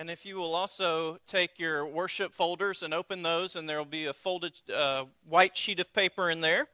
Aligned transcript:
And 0.00 0.08
if 0.08 0.24
you 0.24 0.36
will 0.36 0.54
also 0.54 1.18
take 1.26 1.58
your 1.58 1.84
worship 1.84 2.32
folders 2.32 2.82
and 2.82 2.94
open 2.94 3.22
those, 3.22 3.54
and 3.54 3.68
there 3.68 3.76
will 3.76 3.84
be 3.84 4.06
a 4.06 4.14
folded 4.14 4.58
uh, 4.74 5.04
white 5.28 5.58
sheet 5.58 5.78
of 5.78 5.92
paper 5.92 6.30
in 6.30 6.40
there. 6.40 6.68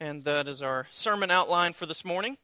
And 0.00 0.22
that 0.24 0.46
is 0.46 0.60
our 0.60 0.86
sermon 0.90 1.30
outline 1.30 1.72
for 1.72 1.86
this 1.86 2.04
morning. 2.04 2.36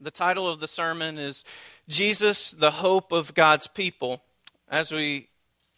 The 0.00 0.10
title 0.10 0.48
of 0.48 0.58
the 0.58 0.66
sermon 0.66 1.16
is 1.16 1.44
Jesus, 1.86 2.50
the 2.50 2.72
Hope 2.72 3.12
of 3.12 3.34
God's 3.34 3.68
People. 3.68 4.20
As 4.68 4.90
we 4.90 5.28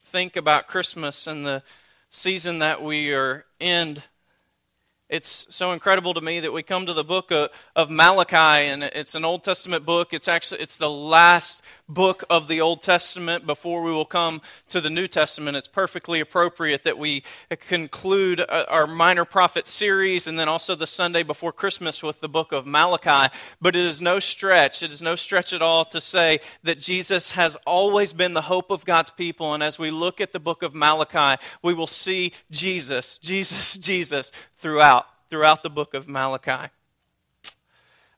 think 0.03 0.35
about 0.35 0.67
Christmas 0.67 1.27
and 1.27 1.45
the 1.45 1.63
season 2.09 2.61
that 2.61 2.83
we 2.83 3.13
are 3.13 3.45
in 3.61 4.03
it's 5.09 5.47
so 5.55 5.71
incredible 5.73 6.15
to 6.15 6.21
me 6.21 6.41
that 6.41 6.53
we 6.53 6.65
come 6.65 6.87
to 6.87 6.93
the 6.93 7.05
book 7.05 7.31
of, 7.31 7.51
of, 7.77 7.91
Malachi, 7.91 8.67
and 8.69 8.83
it's 8.83 9.15
an 9.15 9.25
Old 9.25 9.45
Testament 9.45 9.87
book. 9.87 10.13
It's 10.13 10.27
actually 10.27 10.61
it's 10.61 10.79
the 10.79 10.91
last 10.91 11.63
book 11.89 12.25
of 12.29 12.49
the 12.49 12.61
Old 12.61 12.83
Testament 12.83 13.47
before 13.47 13.83
we 13.83 13.91
will 13.91 14.05
come 14.05 14.41
to 14.69 14.81
the 14.81 14.91
New 14.91 15.07
Testament. 15.07 15.57
It's 15.57 15.69
perfectly 15.69 16.21
appropriate 16.21 16.85
that 16.85 16.99
we 16.99 17.23
conclude 17.61 18.41
uh, 18.41 18.65
our 18.69 18.87
minor 18.87 19.25
prophet 19.25 19.67
series, 19.67 20.27
and 20.27 20.39
then 20.39 20.49
also 20.49 20.75
the 20.75 20.87
Sunday 20.87 21.23
before 21.23 21.53
Christmas 21.53 22.03
with 22.03 22.21
the 22.21 22.29
book 22.29 22.53
of 22.53 22.67
Malachi. 22.67 23.35
But 23.61 23.77
it 23.77 23.85
is 23.85 24.01
no 24.01 24.19
stretch. 24.19 24.83
It 24.83 24.93
is 24.93 25.03
no 25.03 25.15
stretch 25.15 25.53
at 25.53 25.63
all 25.63 25.85
to 25.87 26.01
say 26.01 26.41
that 26.63 26.81
Jesus 26.81 27.33
has 27.33 27.57
always 27.67 28.13
been 28.13 28.35
the 28.35 28.43
hope 28.43 28.71
of 28.71 28.85
God's 28.85 29.11
people. 29.11 29.55
And 29.55 29.63
as 29.63 29.79
we 29.79 29.91
look 29.91 30.21
at 30.21 30.33
the 30.33 30.41
book 30.41 30.63
of 30.63 30.75
Malachi, 30.75 31.41
we 31.63 31.75
will 31.75 31.87
see 31.87 32.33
Jesus, 32.51 33.19
Jesus, 33.19 33.77
Jesus 33.79 34.33
throughout, 34.59 35.07
throughout 35.31 35.63
the 35.63 35.71
book 35.71 35.95
of 35.95 36.09
Malachi. 36.09 36.71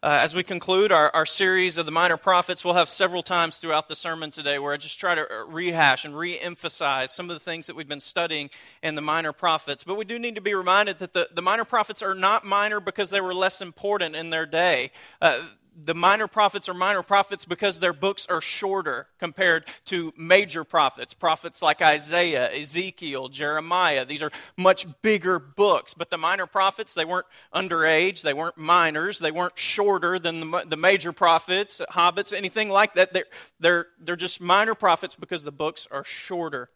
Uh, 0.01 0.21
as 0.23 0.33
we 0.33 0.45
conclude 0.45 0.93
our, 0.93 1.11
our 1.13 1.27
series 1.27 1.77
of 1.77 1.85
the 1.85 1.91
minor 1.91 2.17
prophets, 2.17 2.65
we'll 2.65 2.75
have 2.75 2.89
several 2.89 3.21
times 3.21 3.59
throughout 3.59 3.89
the 3.89 3.97
sermon 3.97 4.31
today 4.31 4.57
where 4.57 4.73
I 4.73 4.77
just 4.77 5.01
try 5.01 5.17
to 5.17 5.23
uh, 5.23 5.45
rehash 5.49 6.05
and 6.05 6.17
re 6.17 6.39
emphasize 6.39 7.13
some 7.13 7.29
of 7.29 7.35
the 7.35 7.41
things 7.41 7.67
that 7.67 7.75
we've 7.75 7.89
been 7.89 7.99
studying 7.99 8.49
in 8.81 8.95
the 8.95 9.01
minor 9.01 9.33
prophets. 9.33 9.83
But 9.83 9.97
we 9.97 10.05
do 10.05 10.17
need 10.17 10.37
to 10.37 10.41
be 10.41 10.55
reminded 10.55 11.01
that 11.01 11.15
the, 11.15 11.29
the 11.35 11.43
minor 11.43 11.65
prophets 11.65 12.01
are 12.01 12.15
not 12.15 12.45
minor 12.45 12.79
because 12.79 13.11
they 13.11 13.21
were 13.21 13.35
less 13.35 13.61
important 13.61 14.15
in 14.15 14.31
their 14.31 14.47
day. 14.47 14.93
Uh, 15.21 15.49
the 15.85 15.95
minor 15.95 16.27
prophets 16.27 16.69
are 16.69 16.75
minor 16.75 17.03
prophets 17.03 17.45
because 17.45 17.79
their 17.79 17.93
books 17.93 18.27
are 18.27 18.41
shorter 18.41 19.07
compared 19.19 19.65
to 19.87 20.13
major 20.17 20.65
prophets. 20.65 21.15
Prophets 21.15 21.63
like 21.63 21.81
Isaiah, 21.81 22.51
Ezekiel, 22.53 23.29
Jeremiah. 23.29 24.05
These 24.05 24.23
are 24.23 24.33
much 24.57 24.87
bigger 25.03 25.39
books. 25.39 25.95
But 25.95 26.11
the 26.11 26.19
minor 26.19 26.47
prophets, 26.47 26.95
they 26.95 27.05
weren't 27.05 27.27
underage, 27.55 28.23
they 28.23 28.35
weren't 28.35 28.59
minors, 28.59 29.21
they 29.21 29.31
weren't 29.31 29.57
shorter 29.57 30.19
than 30.19 30.41
the, 30.41 30.65
the 30.67 30.77
major 30.77 31.13
prophets, 31.13 31.81
hobbits, 31.91 32.33
anything 32.33 32.71
like 32.71 32.95
that. 32.95 33.13
They're, 33.13 33.27
they're, 33.61 33.87
they're 34.01 34.17
just 34.17 34.41
minor 34.41 34.75
prophets 34.75 35.15
because 35.15 35.45
the 35.45 35.53
books 35.53 35.87
are 35.91 36.05
shorter. 36.05 36.71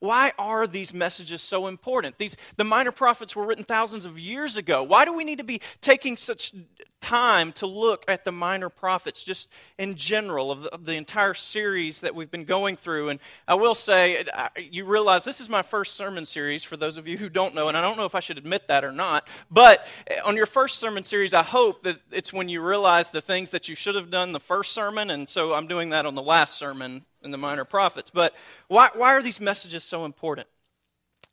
Why 0.00 0.30
are 0.38 0.66
these 0.66 0.94
messages 0.94 1.42
so 1.42 1.66
important? 1.66 2.18
These, 2.18 2.36
the 2.56 2.64
minor 2.64 2.92
prophets 2.92 3.34
were 3.34 3.44
written 3.44 3.64
thousands 3.64 4.04
of 4.04 4.18
years 4.18 4.56
ago. 4.56 4.82
Why 4.82 5.04
do 5.04 5.12
we 5.12 5.24
need 5.24 5.38
to 5.38 5.44
be 5.44 5.60
taking 5.80 6.16
such 6.16 6.54
time 7.00 7.52
to 7.52 7.66
look 7.66 8.04
at 8.08 8.24
the 8.24 8.32
minor 8.32 8.68
prophets 8.68 9.22
just 9.22 9.50
in 9.78 9.94
general 9.94 10.50
of 10.50 10.62
the, 10.62 10.74
of 10.74 10.84
the 10.84 10.94
entire 10.94 11.34
series 11.34 12.00
that 12.00 12.14
we've 12.14 12.30
been 12.30 12.44
going 12.44 12.76
through? 12.76 13.08
And 13.08 13.20
I 13.46 13.54
will 13.54 13.74
say, 13.74 14.24
you 14.58 14.84
realize 14.84 15.24
this 15.24 15.40
is 15.40 15.48
my 15.48 15.62
first 15.62 15.94
sermon 15.94 16.26
series 16.26 16.64
for 16.64 16.76
those 16.76 16.98
of 16.98 17.06
you 17.06 17.18
who 17.18 17.28
don't 17.28 17.54
know, 17.54 17.68
and 17.68 17.76
I 17.76 17.82
don't 17.82 17.96
know 17.96 18.04
if 18.04 18.14
I 18.14 18.20
should 18.20 18.38
admit 18.38 18.68
that 18.68 18.84
or 18.84 18.92
not. 18.92 19.26
But 19.50 19.86
eh, 20.06 20.20
on 20.26 20.36
your 20.36 20.46
first 20.46 20.78
sermon 20.78 21.04
series, 21.04 21.34
I 21.34 21.42
hope 21.42 21.82
that 21.84 22.00
it's 22.10 22.32
when 22.32 22.48
you 22.48 22.60
realize 22.60 23.10
the 23.10 23.20
things 23.20 23.50
that 23.52 23.68
you 23.68 23.74
should 23.74 23.94
have 23.94 24.10
done 24.10 24.32
the 24.32 24.40
first 24.40 24.72
sermon, 24.72 25.10
and 25.10 25.28
so 25.28 25.54
I'm 25.54 25.66
doing 25.66 25.90
that 25.90 26.06
on 26.06 26.14
the 26.14 26.22
last 26.22 26.58
sermon 26.58 27.04
in 27.22 27.30
the 27.30 27.38
minor 27.38 27.64
prophets. 27.64 28.10
But 28.10 28.34
why, 28.68 28.88
why 28.94 29.14
are 29.14 29.22
these 29.22 29.40
messages 29.40 29.84
so 29.84 30.04
important? 30.04 30.48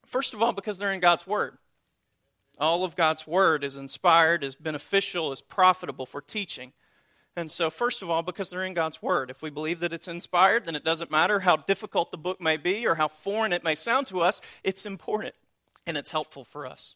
First 0.05 0.33
of 0.33 0.41
all, 0.41 0.53
because 0.53 0.77
they're 0.77 0.91
in 0.91 0.99
God's 0.99 1.25
Word. 1.25 1.57
All 2.59 2.83
of 2.83 2.95
God's 2.95 3.27
Word 3.27 3.63
is 3.63 3.77
inspired, 3.77 4.43
is 4.43 4.55
beneficial, 4.55 5.31
is 5.31 5.41
profitable 5.41 6.05
for 6.05 6.21
teaching. 6.21 6.73
And 7.35 7.51
so, 7.51 7.69
first 7.69 8.01
of 8.01 8.09
all, 8.09 8.21
because 8.21 8.49
they're 8.49 8.63
in 8.63 8.73
God's 8.73 9.01
Word. 9.01 9.29
If 9.29 9.41
we 9.41 9.49
believe 9.49 9.81
that 9.81 9.91
it's 9.91 10.07
inspired, 10.07 10.65
then 10.65 10.75
it 10.75 10.85
doesn't 10.85 11.11
matter 11.11 11.41
how 11.41 11.57
difficult 11.57 12.11
the 12.11 12.17
book 12.17 12.39
may 12.39 12.55
be 12.55 12.87
or 12.87 12.95
how 12.95 13.09
foreign 13.09 13.51
it 13.51 13.63
may 13.63 13.75
sound 13.75 14.07
to 14.07 14.21
us, 14.21 14.41
it's 14.63 14.85
important 14.85 15.35
and 15.85 15.97
it's 15.97 16.11
helpful 16.11 16.43
for 16.43 16.65
us. 16.65 16.95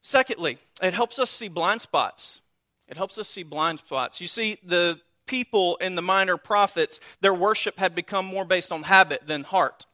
Secondly, 0.00 0.58
it 0.82 0.94
helps 0.94 1.18
us 1.18 1.30
see 1.30 1.48
blind 1.48 1.80
spots. 1.80 2.40
It 2.88 2.96
helps 2.96 3.18
us 3.18 3.28
see 3.28 3.42
blind 3.42 3.78
spots. 3.78 4.20
You 4.20 4.26
see, 4.26 4.58
the 4.64 5.00
people 5.26 5.76
in 5.76 5.94
the 5.94 6.02
minor 6.02 6.36
prophets, 6.36 6.98
their 7.20 7.34
worship 7.34 7.78
had 7.78 7.94
become 7.94 8.26
more 8.26 8.44
based 8.44 8.72
on 8.72 8.84
habit 8.84 9.26
than 9.26 9.44
heart. 9.44 9.86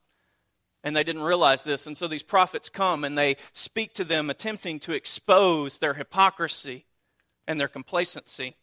And 0.85 0.95
they 0.95 1.05
didn't 1.05 1.23
realize 1.23 1.65
this. 1.65 1.87
And 1.87 1.97
so 1.97 2.07
these 2.07 2.23
prophets 2.23 2.69
come 2.69 3.05
and 3.05 3.19
they 3.19 3.37
speak 3.53 3.95
to 3.95 4.05
them, 4.05 4.31
attempting 4.31 4.79
to 4.81 4.93
expose 4.93 5.79
their 5.79 5.95
hypocrisy 5.95 6.87
and 7.47 7.61
their 7.61 7.69
complacency. 7.69 8.57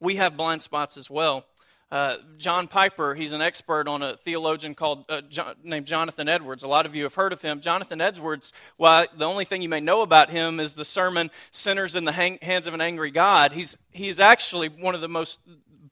We 0.00 0.16
have 0.16 0.36
blind 0.36 0.62
spots 0.62 0.96
as 0.96 1.10
well. 1.10 1.44
Uh, 1.90 2.16
John 2.36 2.68
Piper, 2.68 3.16
he's 3.16 3.32
an 3.32 3.42
expert 3.42 3.88
on 3.88 4.00
a 4.02 4.16
theologian 4.16 4.76
called 4.76 5.04
uh, 5.10 5.22
John, 5.22 5.56
named 5.64 5.86
Jonathan 5.86 6.28
Edwards. 6.28 6.62
A 6.62 6.68
lot 6.68 6.86
of 6.86 6.94
you 6.94 7.02
have 7.02 7.14
heard 7.14 7.32
of 7.32 7.42
him. 7.42 7.60
Jonathan 7.60 8.00
Edwards, 8.00 8.52
well, 8.78 9.06
the 9.16 9.24
only 9.24 9.44
thing 9.44 9.60
you 9.60 9.68
may 9.68 9.80
know 9.80 10.02
about 10.02 10.30
him 10.30 10.60
is 10.60 10.74
the 10.74 10.84
sermon 10.84 11.30
"Sinners 11.50 11.96
in 11.96 12.04
the 12.04 12.12
hang, 12.12 12.38
Hands 12.42 12.64
of 12.68 12.74
an 12.74 12.80
Angry 12.80 13.10
God." 13.10 13.52
He's 13.52 13.76
he's 13.90 14.20
actually 14.20 14.68
one 14.68 14.94
of 14.94 15.00
the 15.00 15.08
most 15.08 15.40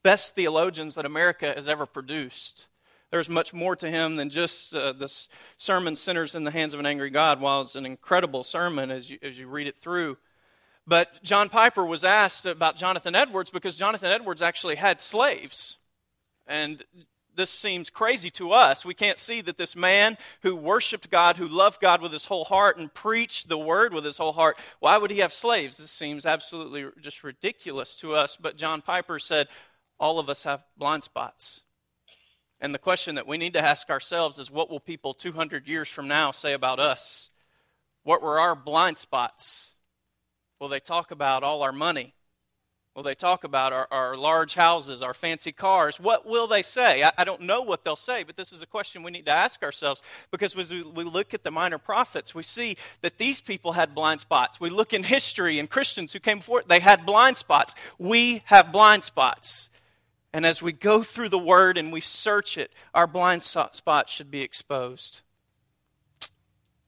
best 0.04 0.36
theologians 0.36 0.94
that 0.94 1.04
America 1.04 1.52
has 1.52 1.68
ever 1.68 1.84
produced. 1.84 2.68
There's 3.10 3.28
much 3.28 3.54
more 3.54 3.74
to 3.76 3.90
him 3.90 4.16
than 4.16 4.30
just 4.30 4.74
uh, 4.74 4.92
this 4.92 5.28
sermon 5.56 5.96
"Sinners 5.96 6.34
in 6.34 6.44
the 6.44 6.50
Hands 6.50 6.74
of 6.74 6.80
an 6.80 6.86
Angry 6.86 7.10
God." 7.10 7.40
While 7.40 7.62
it's 7.62 7.76
an 7.76 7.86
incredible 7.86 8.42
sermon 8.42 8.90
as 8.90 9.08
you 9.10 9.18
as 9.22 9.38
you 9.38 9.48
read 9.48 9.66
it 9.66 9.78
through. 9.78 10.18
But 10.86 11.22
John 11.22 11.48
Piper 11.48 11.84
was 11.84 12.02
asked 12.02 12.46
about 12.46 12.76
Jonathan 12.76 13.14
Edwards 13.14 13.50
because 13.50 13.76
Jonathan 13.76 14.10
Edwards 14.10 14.40
actually 14.40 14.76
had 14.76 15.00
slaves. 15.00 15.78
And 16.46 16.82
this 17.34 17.50
seems 17.50 17.88
crazy 17.88 18.30
to 18.30 18.52
us. 18.52 18.84
We 18.84 18.94
can't 18.94 19.18
see 19.18 19.40
that 19.42 19.58
this 19.58 19.76
man 19.76 20.16
who 20.42 20.56
worshiped 20.56 21.10
God, 21.10 21.36
who 21.36 21.46
loved 21.46 21.80
God 21.80 22.02
with 22.02 22.10
his 22.10 22.24
whole 22.24 22.44
heart 22.44 22.78
and 22.78 22.92
preached 22.92 23.48
the 23.48 23.58
word 23.58 23.94
with 23.94 24.04
his 24.04 24.18
whole 24.18 24.32
heart, 24.32 24.58
why 24.80 24.98
would 24.98 25.10
he 25.10 25.18
have 25.18 25.32
slaves? 25.32 25.76
This 25.76 25.90
seems 25.90 26.26
absolutely 26.26 26.86
just 27.00 27.22
ridiculous 27.22 27.94
to 27.96 28.14
us. 28.14 28.36
But 28.36 28.56
John 28.56 28.82
Piper 28.82 29.18
said, 29.18 29.48
all 30.00 30.18
of 30.18 30.28
us 30.28 30.44
have 30.44 30.64
blind 30.76 31.04
spots. 31.04 31.62
And 32.60 32.74
the 32.74 32.78
question 32.78 33.14
that 33.14 33.26
we 33.26 33.38
need 33.38 33.52
to 33.52 33.64
ask 33.64 33.88
ourselves 33.88 34.38
is 34.38 34.50
what 34.50 34.70
will 34.70 34.80
people 34.80 35.14
200 35.14 35.68
years 35.68 35.88
from 35.88 36.08
now 36.08 36.32
say 36.32 36.52
about 36.52 36.80
us? 36.80 37.30
What 38.02 38.22
were 38.22 38.40
our 38.40 38.56
blind 38.56 38.98
spots? 38.98 39.74
Will 40.60 40.68
they 40.68 40.80
talk 40.80 41.10
about 41.10 41.44
all 41.44 41.62
our 41.62 41.72
money? 41.72 42.14
Will 42.98 43.04
they 43.04 43.14
talk 43.14 43.44
about 43.44 43.72
our, 43.72 43.86
our 43.92 44.16
large 44.16 44.54
houses, 44.54 45.02
our 45.02 45.14
fancy 45.14 45.52
cars? 45.52 46.00
What 46.00 46.26
will 46.26 46.48
they 46.48 46.62
say? 46.62 47.04
I, 47.04 47.12
I, 47.16 47.22
don't 47.22 47.42
know 47.42 47.62
what 47.62 47.84
they'll 47.84 47.94
say, 47.94 48.24
but 48.24 48.36
this 48.36 48.52
is 48.52 48.60
a 48.60 48.66
question 48.66 49.04
we 49.04 49.12
need 49.12 49.26
to 49.26 49.32
ask 49.32 49.62
ourselves 49.62 50.02
because 50.32 50.56
as 50.56 50.72
we, 50.72 50.82
we 50.82 51.04
look 51.04 51.32
at 51.32 51.44
the 51.44 51.52
minor 51.52 51.78
prophets, 51.78 52.34
we 52.34 52.42
see 52.42 52.76
that 53.02 53.18
these 53.18 53.40
people 53.40 53.74
had 53.74 53.94
blind 53.94 54.18
spots. 54.18 54.58
We 54.58 54.68
look 54.68 54.92
in 54.92 55.04
history 55.04 55.60
and 55.60 55.70
Christians 55.70 56.12
who 56.12 56.18
came 56.18 56.38
before, 56.38 56.64
they 56.66 56.80
had 56.80 57.06
blind 57.06 57.36
spots. 57.36 57.76
We 57.98 58.42
have 58.46 58.72
blind 58.72 59.04
spots. 59.04 59.70
And 60.32 60.44
as 60.44 60.60
we 60.60 60.72
go 60.72 61.02
through 61.02 61.30
the 61.30 61.38
word 61.38 61.78
and 61.78 61.92
we 61.92 62.00
search 62.00 62.58
it, 62.58 62.72
our 62.94 63.06
blind 63.06 63.42
spots 63.42 64.12
should 64.12 64.30
be 64.30 64.42
exposed. 64.42 65.22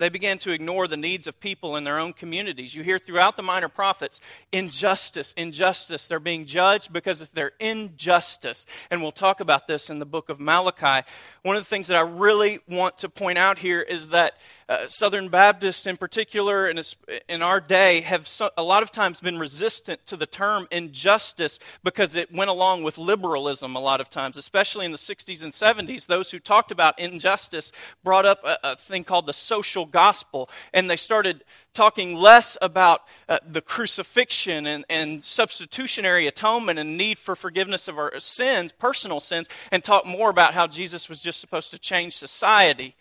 They 0.00 0.08
began 0.08 0.38
to 0.38 0.50
ignore 0.50 0.88
the 0.88 0.96
needs 0.96 1.26
of 1.26 1.40
people 1.40 1.76
in 1.76 1.84
their 1.84 1.98
own 1.98 2.14
communities. 2.14 2.74
You 2.74 2.82
hear 2.82 2.98
throughout 2.98 3.36
the 3.36 3.42
minor 3.42 3.68
prophets 3.68 4.22
injustice, 4.50 5.34
injustice. 5.34 6.08
They're 6.08 6.18
being 6.18 6.46
judged 6.46 6.90
because 6.90 7.20
of 7.20 7.30
their 7.32 7.52
injustice. 7.60 8.64
And 8.90 9.02
we'll 9.02 9.12
talk 9.12 9.40
about 9.40 9.68
this 9.68 9.90
in 9.90 9.98
the 9.98 10.06
book 10.06 10.30
of 10.30 10.40
Malachi. 10.40 11.06
One 11.42 11.56
of 11.56 11.62
the 11.62 11.68
things 11.68 11.86
that 11.86 11.96
I 11.96 12.02
really 12.02 12.60
want 12.68 12.98
to 12.98 13.08
point 13.08 13.38
out 13.38 13.58
here 13.58 13.80
is 13.80 14.10
that 14.10 14.34
uh, 14.68 14.86
Southern 14.86 15.28
Baptists, 15.28 15.86
in 15.86 15.96
particular, 15.96 16.68
in, 16.68 16.80
in 17.28 17.42
our 17.42 17.60
day, 17.60 18.02
have 18.02 18.28
so, 18.28 18.50
a 18.56 18.62
lot 18.62 18.84
of 18.84 18.92
times 18.92 19.20
been 19.20 19.38
resistant 19.38 20.06
to 20.06 20.16
the 20.16 20.26
term 20.26 20.68
injustice 20.70 21.58
because 21.82 22.14
it 22.14 22.32
went 22.32 22.50
along 22.50 22.84
with 22.84 22.96
liberalism 22.96 23.74
a 23.74 23.80
lot 23.80 24.00
of 24.00 24.08
times, 24.08 24.36
especially 24.36 24.84
in 24.84 24.92
the 24.92 24.98
60s 24.98 25.42
and 25.42 25.52
70s. 25.52 26.06
Those 26.06 26.30
who 26.30 26.38
talked 26.38 26.70
about 26.70 26.98
injustice 26.98 27.72
brought 28.04 28.26
up 28.26 28.44
a, 28.44 28.58
a 28.62 28.76
thing 28.76 29.02
called 29.02 29.26
the 29.26 29.32
social 29.32 29.86
gospel, 29.86 30.48
and 30.72 30.88
they 30.88 30.96
started 30.96 31.42
talking 31.72 32.14
less 32.14 32.58
about 32.60 33.02
uh, 33.28 33.38
the 33.48 33.60
crucifixion 33.60 34.66
and, 34.66 34.84
and 34.90 35.22
substitutionary 35.22 36.26
atonement 36.26 36.78
and 36.78 36.96
need 36.96 37.16
for 37.18 37.34
forgiveness 37.34 37.88
of 37.88 37.98
our 37.98 38.18
sins, 38.18 38.72
personal 38.72 39.20
sins, 39.20 39.48
and 39.72 39.82
talk 39.82 40.04
more 40.04 40.30
about 40.30 40.54
how 40.54 40.66
Jesus 40.66 41.08
was 41.08 41.20
just 41.20 41.29
supposed 41.36 41.70
to 41.70 41.78
change 41.78 42.16
society. 42.16 42.96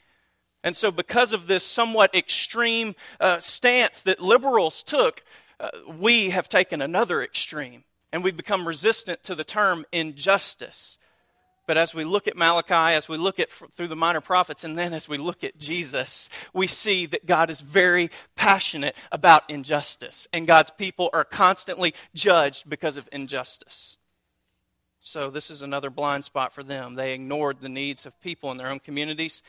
And 0.64 0.76
so, 0.76 0.92
because 0.92 1.31
of 1.31 1.48
this 1.48 1.64
somewhat 1.64 2.14
extreme 2.14 2.96
uh, 3.20 3.40
stance 3.40 4.02
that 4.04 4.20
liberals 4.20 4.84
took, 4.84 5.24
uh, 5.60 5.70
we 5.88 6.30
have 6.31 6.50
taken 6.50 6.81
another 6.81 7.22
extreme 7.22 7.84
and 8.12 8.24
we've 8.24 8.38
become 8.38 8.68
resistant 8.68 9.24
to 9.24 9.36
the 9.36 9.44
term 9.44 9.86
injustice. 9.92 10.98
But 11.68 11.78
as 11.78 11.94
we 11.94 12.04
look 12.04 12.28
at 12.28 12.36
Malachi, 12.36 12.96
as 12.96 13.08
we 13.08 13.18
look 13.18 13.40
at 13.40 13.52
through 13.52 13.90
the 13.90 13.96
minor 13.96 14.22
prophets, 14.22 14.64
and 14.64 14.76
then 14.76 14.92
as 14.92 15.08
we 15.08 15.20
look 15.20 15.44
at 15.44 15.60
Jesus, 15.60 16.28
we 16.52 16.66
see 16.66 17.06
that 17.06 17.28
God 17.28 17.52
is 17.52 17.62
very 17.62 18.10
passionate 18.36 18.96
about 19.12 19.48
injustice, 19.52 20.28
and 20.34 20.48
God's 20.48 20.72
people 20.72 21.12
are 21.14 21.24
constantly 21.24 21.94
judged 22.16 22.68
because 22.68 22.98
of 22.98 23.08
injustice. 23.12 23.99
So, 25.01 25.30
this 25.30 25.50
is 25.50 25.62
another 25.62 25.90
blind 25.90 26.25
spot 26.25 26.54
for 26.54 26.62
them. 26.62 26.96
They 26.96 27.13
ignored 27.13 27.62
the 27.62 27.69
needs 27.69 28.06
of 28.06 28.19
people 28.22 28.51
in 28.51 28.57
their 28.57 28.68
own 28.68 28.80
communities. 28.80 29.42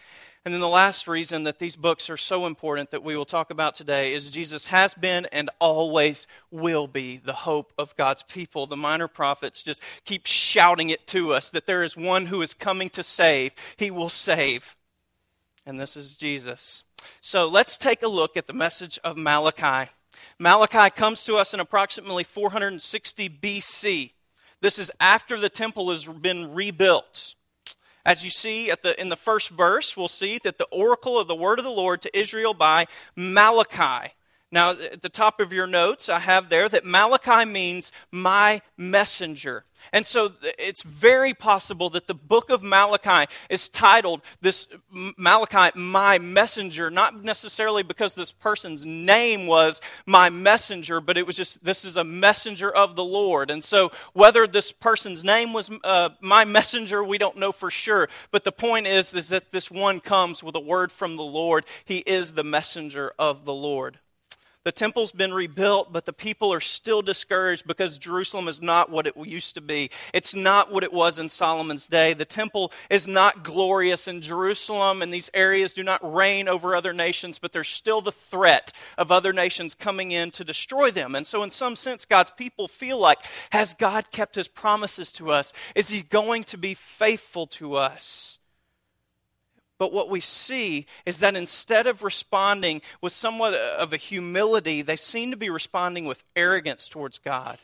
And 0.45 0.55
then 0.55 0.61
the 0.61 0.69
last 0.69 1.07
reason 1.07 1.43
that 1.43 1.59
these 1.59 1.77
books 1.77 2.09
are 2.09 2.17
so 2.17 2.47
important 2.47 2.93
that 2.93 3.03
we 3.03 3.15
will 3.15 3.27
talk 3.27 3.51
about 3.51 3.75
today 3.75 4.15
is 4.15 4.31
Jesus 4.31 4.67
has 4.67 4.95
been 4.95 5.27
and 5.27 5.51
always 5.59 6.27
will 6.51 6.87
be 6.87 7.19
the 7.19 7.33
hope 7.33 7.75
of 7.77 7.97
God's 7.97 8.23
people. 8.23 8.67
The 8.67 8.77
minor 8.77 9.09
prophets 9.09 9.63
just 9.63 9.83
keep 10.05 10.25
shouting 10.25 10.89
it 10.89 11.07
to 11.09 11.35
us 11.35 11.51
that 11.51 11.67
there 11.67 11.83
is 11.83 11.97
one 11.97 12.27
who 12.27 12.41
is 12.41 12.55
coming 12.55 12.89
to 12.91 13.03
save. 13.03 13.53
He 13.77 13.91
will 13.91 14.09
save. 14.09 14.77
And 15.67 15.79
this 15.79 15.97
is 15.97 16.17
Jesus. 16.17 16.85
So 17.21 17.47
let's 17.47 17.77
take 17.77 18.03
a 18.03 18.09
look 18.09 18.37
at 18.37 18.47
the 18.47 18.53
message 18.55 18.99
of 19.05 19.19
Malachi. 19.19 19.91
Malachi 20.39 20.91
comes 20.91 21.25
to 21.25 21.37
us 21.37 21.53
in 21.53 21.61
approximately 21.61 22.25
460 22.25 23.29
BC. 23.29 24.13
This 24.61 24.79
is 24.79 24.91
after 25.01 25.39
the 25.39 25.49
temple 25.49 25.91
has 25.91 26.05
been 26.07 26.55
rebuilt. 26.55 27.35
As 28.05 28.25
you 28.25 28.31
see 28.31 28.71
at 28.71 28.83
the, 28.83 28.99
in 29.01 29.09
the 29.09 29.17
first 29.17 29.51
verse, 29.51 29.97
we'll 29.97 30.09
see 30.09 30.39
that 30.43 30.59
the 30.59 30.69
oracle 30.71 31.19
of 31.19 31.29
the 31.29 31.35
word 31.35 31.59
of 31.59 31.65
the 31.65 31.71
Lord 31.71 32.03
to 32.03 32.19
Israel 32.19 32.55
by 32.55 32.87
Malachi. 33.15 34.13
Now, 34.51 34.71
at 34.71 35.03
the 35.03 35.09
top 35.09 35.41
of 35.41 35.53
your 35.53 35.67
notes, 35.67 36.09
I 36.09 36.19
have 36.19 36.49
there 36.49 36.69
that 36.69 36.85
Malachi 36.85 37.45
means 37.45 37.93
my 38.11 38.63
messenger. 38.77 39.65
And 39.93 40.07
so 40.07 40.33
it's 40.43 40.83
very 40.83 41.35
possible 41.35 41.91
that 41.91 42.07
the 42.07 42.15
book 42.15 42.51
of 42.51 42.63
Malachi 42.63 43.31
is 43.49 43.69
titled 43.69 44.23
this 44.41 44.69
Malachi, 44.91 45.79
my 45.79 46.19
messenger, 46.19 46.91
not 46.91 47.23
necessarily 47.23 47.83
because 47.83 48.15
this 48.15 48.33
person's 48.33 48.85
name 48.85 49.47
was 49.47 49.81
my 50.07 50.31
messenger, 50.31 51.01
but 51.01 51.17
it 51.17 51.27
was 51.27 51.37
just 51.37 51.65
this 51.65 51.85
is 51.85 51.97
a 51.97 52.05
messenger 52.05 52.71
of 52.71 52.97
the 52.97 53.05
Lord. 53.05 53.51
And 53.51 53.63
so 53.65 53.91
whether 54.13 54.47
this 54.47 54.73
person's 54.73 55.25
name 55.25 55.53
was 55.53 55.71
uh, 55.85 56.11
my 56.21 56.45
messenger, 56.45 57.03
we 57.03 57.19
don't 57.19 57.37
know 57.37 57.53
for 57.53 57.71
sure. 57.71 58.09
But 58.31 58.45
the 58.45 58.53
point 58.53 58.87
is, 58.87 59.15
is 59.15 59.29
that 59.29 59.53
this 59.53 59.71
one 59.71 60.01
comes 60.01 60.43
with 60.43 60.55
a 60.55 60.61
word 60.61 60.93
from 60.93 61.17
the 61.17 61.23
Lord. 61.23 61.65
He 61.85 61.99
is 61.99 62.35
the 62.35 62.45
messenger 62.45 63.13
of 63.19 63.45
the 63.45 63.55
Lord. 63.55 63.99
The 64.63 64.73
temple's 64.73 65.13
been 65.13 65.33
rebuilt, 65.33 65.91
but 65.91 66.05
the 66.05 66.13
people 66.13 66.53
are 66.53 66.61
still 66.61 67.01
discouraged 67.01 67.67
because 67.67 67.97
Jerusalem 67.97 68.47
is 68.47 68.61
not 68.61 68.91
what 68.91 69.07
it 69.07 69.17
used 69.17 69.55
to 69.55 69.63
be. 69.63 69.91
It's 70.13 70.35
not 70.35 70.71
what 70.71 70.85
it 70.85 70.93
was 70.93 71.19
in 71.19 71.31
Solomon's 71.31 71.87
day. 71.87 72.13
The 72.13 72.27
temple 72.27 72.71
is 72.91 73.09
not 73.09 73.43
glorious 73.43 74.07
in 74.07 74.21
Jerusalem, 74.21 75.01
and 75.01 75.15
these 75.15 75.31
areas 75.33 75.73
do 75.73 75.83
not 75.83 76.01
reign 76.03 76.47
over 76.47 76.77
other 76.77 76.93
nations, 76.93 77.39
but 77.39 77.53
there's 77.53 77.69
still 77.69 78.03
the 78.03 78.13
threat 78.13 78.75
of 78.99 79.11
other 79.11 79.33
nations 79.33 79.75
coming 79.75 80.13
in 80.13 80.31
to 80.33 80.45
destroy 80.45 80.91
them. 80.91 81.15
And 81.15 81.27
so, 81.27 81.43
in 81.43 81.51
some 81.51 81.75
sense, 81.75 82.05
God's 82.05 82.31
people 82.31 82.69
feel 82.69 82.99
like, 82.99 83.21
has 83.53 83.73
God 83.73 84.11
kept 84.11 84.35
his 84.35 84.49
promises 84.49 85.11
to 85.13 85.31
us? 85.31 85.55
Is 85.75 85.89
he 85.89 86.03
going 86.03 86.45
to 86.45 86.59
be 86.59 86.75
faithful 86.75 87.47
to 87.47 87.77
us? 87.77 88.40
But 89.81 89.95
what 89.95 90.11
we 90.11 90.21
see 90.21 90.85
is 91.07 91.21
that 91.21 91.35
instead 91.35 91.87
of 91.87 92.03
responding 92.03 92.83
with 93.01 93.15
somewhat 93.15 93.55
of 93.55 93.95
a 93.95 93.97
humility, 93.97 94.83
they 94.83 94.95
seem 94.95 95.31
to 95.31 95.39
be 95.39 95.49
responding 95.49 96.05
with 96.05 96.23
arrogance 96.37 96.87
towards 96.87 97.17
God. 97.17 97.57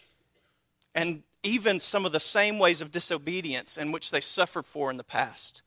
And 0.95 1.25
even 1.43 1.79
some 1.79 2.07
of 2.07 2.13
the 2.13 2.19
same 2.19 2.59
ways 2.59 2.81
of 2.81 2.91
disobedience 2.91 3.77
in 3.77 3.93
which 3.93 4.11
they 4.11 4.23
suffered 4.23 4.65
for 4.65 4.91
in 4.91 4.97
the 4.97 5.05
past. 5.05 5.61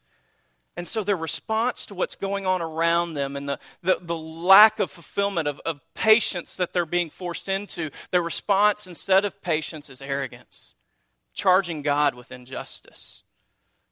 And 0.75 0.87
so 0.87 1.03
their 1.03 1.15
response 1.15 1.85
to 1.85 1.93
what's 1.93 2.15
going 2.15 2.47
on 2.47 2.63
around 2.63 3.13
them 3.13 3.35
and 3.35 3.47
the, 3.47 3.59
the, 3.83 3.99
the, 4.01 4.17
lack 4.17 4.79
of 4.79 4.89
fulfillment 4.89 5.47
of, 5.47 5.59
of 5.67 5.81
patience 5.93 6.55
that 6.55 6.73
they're 6.73 6.87
being 6.87 7.11
forced 7.11 7.47
into, 7.47 7.91
their 8.09 8.23
response 8.23 8.87
instead 8.87 9.23
of 9.23 9.39
patience 9.43 9.87
is 9.87 10.01
arrogance, 10.01 10.73
charging 11.35 11.83
God 11.83 12.15
with 12.15 12.31
injustice. 12.31 13.21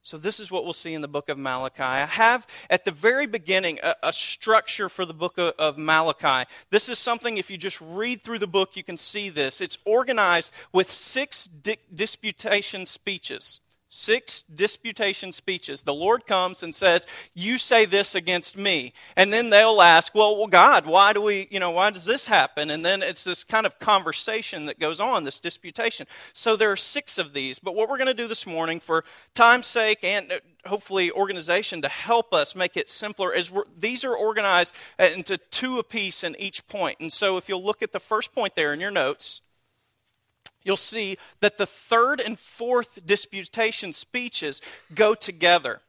So, 0.08 0.18
this 0.18 0.40
is 0.40 0.50
what 0.50 0.64
we'll 0.64 0.72
see 0.72 0.94
in 0.94 1.02
the 1.02 1.10
book 1.10 1.28
of 1.28 1.38
Malachi. 1.38 1.84
I 1.84 2.06
have 2.06 2.48
at 2.70 2.86
the 2.86 2.92
very 2.92 3.28
beginning 3.28 3.82
a, 3.84 3.94
a 4.04 4.14
structure 4.14 4.88
for 4.88 5.04
the 5.04 5.14
book 5.14 5.38
of, 5.38 5.54
of, 5.60 5.78
Malachi. 5.78 6.50
This 6.70 6.88
is 6.88 6.98
something, 6.98 7.36
if 7.36 7.52
you 7.52 7.58
just 7.58 7.82
read 7.82 8.24
through 8.24 8.40
the 8.40 8.48
book, 8.48 8.78
you 8.78 8.86
can 8.86 8.96
see 8.96 9.28
this. 9.28 9.60
It's 9.60 9.78
organized 9.84 10.54
with 10.72 10.90
six 10.90 11.48
di- 11.48 11.76
disputation 11.94 12.86
speeches 12.86 13.60
six 13.90 14.44
disputation 14.44 15.32
speeches. 15.32 15.84
The 15.84 15.94
Lord 15.94 16.26
comes 16.26 16.62
and 16.64 16.76
says, 16.76 17.08
"You 17.34 17.58
say 17.58 17.86
this 17.86 18.16
against 18.16 18.58
me," 18.58 18.94
and 19.16 19.32
then 19.32 19.50
they'll 19.50 19.82
ask, 19.82 20.14
"Well, 20.14 20.36
well, 20.36 20.48
God, 20.48 20.86
why 20.86 21.14
do 21.14 21.22
we, 21.22 21.48
you 21.52 21.60
know, 21.60 21.72
why 21.72 21.90
does 21.92 22.06
this 22.06 22.28
happen?" 22.28 22.70
And 22.70 22.86
then 22.86 23.02
it's 23.02 23.24
this 23.24 23.44
kind 23.44 23.66
of 23.66 23.80
conversation 23.80 24.66
that 24.66 24.80
goes 24.80 25.00
on, 25.00 25.24
this 25.24 25.40
disputation. 25.40 26.08
So 26.34 26.56
there 26.56 26.72
are 26.72 26.78
six 26.78 27.18
of 27.18 27.34
these. 27.34 27.60
But 27.60 27.76
what 27.76 27.90
we're 27.90 27.98
going 27.98 28.08
to 28.08 28.14
do 28.14 28.28
this 28.28 28.46
morning, 28.46 28.80
for 28.80 29.04
time's 29.34 29.68
sake 29.68 30.04
and 30.04 30.32
uh, 30.32 30.40
hopefully 30.68 31.12
organization 31.12 31.82
to 31.82 31.90
help 31.90 32.34
us 32.34 32.56
make 32.56 32.76
it 32.76 32.90
simpler, 32.90 33.34
is 33.34 33.52
these 33.78 34.04
are 34.04 34.16
organized 34.16 34.76
into 35.00 35.38
two 35.38 35.80
apiece 35.80 36.24
in 36.24 36.36
each 36.40 36.68
point. 36.68 37.00
And 37.00 37.12
so 37.12 37.38
if 37.38 37.48
you'll 37.48 37.64
look 37.64 37.82
at 37.82 37.94
the 37.94 38.00
first 38.00 38.34
point 38.34 38.56
there 38.56 38.74
in 38.74 38.80
your 38.80 38.92
notes 38.92 39.42
you'll 40.68 40.78
see 40.78 41.18
that 41.40 41.58
the 41.58 41.66
third 41.66 42.20
and 42.20 42.38
fourth 42.38 43.00
disputation 43.06 43.94
speeches 43.94 44.62
go 44.94 45.16
together. 45.16 45.82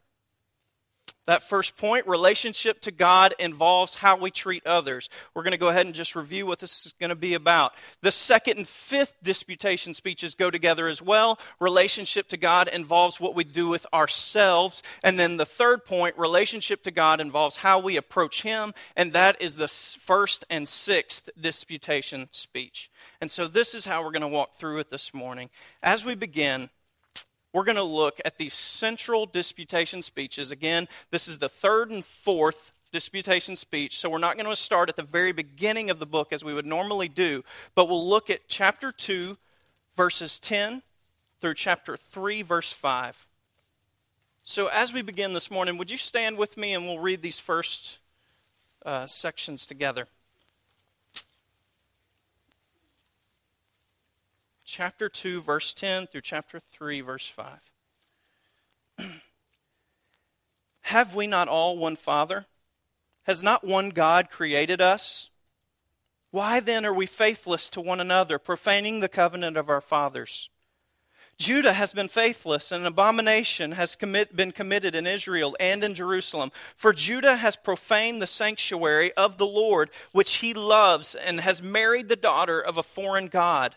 That 1.28 1.42
first 1.42 1.76
point, 1.76 2.06
relationship 2.06 2.80
to 2.80 2.90
God, 2.90 3.34
involves 3.38 3.96
how 3.96 4.16
we 4.16 4.30
treat 4.30 4.66
others. 4.66 5.10
We're 5.34 5.42
going 5.42 5.52
to 5.52 5.58
go 5.58 5.69
ahead 5.69 5.84
and 5.84 5.94
just 5.94 6.16
review 6.16 6.46
what 6.46 6.58
this 6.58 6.86
is 6.86 6.94
going 6.98 7.10
to 7.10 7.14
be 7.14 7.34
about. 7.34 7.75
The 8.00 8.10
second 8.10 8.56
and 8.56 8.66
fifth 8.66 9.14
disputation 9.22 9.92
speeches 9.92 10.34
go 10.34 10.50
together 10.50 10.88
as 10.88 11.02
well. 11.02 11.38
Relationship 11.60 12.28
to 12.28 12.38
God 12.38 12.69
involves 12.69 13.20
what 13.20 13.34
we 13.34 13.44
do 13.44 13.69
with 13.69 13.86
ourselves. 13.92 14.82
And 15.04 15.19
then 15.19 15.36
the 15.36 15.44
third 15.44 15.84
point, 15.84 16.16
relationship 16.16 16.82
to 16.84 16.90
God, 16.90 17.20
involves 17.20 17.56
how 17.56 17.78
we 17.78 17.98
approach 17.98 18.40
Him. 18.40 18.72
And 18.96 19.12
that 19.12 19.42
is 19.42 19.56
the 19.56 19.69
first 19.69 20.46
and 20.48 20.66
sixth 20.66 21.28
disputation 21.38 22.28
speech. 22.31 22.90
And 23.20 23.31
so 23.31 23.46
this 23.46 23.74
is 23.74 23.84
how 23.84 24.03
we're 24.03 24.12
going 24.12 24.22
to 24.22 24.29
walk 24.29 24.55
through 24.55 24.79
it 24.79 24.88
this 24.88 25.12
morning. 25.12 25.50
As 25.82 26.06
we 26.06 26.14
begin, 26.14 26.70
we're 27.52 27.64
going 27.64 27.76
to 27.76 27.82
look 27.82 28.20
at 28.24 28.38
these 28.38 28.55
central 28.55 29.26
disputation 29.26 30.02
speeches. 30.02 30.50
Again, 30.50 30.88
this 31.10 31.28
is 31.28 31.38
the 31.38 31.48
third 31.48 31.90
and 31.90 32.05
fourth 32.05 32.72
disputation 32.93 33.56
speech, 33.56 33.98
so 33.98 34.08
we're 34.08 34.19
not 34.19 34.36
going 34.36 34.48
to 34.48 34.56
start 34.56 34.88
at 34.88 34.96
the 34.96 35.02
very 35.02 35.32
beginning 35.32 35.90
of 35.90 35.98
the 35.98 36.06
book 36.06 36.32
as 36.32 36.44
we 36.44 36.55
would 36.55 36.67
normally 36.67 37.08
do, 37.08 37.44
but 37.74 37.88
we'll 37.88 38.06
look 38.06 38.31
at 38.31 38.48
chapter 38.48 38.93
2, 38.93 39.36
verses 39.96 40.38
10 40.38 40.82
through 41.40 41.55
chapter 41.55 41.96
3, 41.96 42.43
verse 42.43 42.72
5. 42.72 43.26
So, 44.43 44.69
as 44.69 44.94
we 44.94 45.02
begin 45.02 45.34
this 45.34 45.50
morning, 45.50 45.76
would 45.76 45.90
you 45.90 45.98
stand 45.98 46.38
with 46.38 46.56
me 46.56 46.72
and 46.72 46.84
we'll 46.86 46.98
read 46.98 47.20
these 47.20 47.38
first 47.38 47.98
uh, 48.86 49.06
sections 49.06 49.67
together? 49.67 50.08
Chapter 54.69 55.08
2, 55.08 55.41
verse 55.41 55.72
10 55.72 56.06
through 56.06 56.20
chapter 56.20 56.60
3, 56.60 57.01
verse 57.01 57.27
5. 57.27 57.58
Have 60.82 61.15
we 61.15 61.27
not 61.27 61.48
all 61.48 61.79
one 61.79 61.96
Father? 61.96 62.44
Has 63.25 63.43
not 63.43 63.67
one 63.67 63.89
God 63.89 64.29
created 64.29 64.82
us? 64.82 65.31
Why 66.31 66.60
then 66.60 66.84
are 66.84 66.93
we 66.93 67.06
faithless 67.06 67.70
to 67.70 67.81
one 67.81 67.98
another, 67.98 68.39
profaning 68.39 69.01
the 69.01 69.08
covenant 69.08 69.56
of 69.56 69.70
our 69.70 69.81
fathers? 69.81 70.51
Judah 71.39 71.72
has 71.72 71.94
been 71.94 72.08
faithless, 72.08 72.70
and 72.70 72.82
an 72.82 72.89
abomination 72.89 73.72
has 73.72 73.96
commit, 73.96 74.37
been 74.37 74.53
committed 74.53 74.94
in 74.94 75.06
Israel 75.06 75.56
and 75.58 75.82
in 75.82 75.94
Jerusalem. 75.94 76.53
For 76.77 76.93
Judah 76.93 77.37
has 77.37 77.56
profaned 77.56 78.20
the 78.20 78.27
sanctuary 78.27 79.13
of 79.15 79.39
the 79.39 79.46
Lord, 79.46 79.89
which 80.13 80.37
he 80.37 80.53
loves, 80.53 81.15
and 81.15 81.41
has 81.41 81.63
married 81.63 82.08
the 82.08 82.17
daughter 82.17 82.60
of 82.60 82.77
a 82.77 82.82
foreign 82.82 83.29
God. 83.29 83.77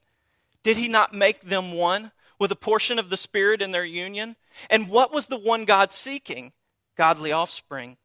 Did 0.63 0.77
he 0.77 0.87
not 0.87 1.13
make 1.13 1.41
them 1.41 1.73
one? 1.73 2.11
with 2.41 2.51
a 2.51 2.55
portion 2.55 2.97
of 2.97 3.11
the 3.11 3.17
Spirit 3.17 3.61
in 3.61 3.69
their 3.69 3.85
union? 3.85 4.35
And 4.67 4.89
what 4.89 5.13
was 5.13 5.27
the 5.27 5.37
one 5.37 5.63
God 5.63 5.91
seeking? 5.91 6.53
Godly 6.97 7.31
offspring. 7.31 7.97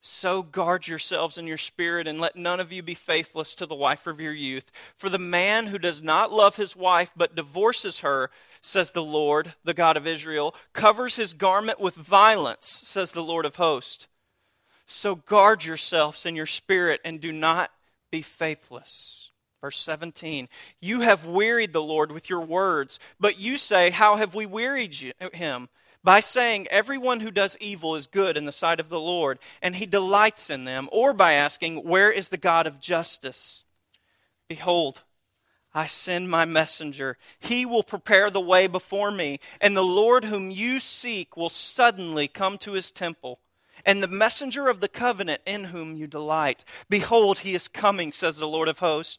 So 0.00 0.44
guard 0.44 0.86
yourselves 0.86 1.36
in 1.36 1.48
your 1.48 1.58
spirit, 1.58 2.06
and 2.06 2.20
let 2.20 2.36
none 2.36 2.60
of 2.60 2.70
you 2.70 2.84
be 2.84 2.94
faithless 2.94 3.56
to 3.56 3.66
the 3.66 3.74
wife 3.74 4.06
of 4.06 4.20
your 4.20 4.32
youth. 4.32 4.70
For 4.96 5.08
the 5.08 5.18
man 5.18 5.66
who 5.68 5.78
does 5.78 6.00
not 6.00 6.32
love 6.32 6.54
his 6.54 6.76
wife, 6.76 7.12
but 7.16 7.34
divorces 7.34 8.00
her, 8.00 8.30
says 8.60 8.92
the 8.92 9.02
Lord, 9.02 9.54
the 9.64 9.74
God 9.74 9.96
of 9.96 10.06
Israel, 10.06 10.54
covers 10.72 11.16
his 11.16 11.34
garment 11.34 11.80
with 11.80 11.94
violence, 11.94 12.66
says 12.84 13.10
the 13.10 13.24
Lord 13.24 13.44
of 13.44 13.56
hosts. 13.56 14.06
So 14.86 15.16
guard 15.16 15.64
yourselves 15.64 16.24
in 16.24 16.36
your 16.36 16.46
spirit, 16.46 17.00
and 17.04 17.20
do 17.20 17.32
not 17.32 17.72
be 18.10 18.22
faithless. 18.22 19.21
Verse 19.62 19.78
17 19.78 20.48
You 20.80 21.00
have 21.00 21.24
wearied 21.24 21.72
the 21.72 21.82
Lord 21.82 22.12
with 22.12 22.28
your 22.28 22.40
words, 22.40 22.98
but 23.18 23.40
you 23.40 23.56
say, 23.56 23.90
How 23.90 24.16
have 24.16 24.34
we 24.34 24.44
wearied 24.44 25.00
you, 25.00 25.12
him? 25.32 25.68
by 26.04 26.18
saying, 26.18 26.66
Everyone 26.68 27.20
who 27.20 27.30
does 27.30 27.56
evil 27.60 27.94
is 27.94 28.08
good 28.08 28.36
in 28.36 28.44
the 28.44 28.50
sight 28.52 28.80
of 28.80 28.88
the 28.88 29.00
Lord, 29.00 29.38
and 29.62 29.76
he 29.76 29.86
delights 29.86 30.50
in 30.50 30.64
them, 30.64 30.88
or 30.90 31.12
by 31.12 31.34
asking, 31.34 31.76
Where 31.76 32.10
is 32.10 32.28
the 32.28 32.36
God 32.36 32.66
of 32.66 32.80
justice? 32.80 33.64
Behold, 34.48 35.04
I 35.72 35.86
send 35.86 36.28
my 36.28 36.44
messenger. 36.44 37.16
He 37.38 37.64
will 37.64 37.84
prepare 37.84 38.30
the 38.30 38.40
way 38.40 38.66
before 38.66 39.12
me, 39.12 39.38
and 39.60 39.76
the 39.76 39.82
Lord 39.82 40.24
whom 40.24 40.50
you 40.50 40.80
seek 40.80 41.36
will 41.36 41.48
suddenly 41.48 42.26
come 42.26 42.58
to 42.58 42.72
his 42.72 42.90
temple. 42.90 43.38
And 43.86 44.02
the 44.02 44.08
messenger 44.08 44.68
of 44.68 44.80
the 44.80 44.88
covenant 44.88 45.40
in 45.46 45.64
whom 45.64 45.96
you 45.96 46.06
delight. 46.08 46.64
Behold, 46.90 47.40
he 47.40 47.54
is 47.54 47.68
coming, 47.68 48.12
says 48.12 48.36
the 48.36 48.46
Lord 48.46 48.68
of 48.68 48.80
hosts. 48.80 49.18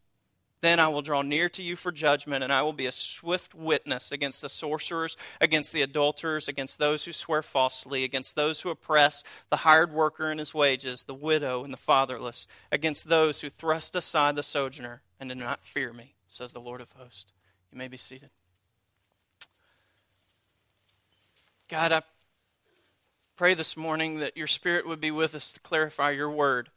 Then 0.61 0.79
I 0.79 0.89
will 0.89 1.01
draw 1.01 1.23
near 1.23 1.49
to 1.49 1.63
you 1.63 1.75
for 1.75 1.91
judgment, 1.91 2.43
and 2.43 2.53
I 2.53 2.61
will 2.61 2.73
be 2.73 2.85
a 2.85 2.91
swift 2.91 3.55
witness 3.55 4.11
against 4.11 4.41
the 4.43 4.49
sorcerers, 4.49 5.17
against 5.39 5.73
the 5.73 5.81
adulterers, 5.81 6.47
against 6.47 6.77
those 6.77 7.05
who 7.05 7.11
swear 7.11 7.41
falsely, 7.41 8.03
against 8.03 8.35
those 8.35 8.61
who 8.61 8.69
oppress 8.69 9.23
the 9.49 9.57
hired 9.57 9.91
worker 9.91 10.31
in 10.31 10.37
his 10.37 10.53
wages, 10.53 11.03
the 11.03 11.15
widow 11.15 11.63
and 11.63 11.73
the 11.73 11.77
fatherless, 11.77 12.47
against 12.71 13.09
those 13.09 13.41
who 13.41 13.49
thrust 13.49 13.95
aside 13.95 14.35
the 14.35 14.43
sojourner 14.43 15.01
and 15.19 15.29
do 15.29 15.35
not 15.35 15.63
fear 15.63 15.93
me, 15.93 16.13
says 16.27 16.53
the 16.53 16.61
Lord 16.61 16.79
of 16.79 16.91
hosts. 16.91 17.31
You 17.71 17.77
may 17.79 17.87
be 17.87 17.97
seated. 17.97 18.29
God, 21.67 21.91
I 21.91 22.01
pray 23.35 23.55
this 23.55 23.75
morning 23.75 24.19
that 24.19 24.37
your 24.37 24.45
Spirit 24.45 24.87
would 24.87 25.01
be 25.01 25.09
with 25.09 25.33
us 25.33 25.53
to 25.53 25.59
clarify 25.61 26.11
your 26.11 26.29
word. 26.29 26.69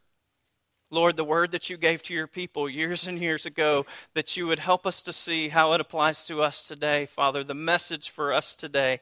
Lord, 0.91 1.17
the 1.17 1.23
word 1.23 1.51
that 1.51 1.69
you 1.69 1.77
gave 1.77 2.03
to 2.03 2.13
your 2.13 2.27
people 2.27 2.69
years 2.69 3.07
and 3.07 3.19
years 3.19 3.45
ago, 3.45 3.85
that 4.13 4.37
you 4.37 4.47
would 4.47 4.59
help 4.59 4.85
us 4.85 5.01
to 5.03 5.13
see 5.13 5.49
how 5.49 5.73
it 5.73 5.81
applies 5.81 6.25
to 6.25 6.41
us 6.41 6.63
today, 6.63 7.05
Father, 7.05 7.43
the 7.43 7.53
message 7.53 8.09
for 8.09 8.31
us 8.31 8.55
today. 8.55 8.99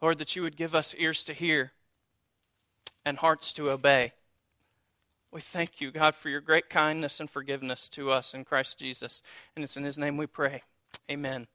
Lord, 0.00 0.18
that 0.18 0.36
you 0.36 0.42
would 0.42 0.56
give 0.56 0.74
us 0.74 0.94
ears 0.98 1.24
to 1.24 1.32
hear 1.32 1.72
and 3.04 3.18
hearts 3.18 3.52
to 3.54 3.70
obey. 3.70 4.12
We 5.30 5.40
thank 5.40 5.80
you, 5.80 5.90
God, 5.90 6.14
for 6.14 6.28
your 6.28 6.40
great 6.40 6.70
kindness 6.70 7.20
and 7.20 7.28
forgiveness 7.28 7.88
to 7.90 8.10
us 8.10 8.34
in 8.34 8.44
Christ 8.44 8.78
Jesus. 8.78 9.22
And 9.54 9.62
it's 9.62 9.76
in 9.76 9.84
his 9.84 9.98
name 9.98 10.16
we 10.16 10.26
pray. 10.26 10.62
Amen. 11.10 11.46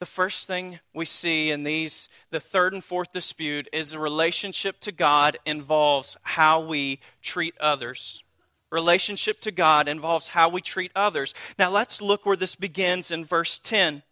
The 0.00 0.06
first 0.06 0.46
thing 0.46 0.78
we 0.94 1.04
see 1.04 1.50
in 1.50 1.64
these, 1.64 2.08
the 2.30 2.38
third 2.38 2.72
and 2.72 2.84
fourth 2.84 3.12
dispute, 3.12 3.68
is 3.72 3.92
a 3.92 3.98
relationship 3.98 4.78
to 4.80 4.92
God 4.92 5.38
involves 5.44 6.16
how 6.22 6.60
we 6.60 7.00
treat 7.20 7.58
others. 7.58 8.22
Relationship 8.70 9.40
to 9.40 9.50
God 9.50 9.88
involves 9.88 10.28
how 10.28 10.48
we 10.48 10.60
treat 10.60 10.92
others. 10.94 11.34
Now 11.58 11.70
let's 11.70 12.00
look 12.00 12.24
where 12.24 12.36
this 12.36 12.54
begins 12.54 13.10
in 13.10 13.24
verse 13.24 13.58
10. 13.58 14.04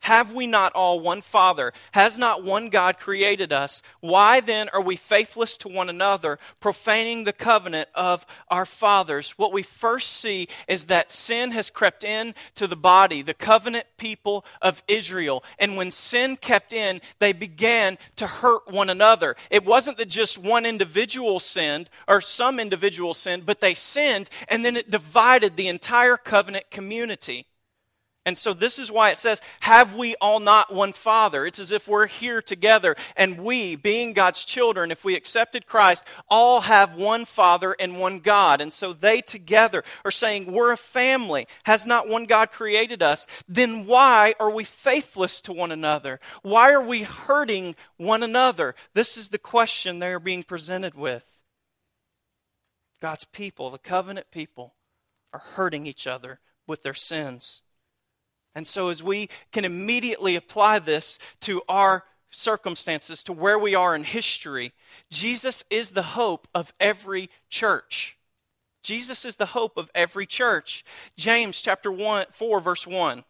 Have 0.00 0.32
we 0.32 0.46
not 0.46 0.72
all 0.74 1.00
one 1.00 1.20
Father? 1.20 1.72
Has 1.92 2.16
not 2.16 2.44
one 2.44 2.68
God 2.68 2.98
created 2.98 3.52
us? 3.52 3.82
Why 4.00 4.40
then 4.40 4.68
are 4.72 4.80
we 4.80 4.96
faithless 4.96 5.58
to 5.58 5.68
one 5.68 5.90
another, 5.90 6.38
profaning 6.60 7.24
the 7.24 7.32
covenant 7.32 7.88
of 7.94 8.24
our 8.48 8.64
fathers? 8.64 9.32
What 9.32 9.52
we 9.52 9.62
first 9.62 10.12
see 10.12 10.48
is 10.68 10.86
that 10.86 11.10
sin 11.10 11.50
has 11.50 11.68
crept 11.68 12.04
in 12.04 12.34
to 12.54 12.66
the 12.66 12.76
body, 12.76 13.22
the 13.22 13.34
covenant 13.34 13.86
people 13.98 14.44
of 14.62 14.82
Israel. 14.86 15.42
And 15.58 15.76
when 15.76 15.90
sin 15.90 16.36
kept 16.36 16.72
in, 16.72 17.00
they 17.18 17.32
began 17.32 17.98
to 18.16 18.26
hurt 18.26 18.70
one 18.70 18.88
another. 18.88 19.34
It 19.50 19.64
wasn't 19.64 19.98
that 19.98 20.08
just 20.08 20.38
one 20.38 20.64
individual 20.64 21.40
sinned 21.40 21.90
or 22.06 22.20
some 22.20 22.60
individual 22.60 23.14
sinned, 23.14 23.44
but 23.44 23.60
they 23.60 23.74
sinned 23.74 24.30
and 24.48 24.64
then 24.64 24.76
it 24.76 24.90
divided 24.90 25.56
the 25.56 25.68
entire 25.68 26.16
covenant 26.16 26.70
community. 26.70 27.47
And 28.28 28.36
so 28.36 28.52
this 28.52 28.78
is 28.78 28.92
why 28.92 29.08
it 29.08 29.16
says, 29.16 29.40
Have 29.60 29.94
we 29.94 30.14
all 30.20 30.38
not 30.38 30.70
one 30.70 30.92
Father? 30.92 31.46
It's 31.46 31.58
as 31.58 31.72
if 31.72 31.88
we're 31.88 32.06
here 32.06 32.42
together, 32.42 32.94
and 33.16 33.38
we, 33.42 33.74
being 33.74 34.12
God's 34.12 34.44
children, 34.44 34.90
if 34.90 35.02
we 35.02 35.14
accepted 35.14 35.64
Christ, 35.64 36.04
all 36.28 36.60
have 36.60 36.94
one 36.94 37.24
Father 37.24 37.74
and 37.80 37.98
one 37.98 38.18
God. 38.18 38.60
And 38.60 38.70
so 38.70 38.92
they 38.92 39.22
together 39.22 39.82
are 40.04 40.10
saying, 40.10 40.52
We're 40.52 40.72
a 40.72 40.76
family. 40.76 41.48
Has 41.64 41.86
not 41.86 42.06
one 42.06 42.26
God 42.26 42.50
created 42.50 43.02
us? 43.02 43.26
Then 43.48 43.86
why 43.86 44.34
are 44.38 44.50
we 44.50 44.62
faithless 44.62 45.40
to 45.40 45.54
one 45.54 45.72
another? 45.72 46.20
Why 46.42 46.70
are 46.70 46.84
we 46.84 47.04
hurting 47.04 47.76
one 47.96 48.22
another? 48.22 48.74
This 48.92 49.16
is 49.16 49.30
the 49.30 49.38
question 49.38 50.00
they 50.00 50.12
are 50.12 50.20
being 50.20 50.42
presented 50.42 50.94
with. 50.94 51.24
God's 53.00 53.24
people, 53.24 53.70
the 53.70 53.78
covenant 53.78 54.26
people, 54.30 54.74
are 55.32 55.40
hurting 55.54 55.86
each 55.86 56.06
other 56.06 56.40
with 56.66 56.82
their 56.82 56.92
sins. 56.92 57.62
And 58.58 58.66
so, 58.66 58.88
as 58.88 59.04
we 59.04 59.28
can 59.52 59.64
immediately 59.64 60.34
apply 60.34 60.80
this 60.80 61.20
to 61.42 61.62
our 61.68 62.02
circumstances, 62.28 63.22
to 63.22 63.32
where 63.32 63.56
we 63.56 63.76
are 63.76 63.94
in 63.94 64.02
history, 64.02 64.72
Jesus 65.12 65.62
is 65.70 65.90
the 65.90 66.02
hope 66.02 66.48
of 66.52 66.72
every 66.80 67.30
church. 67.48 68.18
Jesus 68.82 69.24
is 69.24 69.36
the 69.36 69.46
hope 69.46 69.76
of 69.76 69.92
every 69.94 70.26
church. 70.26 70.84
James 71.16 71.62
chapter 71.62 71.92
1, 71.92 72.26
4, 72.32 72.58
verse 72.58 72.84
1 72.84 73.22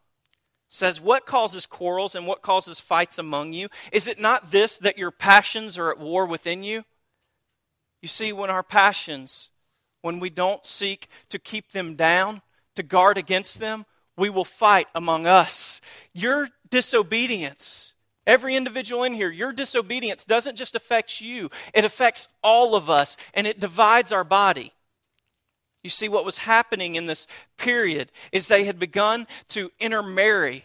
says, 0.70 0.98
What 0.98 1.26
causes 1.26 1.66
quarrels 1.66 2.14
and 2.14 2.26
what 2.26 2.40
causes 2.40 2.80
fights 2.80 3.18
among 3.18 3.52
you? 3.52 3.68
Is 3.92 4.08
it 4.08 4.18
not 4.18 4.50
this 4.50 4.78
that 4.78 4.96
your 4.96 5.10
passions 5.10 5.76
are 5.76 5.90
at 5.90 6.00
war 6.00 6.24
within 6.24 6.62
you? 6.62 6.84
You 8.00 8.08
see, 8.08 8.32
when 8.32 8.48
our 8.48 8.62
passions, 8.62 9.50
when 10.00 10.20
we 10.20 10.30
don't 10.30 10.64
seek 10.64 11.06
to 11.28 11.38
keep 11.38 11.72
them 11.72 11.96
down, 11.96 12.40
to 12.76 12.82
guard 12.82 13.18
against 13.18 13.60
them, 13.60 13.84
we 14.18 14.28
will 14.28 14.44
fight 14.44 14.88
among 14.94 15.26
us. 15.26 15.80
Your 16.12 16.48
disobedience, 16.68 17.94
every 18.26 18.56
individual 18.56 19.04
in 19.04 19.14
here, 19.14 19.30
your 19.30 19.52
disobedience 19.52 20.24
doesn't 20.24 20.56
just 20.56 20.74
affect 20.74 21.20
you, 21.20 21.50
it 21.72 21.84
affects 21.84 22.28
all 22.42 22.74
of 22.74 22.90
us, 22.90 23.16
and 23.32 23.46
it 23.46 23.60
divides 23.60 24.12
our 24.12 24.24
body. 24.24 24.72
You 25.82 25.90
see, 25.90 26.08
what 26.08 26.24
was 26.24 26.38
happening 26.38 26.96
in 26.96 27.06
this 27.06 27.26
period 27.56 28.10
is 28.32 28.48
they 28.48 28.64
had 28.64 28.78
begun 28.78 29.26
to 29.48 29.70
intermarry 29.78 30.64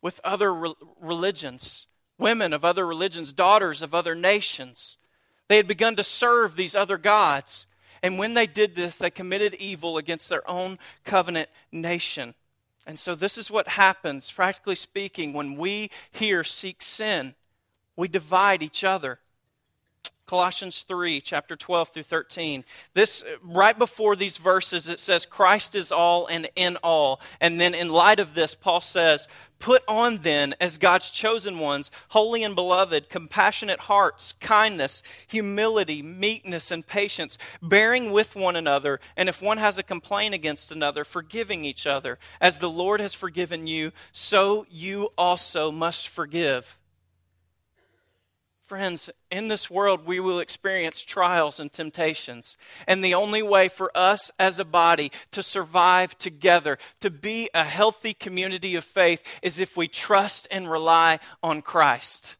with 0.00 0.20
other 0.22 0.54
re- 0.54 0.74
religions, 1.00 1.88
women 2.18 2.52
of 2.52 2.64
other 2.64 2.86
religions, 2.86 3.32
daughters 3.32 3.82
of 3.82 3.94
other 3.94 4.14
nations. 4.14 4.96
They 5.48 5.56
had 5.56 5.66
begun 5.66 5.96
to 5.96 6.04
serve 6.04 6.54
these 6.54 6.76
other 6.76 6.98
gods. 6.98 7.66
And 8.02 8.18
when 8.18 8.34
they 8.34 8.46
did 8.46 8.74
this, 8.74 8.98
they 8.98 9.10
committed 9.10 9.54
evil 9.54 9.96
against 9.96 10.28
their 10.28 10.48
own 10.48 10.78
covenant 11.04 11.48
nation. 11.72 12.34
And 12.86 12.98
so, 12.98 13.14
this 13.14 13.36
is 13.36 13.50
what 13.50 13.68
happens, 13.68 14.30
practically 14.30 14.74
speaking, 14.74 15.32
when 15.32 15.56
we 15.56 15.90
here 16.10 16.42
seek 16.42 16.80
sin. 16.80 17.34
We 17.96 18.08
divide 18.08 18.62
each 18.62 18.84
other. 18.84 19.20
Colossians 20.28 20.82
3, 20.82 21.22
chapter 21.22 21.56
12 21.56 21.88
through 21.88 22.02
13. 22.02 22.62
This, 22.92 23.24
right 23.42 23.78
before 23.78 24.14
these 24.14 24.36
verses, 24.36 24.86
it 24.86 25.00
says, 25.00 25.24
Christ 25.24 25.74
is 25.74 25.90
all 25.90 26.26
and 26.26 26.50
in 26.54 26.76
all. 26.82 27.18
And 27.40 27.58
then, 27.58 27.74
in 27.74 27.88
light 27.88 28.20
of 28.20 28.34
this, 28.34 28.54
Paul 28.54 28.82
says, 28.82 29.26
Put 29.58 29.82
on 29.88 30.18
then, 30.18 30.54
as 30.60 30.76
God's 30.76 31.10
chosen 31.10 31.58
ones, 31.58 31.90
holy 32.08 32.44
and 32.44 32.54
beloved, 32.54 33.08
compassionate 33.08 33.80
hearts, 33.80 34.34
kindness, 34.38 35.02
humility, 35.26 36.02
meekness, 36.02 36.70
and 36.70 36.86
patience, 36.86 37.38
bearing 37.62 38.12
with 38.12 38.36
one 38.36 38.54
another, 38.54 39.00
and 39.16 39.30
if 39.30 39.40
one 39.40 39.56
has 39.56 39.78
a 39.78 39.82
complaint 39.82 40.34
against 40.34 40.70
another, 40.70 41.04
forgiving 41.04 41.64
each 41.64 41.86
other. 41.86 42.18
As 42.38 42.58
the 42.58 42.70
Lord 42.70 43.00
has 43.00 43.14
forgiven 43.14 43.66
you, 43.66 43.92
so 44.12 44.66
you 44.68 45.08
also 45.16 45.72
must 45.72 46.06
forgive. 46.06 46.78
Friends, 48.68 49.08
in 49.30 49.48
this 49.48 49.70
world 49.70 50.04
we 50.04 50.20
will 50.20 50.40
experience 50.40 51.02
trials 51.02 51.58
and 51.58 51.72
temptations. 51.72 52.58
And 52.86 53.02
the 53.02 53.14
only 53.14 53.40
way 53.40 53.68
for 53.68 53.90
us 53.96 54.30
as 54.38 54.58
a 54.58 54.64
body 54.64 55.10
to 55.30 55.42
survive 55.42 56.18
together, 56.18 56.76
to 57.00 57.08
be 57.08 57.48
a 57.54 57.64
healthy 57.64 58.12
community 58.12 58.76
of 58.76 58.84
faith, 58.84 59.24
is 59.40 59.58
if 59.58 59.74
we 59.74 59.88
trust 59.88 60.46
and 60.50 60.70
rely 60.70 61.18
on 61.42 61.62
Christ. 61.62 62.36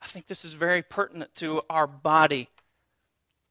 I 0.00 0.06
think 0.06 0.26
this 0.26 0.42
is 0.42 0.54
very 0.54 0.80
pertinent 0.80 1.34
to 1.34 1.60
our 1.68 1.86
body. 1.86 2.48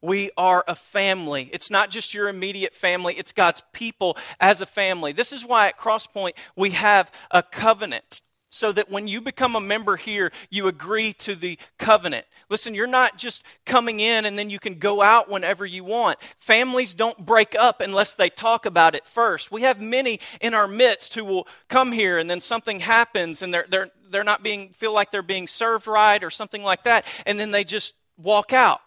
We 0.01 0.31
are 0.39 0.63
a 0.67 0.73
family. 0.73 1.51
It's 1.53 1.69
not 1.69 1.91
just 1.91 2.15
your 2.15 2.29
immediate 2.29 2.73
family, 2.73 3.13
it's 3.13 3.31
God's 3.31 3.61
people 3.73 4.17
as 4.39 4.59
a 4.59 4.65
family. 4.65 5.11
This 5.11 5.33
is 5.33 5.45
why 5.45 5.67
at 5.67 5.77
Crosspoint 5.77 6.33
we 6.55 6.71
have 6.71 7.11
a 7.29 7.43
covenant 7.43 8.21
so 8.53 8.71
that 8.71 8.91
when 8.91 9.07
you 9.07 9.19
become 9.19 9.55
a 9.55 9.59
member 9.59 9.95
here, 9.95 10.31
you 10.51 10.67
agree 10.67 11.11
to 11.11 11.33
the 11.33 11.57
covenant. 11.79 12.27
Listen, 12.49 12.75
you're 12.75 12.85
not 12.85 13.17
just 13.17 13.43
coming 13.65 13.99
in 13.99 14.25
and 14.25 14.37
then 14.37 14.51
you 14.51 14.59
can 14.59 14.75
go 14.75 15.01
out 15.01 15.27
whenever 15.27 15.65
you 15.65 15.83
want. 15.83 16.19
Families 16.37 16.93
don't 16.93 17.25
break 17.25 17.55
up 17.55 17.81
unless 17.81 18.13
they 18.13 18.29
talk 18.29 18.67
about 18.67 18.93
it 18.93 19.07
first. 19.07 19.51
We 19.51 19.63
have 19.63 19.81
many 19.81 20.19
in 20.39 20.53
our 20.53 20.67
midst 20.67 21.15
who 21.15 21.25
will 21.25 21.47
come 21.67 21.91
here 21.91 22.19
and 22.19 22.29
then 22.29 22.39
something 22.39 22.81
happens 22.81 23.41
and 23.41 23.51
they're, 23.51 23.65
they're, 23.67 23.89
they're 24.07 24.23
not 24.23 24.43
being, 24.43 24.69
feel 24.69 24.93
like 24.93 25.09
they're 25.09 25.23
being 25.23 25.47
served 25.47 25.87
right 25.87 26.23
or 26.23 26.29
something 26.29 26.61
like 26.61 26.83
that, 26.83 27.07
and 27.25 27.39
then 27.39 27.49
they 27.49 27.63
just 27.63 27.95
walk 28.17 28.53
out. 28.53 28.81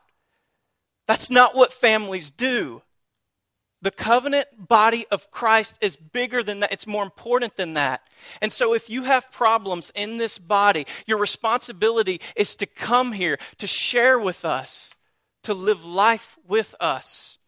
That's 1.09 1.29
not 1.29 1.57
what 1.57 1.73
families 1.73 2.31
do. 2.31 2.83
The 3.83 3.91
covenant 3.91 4.49
body 4.57 5.07
of 5.11 5.31
Christ 5.31 5.79
is 5.81 5.97
bigger 5.97 6.43
than 6.43 6.61
that. 6.61 6.73
It's 6.73 6.87
more 6.87 7.03
important 7.03 7.57
than 7.57 7.75
that. 7.75 8.03
And 8.41 8.53
so, 8.53 8.75
if 8.75 8.89
you 8.89 9.05
have 9.05 9.31
problems 9.31 9.93
in 9.95 10.17
this 10.17 10.39
body, 10.39 10.87
your 11.07 11.19
responsibility 11.19 12.21
is 12.35 12.57
to 12.57 12.67
come 12.67 13.13
here, 13.13 13.39
to 13.59 13.67
share 13.67 14.19
with 14.19 14.45
us, 14.45 14.95
to 15.43 15.53
live 15.53 15.85
life 15.85 16.39
with 16.47 16.75
us. 16.81 17.39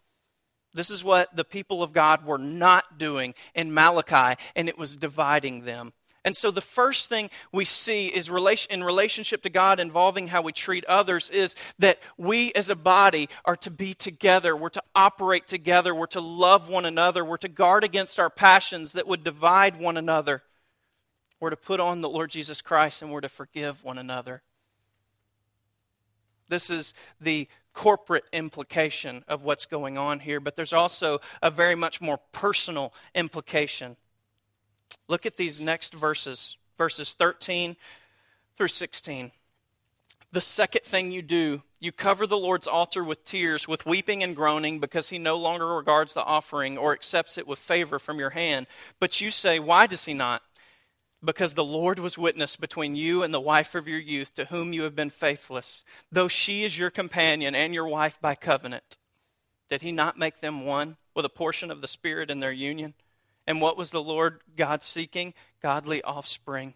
This 0.75 0.91
is 0.91 1.03
what 1.03 1.35
the 1.35 1.45
people 1.45 1.83
of 1.83 1.93
God 1.93 2.25
were 2.25 2.39
not 2.39 2.99
doing 2.99 3.35
in 3.55 3.73
Malachi, 3.73 4.41
and 4.55 4.69
it 4.69 4.79
was 4.79 4.97
dividing 4.97 5.65
them. 5.65 5.93
And 6.25 6.37
so 6.37 6.51
the 6.51 6.61
first 6.61 7.09
thing 7.09 7.31
we 7.53 7.65
see 7.65 8.09
is 8.09 8.29
relation, 8.29 8.73
in 8.73 8.85
relationship 8.85 9.43
to 9.43 9.51
God 9.51 9.81
involving 9.81 10.29
how 10.29 10.43
we 10.43 10.53
treat 10.53 10.85
others 10.87 11.31
is 11.31 11.55
that 11.79 11.99
we 12.17 12.53
as 12.55 12.71
a 12.71 12.75
body 12.75 13.29
are 13.45 13.57
to 13.57 13.71
be 13.71 13.95
together. 13.95 14.57
We're 14.57 14.69
to 14.71 14.83
operate 14.95 15.47
together. 15.47 15.95
We're 15.95 16.07
to 16.09 16.21
love 16.21 16.69
one 16.69 16.85
another. 16.85 17.25
We're 17.25 17.37
to 17.39 17.49
guard 17.49 17.85
against 17.85 18.19
our 18.19 18.31
passions 18.31 18.93
that 18.93 19.07
would 19.07 19.25
divide 19.25 19.81
one 19.81 19.97
another. 19.97 20.43
We're 21.41 21.51
to 21.51 21.57
put 21.57 21.81
on 21.81 22.01
the 22.01 22.09
Lord 22.09 22.31
Jesus 22.31 22.61
Christ 22.61 23.01
and 23.01 23.13
we're 23.13 23.21
to 23.21 23.29
forgive 23.29 23.85
one 23.85 23.99
another. 23.99 24.43
This 26.49 26.69
is 26.69 26.95
the 27.21 27.47
corporate 27.73 28.25
implication 28.33 29.23
of 29.29 29.45
what's 29.45 29.67
going 29.67 29.97
on 29.97 30.21
here, 30.21 30.41
but 30.41 30.57
there's 30.57 30.73
also 30.73 31.21
a 31.41 31.51
very 31.51 31.77
much 31.77 32.01
more 32.01 32.19
personal 32.33 32.93
implication. 33.15 33.97
Look 35.09 35.27
at 35.27 35.37
these 35.37 35.61
next 35.61 35.95
verses, 35.95 36.57
verses 36.77 37.15
13 37.15 37.77
through 38.57 38.69
16. 38.69 39.33
The 40.31 40.41
second 40.43 40.85
thing 40.85 41.11
you 41.11 41.23
do, 41.23 41.63
you 41.81 41.91
cover 41.91 42.27
the 42.27 42.37
Lord's 42.37 42.67
altar 42.67 43.03
with 43.03 43.25
tears, 43.25 43.67
with 43.67 43.87
weeping 43.87 44.23
and 44.23 44.37
groaning, 44.37 44.79
because 44.79 45.09
he 45.09 45.19
no 45.19 45.37
longer 45.37 45.75
regards 45.75 46.13
the 46.13 46.25
offering 46.25 46.77
or 46.77 46.93
accepts 46.93 47.39
it 47.39 47.47
with 47.47 47.59
favor 47.59 47.99
from 47.99 48.19
your 48.19 48.31
hand. 48.31 48.67
But 49.01 49.21
you 49.21 49.31
say, 49.31 49.59
Why 49.59 49.87
does 49.87 50.05
he 50.05 50.13
not? 50.13 50.43
Because 51.25 51.55
the 51.55 51.65
Lord 51.65 51.99
was 51.99 52.19
witness 52.19 52.57
between 52.57 52.95
you 52.95 53.23
and 53.23 53.33
the 53.33 53.41
wife 53.41 53.75
of 53.75 53.89
your 53.89 53.99
youth, 53.99 54.35
to 54.35 54.47
whom 54.47 54.73
you 54.73 54.83
have 54.83 54.95
been 54.95 55.11
faithless, 55.11 55.83
though 56.13 56.29
she 56.29 56.63
is 56.63 56.79
your 56.79 56.91
companion 56.91 57.55
and 57.55 57.73
your 57.73 57.89
wife 57.89 58.19
by 58.21 58.35
covenant. 58.35 58.99
Did 59.71 59.81
he 59.81 59.93
not 59.93 60.19
make 60.19 60.41
them 60.41 60.65
one 60.65 60.97
with 61.15 61.25
a 61.25 61.31
portion 61.31 61.71
of 61.71 61.81
the 61.81 61.89
Spirit 61.89 62.31
in 62.31 62.41
their 62.41 62.53
union? 62.53 62.95
And 63.49 63.63
what 63.63 63.79
was 63.79 63.91
the 63.91 64.03
Lord 64.03 64.43
God 64.59 64.83
seeking? 64.83 65.33
Godly 65.63 66.03
offspring. 66.03 66.75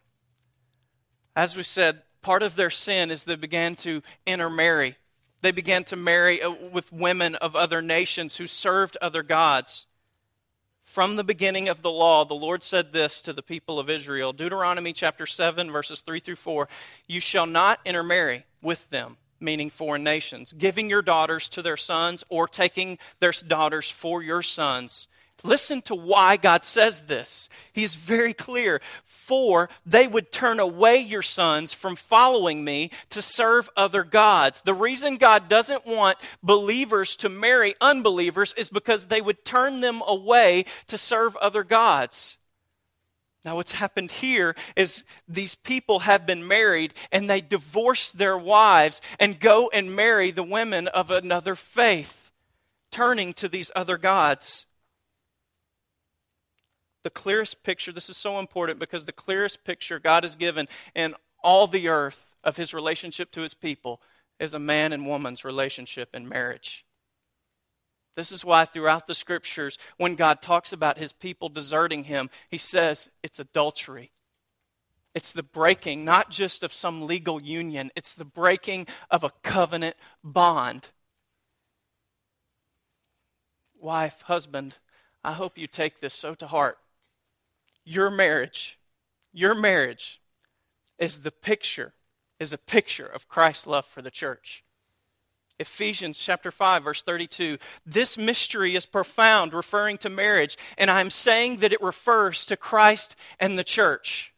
As 1.37 1.55
we 1.55 1.63
said, 1.63 2.01
part 2.23 2.43
of 2.43 2.57
their 2.57 2.71
sin 2.71 3.11
is 3.11 3.25
they 3.25 3.37
began 3.37 3.75
to 3.77 4.03
intermarry. 4.27 4.97
They 5.43 5.53
began 5.53 5.85
to 5.85 5.97
marry 5.97 6.41
uh, 6.41 6.51
with 6.51 6.91
women 6.91 7.35
of 7.35 7.55
other 7.55 7.83
nations 7.83 8.37
who 8.37 8.47
served 8.47 8.97
other 9.03 9.23
gods. 9.23 9.87
From 10.83 11.17
the 11.17 11.25
beginning 11.25 11.69
of 11.69 11.83
the 11.83 11.91
law, 11.91 12.25
the 12.25 12.33
Lord 12.33 12.63
said 12.63 12.95
this 12.95 13.21
to 13.21 13.35
the 13.35 13.43
people 13.43 13.79
of 13.79 13.91
Israel 13.91 14.33
Deuteronomy 14.33 14.95
chapter 14.95 15.27
7, 15.27 15.71
verses 15.71 16.01
3 16.01 16.21
through 16.21 16.37
4 16.37 16.69
You 17.07 17.21
shall 17.21 17.47
not 17.47 17.81
intermarry 17.85 18.47
with 18.63 18.89
them, 18.89 19.19
meaning 19.39 19.69
foreign 19.69 20.05
nations, 20.05 20.55
giving 20.55 20.89
your 20.89 21.03
daughters 21.03 21.51
to 21.51 21.61
their 21.61 21.77
sons 21.77 22.25
or 22.31 22.49
taking 22.49 22.97
their 23.21 23.33
daughters 23.47 23.91
for 23.91 24.23
your 24.23 24.41
sons 24.41 25.07
Listen 25.45 25.83
to 25.83 25.95
why 25.95 26.37
God 26.37 26.65
says 26.65 27.03
this. 27.03 27.49
He's 27.73 27.97
very 27.97 28.33
clear. 28.33 28.81
For 29.05 29.69
they 29.85 30.07
would 30.07 30.31
turn 30.31 30.61
away 30.61 30.99
your 30.99 31.23
sons 31.23 31.73
from 31.73 31.97
following 31.97 32.65
me 32.65 32.91
to 33.11 33.23
serve 33.23 33.71
other 33.77 34.05
gods. 34.05 34.63
The 34.63 34.75
reason 34.75 35.17
God 35.17 35.49
doesn't 35.49 35.87
want 35.87 36.19
believers 36.43 37.17
to 37.17 37.29
marry 37.29 37.75
unbelievers 37.81 38.53
is 38.57 38.71
because 38.71 39.07
they 39.07 39.21
would 39.21 39.45
turn 39.45 39.81
them 39.81 40.03
away 40.07 40.65
to 40.87 40.99
serve 40.99 41.37
other 41.37 41.65
gods. 41.65 42.39
Now, 43.45 43.57
what's 43.57 43.73
happened 43.73 44.13
here 44.13 44.55
is 44.77 45.03
these 45.27 45.57
people 45.57 46.01
have 46.01 46.27
been 46.27 46.47
married 46.47 46.95
and 47.11 47.29
they 47.29 47.41
divorce 47.41 48.13
their 48.13 48.39
wives 48.39 49.01
and 49.19 49.41
go 49.41 49.69
and 49.73 49.97
marry 49.97 50.31
the 50.31 50.45
women 50.45 50.87
of 50.89 51.11
another 51.11 51.57
faith, 51.57 52.31
turning 52.93 53.33
to 53.35 53.49
these 53.49 53.73
other 53.75 53.99
gods 53.99 54.67
the 57.03 57.11
clearest 57.11 57.63
picture, 57.63 57.93
this 57.93 58.09
is 58.09 58.17
so 58.17 58.39
important 58.39 58.79
because 58.79 59.05
the 59.05 59.13
clearest 59.13 59.65
picture 59.65 59.99
God 59.99 60.25
has 60.25 60.37
given 60.37 60.69
in 60.95 61.15
all 61.43 61.67
the 61.67 61.89
earth 61.89 62.33
of 62.45 62.57
his 62.57 62.73
relationship 62.73 63.31
to 63.33 63.41
his 63.41 63.55
people 63.55 64.01
is 64.39 64.55
a 64.55 64.59
man 64.59 64.93
and 64.93 65.07
woman's 65.07 65.45
relationship 65.45 66.15
in 66.15 66.29
marriage. 66.29 66.85
This 68.15 68.31
is 68.31 68.45
why 68.45 68.65
throughout 68.65 69.07
the 69.07 69.15
scriptures, 69.15 69.79
when 69.97 70.17
God 70.17 70.43
talks 70.43 70.73
about 70.73 70.99
his 70.99 71.13
people 71.13 71.49
deserting 71.49 72.05
him, 72.05 72.29
he 72.51 72.59
says 72.59 73.09
it's 73.23 73.41
adultery. 73.41 74.13
It's 75.15 75.33
the 75.33 75.43
breaking, 75.43 76.05
not 76.05 76.31
just 76.31 76.63
of 76.63 76.73
some 76.73 77.03
legal 77.03 77.41
union, 77.41 77.91
it's 77.97 78.15
the 78.15 78.25
breaking 78.25 78.87
of 79.11 79.25
a 79.25 79.31
covenant 79.43 79.97
bond. 80.25 80.91
Wife, 83.79 84.23
husband, 84.23 84.77
I 85.25 85.33
hope 85.33 85.59
you 85.59 85.67
take 85.67 86.01
this 86.01 86.15
so 86.15 86.35
to 86.35 86.47
heart 86.47 86.79
your 87.85 88.11
marriage, 88.11 88.79
your 89.33 89.55
marriage 89.55 90.21
is 90.99 91.21
the 91.21 91.33
picture, 91.33 91.95
is 92.39 92.53
a 92.53 92.59
picture 92.59 93.07
of 93.07 93.29
Christ's 93.29 93.67
love 93.67 93.87
for 93.87 94.03
the 94.03 94.11
church. 94.11 94.65
Ephesians 95.59 96.19
chapter 96.19 96.51
5 96.51 96.83
verse 96.83 97.03
32 97.05 97.57
this 97.87 98.19
mystery 98.19 98.75
is 98.75 98.85
profound 98.85 99.53
referring 99.53 99.97
to 99.99 100.09
marriage 100.09 100.57
and 100.77 100.91
I'm 100.91 101.11
saying 101.11 101.59
that 101.59 101.73
it 101.73 101.81
refers 101.81 102.45
to 102.47 102.57
Christ 102.57 103.15
and 103.39 103.57
the 103.57 103.63
church 103.63 104.33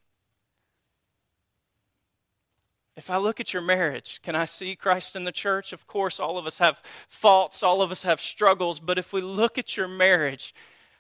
if 2.97 3.11
I 3.11 3.17
look 3.17 3.41
at 3.41 3.53
your 3.53 3.63
marriage, 3.63 4.21
can 4.23 4.37
I 4.37 4.45
see 4.45 4.77
Christ 4.77 5.17
in 5.17 5.25
the 5.25 5.33
church? 5.33 5.73
Of 5.73 5.87
course, 5.87 6.21
all 6.21 6.39
of 6.39 6.47
us 6.47 6.59
have 6.59 6.81
faults, 7.09 7.63
all 7.63 7.83
of 7.83 7.91
us 7.91 8.05
have 8.05 8.21
struggles, 8.21 8.79
but 8.79 8.99
if 8.99 9.13
we 9.13 9.21
look 9.21 9.59
at 9.59 9.77
your 9.77 9.89
marriage, 9.89 10.55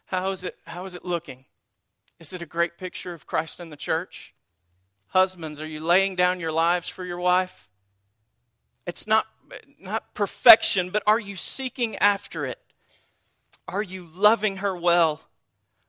how 0.06 0.32
is 0.32 0.42
it, 0.42 0.56
how 0.66 0.84
is 0.84 0.94
it 0.94 1.04
looking? 1.04 1.44
Is 2.18 2.32
it 2.32 2.42
a 2.42 2.46
great 2.46 2.78
picture 2.78 3.12
of 3.12 3.26
Christ 3.26 3.60
in 3.60 3.70
the 3.70 3.76
church? 3.76 4.34
Husbands, 5.08 5.60
are 5.60 5.66
you 5.66 5.80
laying 5.80 6.16
down 6.16 6.40
your 6.40 6.52
lives 6.52 6.88
for 6.88 7.04
your 7.04 7.18
wife? 7.18 7.68
It's 8.86 9.06
not, 9.06 9.26
not 9.80 10.14
perfection, 10.14 10.90
but 10.90 11.02
are 11.06 11.20
you 11.20 11.36
seeking 11.36 11.96
after 11.96 12.44
it? 12.44 12.58
Are 13.66 13.82
you 13.82 14.08
loving 14.12 14.56
her 14.56 14.76
well? 14.76 15.22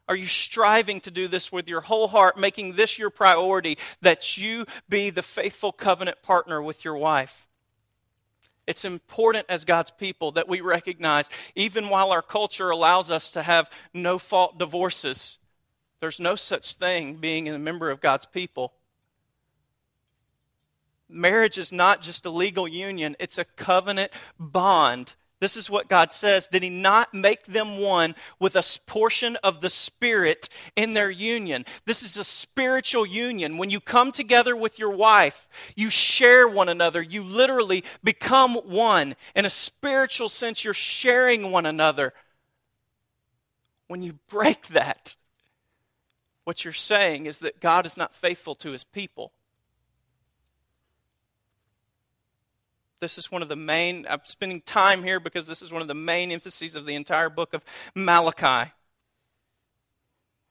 Are 0.08 0.16
you 0.16 0.28
striving 0.28 1.00
to 1.02 1.12
do 1.12 1.28
this 1.28 1.52
with 1.52 1.68
your 1.68 1.82
whole 1.82 2.08
heart, 2.08 2.38
making 2.38 2.74
this 2.76 3.00
your 3.00 3.10
priority, 3.10 3.78
that 4.02 4.38
you 4.38 4.66
be 4.88 5.10
the 5.10 5.24
faithful 5.24 5.72
covenant 5.72 6.22
partner 6.22 6.62
with 6.62 6.86
your 6.86 6.96
wife? 6.96 7.48
It's 8.68 8.86
important 8.86 9.46
as 9.50 9.66
God's 9.66 9.92
people 9.92 10.32
that 10.34 10.48
we 10.48 10.62
recognize, 10.62 11.30
even 11.56 11.90
while 11.90 12.12
our 12.12 12.22
culture 12.22 12.70
allows 12.70 13.12
us 13.12 13.32
to 13.32 13.44
have 13.44 13.70
no 13.94 14.18
fault 14.18 14.58
divorces, 14.58 15.38
there's 16.06 16.20
no 16.20 16.36
such 16.36 16.76
thing 16.76 17.15
being 17.15 17.50
a 17.50 17.58
member 17.58 17.89
of 17.89 18.00
God's 18.00 18.28
people. 18.28 18.74
Marriage 21.10 21.58
is 21.58 21.72
not 21.72 22.04
just 22.04 22.28
a 22.28 22.30
legal 22.30 22.68
union, 22.68 23.15
it's 23.20 23.39
a 23.39 23.44
covenant 23.44 24.12
bond 24.39 25.15
This 25.41 25.58
is 25.58 25.70
what 25.70 25.89
God 25.89 26.12
says. 26.12 26.48
Did 26.48 26.63
He 26.63 26.70
not 26.70 27.13
make 27.13 27.46
them 27.46 27.78
one 27.78 28.15
with 28.39 28.56
a 28.56 28.63
portion 28.86 29.36
of 29.44 29.62
the 29.62 29.70
Spirit 29.70 30.48
in 30.76 30.94
their 30.94 31.12
union? 31.12 31.65
This 31.86 32.02
is 32.04 32.18
a 32.18 32.24
spiritual 32.24 33.06
union. 33.06 33.58
When 33.58 33.70
you 33.70 33.80
come 33.80 34.12
together 34.12 34.56
with 34.56 34.80
your 34.80 34.91
wife, 34.91 35.48
you 35.76 35.89
share 35.89 36.48
one 36.48 36.70
another. 36.70 37.02
You 37.02 37.24
literally 37.24 37.84
become 38.04 38.56
one. 38.56 39.15
In 39.36 39.46
a 39.46 39.50
spiritual 39.50 40.30
sense, 40.30 40.63
you're 40.63 40.74
sharing 40.74 41.52
one 41.52 41.65
another. 41.65 42.13
When 43.88 44.02
you 44.02 44.20
break 44.30 44.68
that, 44.68 45.15
what 46.46 46.64
you're 46.64 46.74
saying 46.74 47.26
is 47.26 47.40
that 47.40 47.60
God 47.60 47.86
is 47.86 47.98
not 47.98 48.14
faithful 48.14 48.56
to 48.56 48.72
His 48.72 48.86
people. 48.86 49.34
This 53.02 53.18
is 53.18 53.30
one 53.30 53.42
of 53.42 53.50
the 53.50 53.56
main, 53.56 54.06
I'm 54.10 54.22
spending 54.24 54.62
time 54.62 55.04
here 55.04 55.20
because 55.20 55.48
this 55.48 55.62
is 55.62 55.72
one 55.72 55.82
of 55.82 55.88
the 55.88 55.94
main 55.94 56.32
emphases 56.32 56.76
of 56.76 56.86
the 56.86 56.96
entire 56.96 57.30
book 57.30 57.54
of 57.54 57.64
Malachi. 57.94 58.72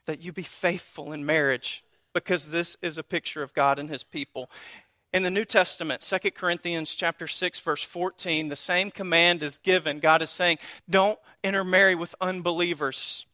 That 0.07 0.21
you 0.21 0.33
be 0.33 0.43
faithful 0.43 1.13
in 1.13 1.25
marriage 1.25 1.83
because 2.13 2.51
this 2.51 2.77
is 2.83 2.99
a 2.99 3.03
picture 3.03 3.43
of 3.43 3.55
God 3.55 3.79
and 3.79 3.89
his 3.89 4.05
people. 4.05 4.51
In 5.13 5.23
the 5.23 5.31
New 5.31 5.45
Testament, 5.45 6.01
2 6.01 6.31
Corinthians 6.33 6.95
chapter 6.95 7.27
6 7.27 7.61
verse 7.61 7.83
14, 7.83 8.49
the 8.49 8.57
same 8.57 8.91
command 8.91 9.43
is 9.43 9.59
given. 9.59 10.01
God 10.01 10.23
is 10.23 10.31
saying, 10.31 10.59
"Don't 10.89 11.19
intermarry 11.43 11.95
with 11.95 12.15
unbelievers." 12.21 13.25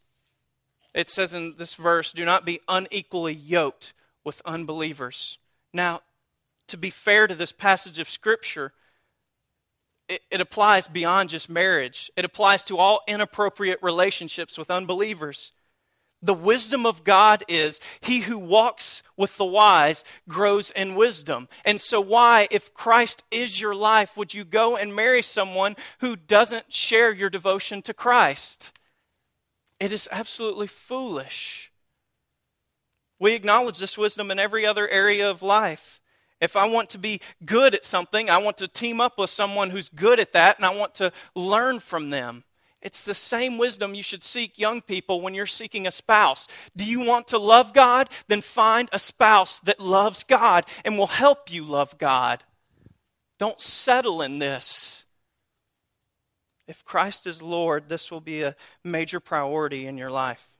It 0.94 1.08
says 1.08 1.34
in 1.34 1.56
this 1.56 1.74
verse, 1.74 2.12
"Do 2.12 2.24
not 2.24 2.44
be 2.44 2.60
unequally 2.68 3.34
yoked 3.34 3.92
with 4.24 4.42
unbelievers." 4.44 5.38
Now, 5.72 6.02
to 6.68 6.76
be 6.76 6.90
fair 6.90 7.26
to 7.26 7.34
this 7.34 7.52
passage 7.52 7.98
of 7.98 8.10
scripture, 8.10 8.72
it, 10.08 10.22
it 10.30 10.40
applies 10.40 10.88
beyond 10.88 11.30
just 11.30 11.48
marriage, 11.48 12.10
it 12.16 12.24
applies 12.24 12.64
to 12.64 12.78
all 12.78 13.02
inappropriate 13.06 13.78
relationships 13.82 14.58
with 14.58 14.70
unbelievers. 14.70 15.52
The 16.22 16.34
wisdom 16.34 16.84
of 16.84 17.02
God 17.02 17.44
is 17.48 17.80
he 18.00 18.20
who 18.20 18.38
walks 18.38 19.02
with 19.16 19.36
the 19.38 19.44
wise 19.44 20.04
grows 20.28 20.70
in 20.70 20.94
wisdom. 20.94 21.48
And 21.64 21.80
so, 21.80 21.98
why, 22.00 22.46
if 22.50 22.74
Christ 22.74 23.22
is 23.30 23.60
your 23.60 23.74
life, 23.74 24.16
would 24.18 24.34
you 24.34 24.44
go 24.44 24.76
and 24.76 24.94
marry 24.94 25.22
someone 25.22 25.76
who 26.00 26.16
doesn't 26.16 26.72
share 26.72 27.10
your 27.10 27.30
devotion 27.30 27.80
to 27.82 27.94
Christ? 27.94 28.72
It 29.80 29.92
is 29.92 30.08
absolutely 30.12 30.66
foolish. 30.66 31.72
We 33.18 33.34
acknowledge 33.34 33.78
this 33.78 33.98
wisdom 33.98 34.30
in 34.30 34.38
every 34.38 34.64
other 34.66 34.86
area 34.88 35.28
of 35.28 35.42
life. 35.42 36.00
If 36.40 36.56
I 36.56 36.68
want 36.68 36.90
to 36.90 36.98
be 36.98 37.20
good 37.44 37.74
at 37.74 37.84
something, 37.84 38.30
I 38.30 38.38
want 38.38 38.58
to 38.58 38.68
team 38.68 39.00
up 39.00 39.18
with 39.18 39.30
someone 39.30 39.70
who's 39.70 39.88
good 39.88 40.20
at 40.20 40.32
that 40.32 40.56
and 40.56 40.64
I 40.64 40.74
want 40.74 40.94
to 40.96 41.12
learn 41.34 41.80
from 41.80 42.10
them. 42.10 42.44
It's 42.82 43.04
the 43.04 43.14
same 43.14 43.58
wisdom 43.58 43.94
you 43.94 44.02
should 44.02 44.22
seek, 44.22 44.58
young 44.58 44.80
people, 44.80 45.20
when 45.20 45.34
you're 45.34 45.44
seeking 45.44 45.86
a 45.86 45.90
spouse. 45.90 46.48
Do 46.74 46.84
you 46.86 47.00
want 47.00 47.28
to 47.28 47.38
love 47.38 47.74
God? 47.74 48.08
Then 48.28 48.40
find 48.40 48.88
a 48.90 48.98
spouse 48.98 49.60
that 49.60 49.80
loves 49.80 50.24
God 50.24 50.64
and 50.82 50.96
will 50.96 51.06
help 51.06 51.52
you 51.52 51.62
love 51.62 51.98
God. 51.98 52.42
Don't 53.38 53.60
settle 53.60 54.22
in 54.22 54.38
this. 54.38 55.04
If 56.70 56.84
Christ 56.84 57.26
is 57.26 57.42
Lord, 57.42 57.88
this 57.88 58.12
will 58.12 58.20
be 58.20 58.42
a 58.42 58.54
major 58.84 59.18
priority 59.18 59.88
in 59.88 59.98
your 59.98 60.08
life. 60.08 60.54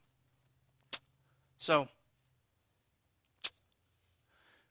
So, 1.57 1.87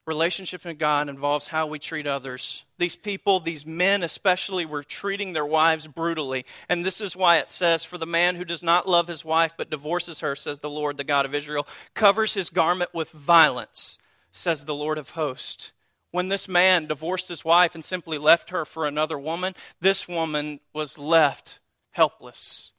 relationship 0.04 0.66
with 0.66 0.78
God 0.78 1.08
involves 1.08 1.46
how 1.46 1.66
we 1.66 1.78
treat 1.78 2.06
others. 2.06 2.66
These 2.76 2.96
people, 2.96 3.40
these 3.40 3.64
men 3.64 4.02
especially, 4.02 4.66
were 4.66 4.82
treating 4.82 5.32
their 5.32 5.46
wives 5.46 5.86
brutally. 5.86 6.44
And 6.68 6.84
this 6.84 7.00
is 7.00 7.16
why 7.16 7.38
it 7.38 7.48
says, 7.48 7.86
For 7.86 7.96
the 7.96 8.04
man 8.04 8.36
who 8.36 8.44
does 8.44 8.62
not 8.62 8.86
love 8.86 9.08
his 9.08 9.24
wife 9.24 9.54
but 9.56 9.70
divorces 9.70 10.20
her, 10.20 10.36
says 10.36 10.58
the 10.58 10.68
Lord, 10.68 10.98
the 10.98 11.04
God 11.04 11.24
of 11.24 11.34
Israel, 11.34 11.66
covers 11.94 12.34
his 12.34 12.50
garment 12.50 12.92
with 12.92 13.12
violence, 13.12 13.98
says 14.30 14.66
the 14.66 14.74
Lord 14.74 14.98
of 14.98 15.10
hosts. 15.10 15.72
When 16.12 16.28
this 16.28 16.48
man 16.48 16.86
divorced 16.86 17.28
his 17.28 17.44
wife 17.44 17.74
and 17.74 17.84
simply 17.84 18.18
left 18.18 18.50
her 18.50 18.64
for 18.64 18.86
another 18.86 19.18
woman, 19.18 19.54
this 19.80 20.08
woman 20.08 20.60
was 20.72 20.98
left 20.98 21.60
helpless. 21.92 22.72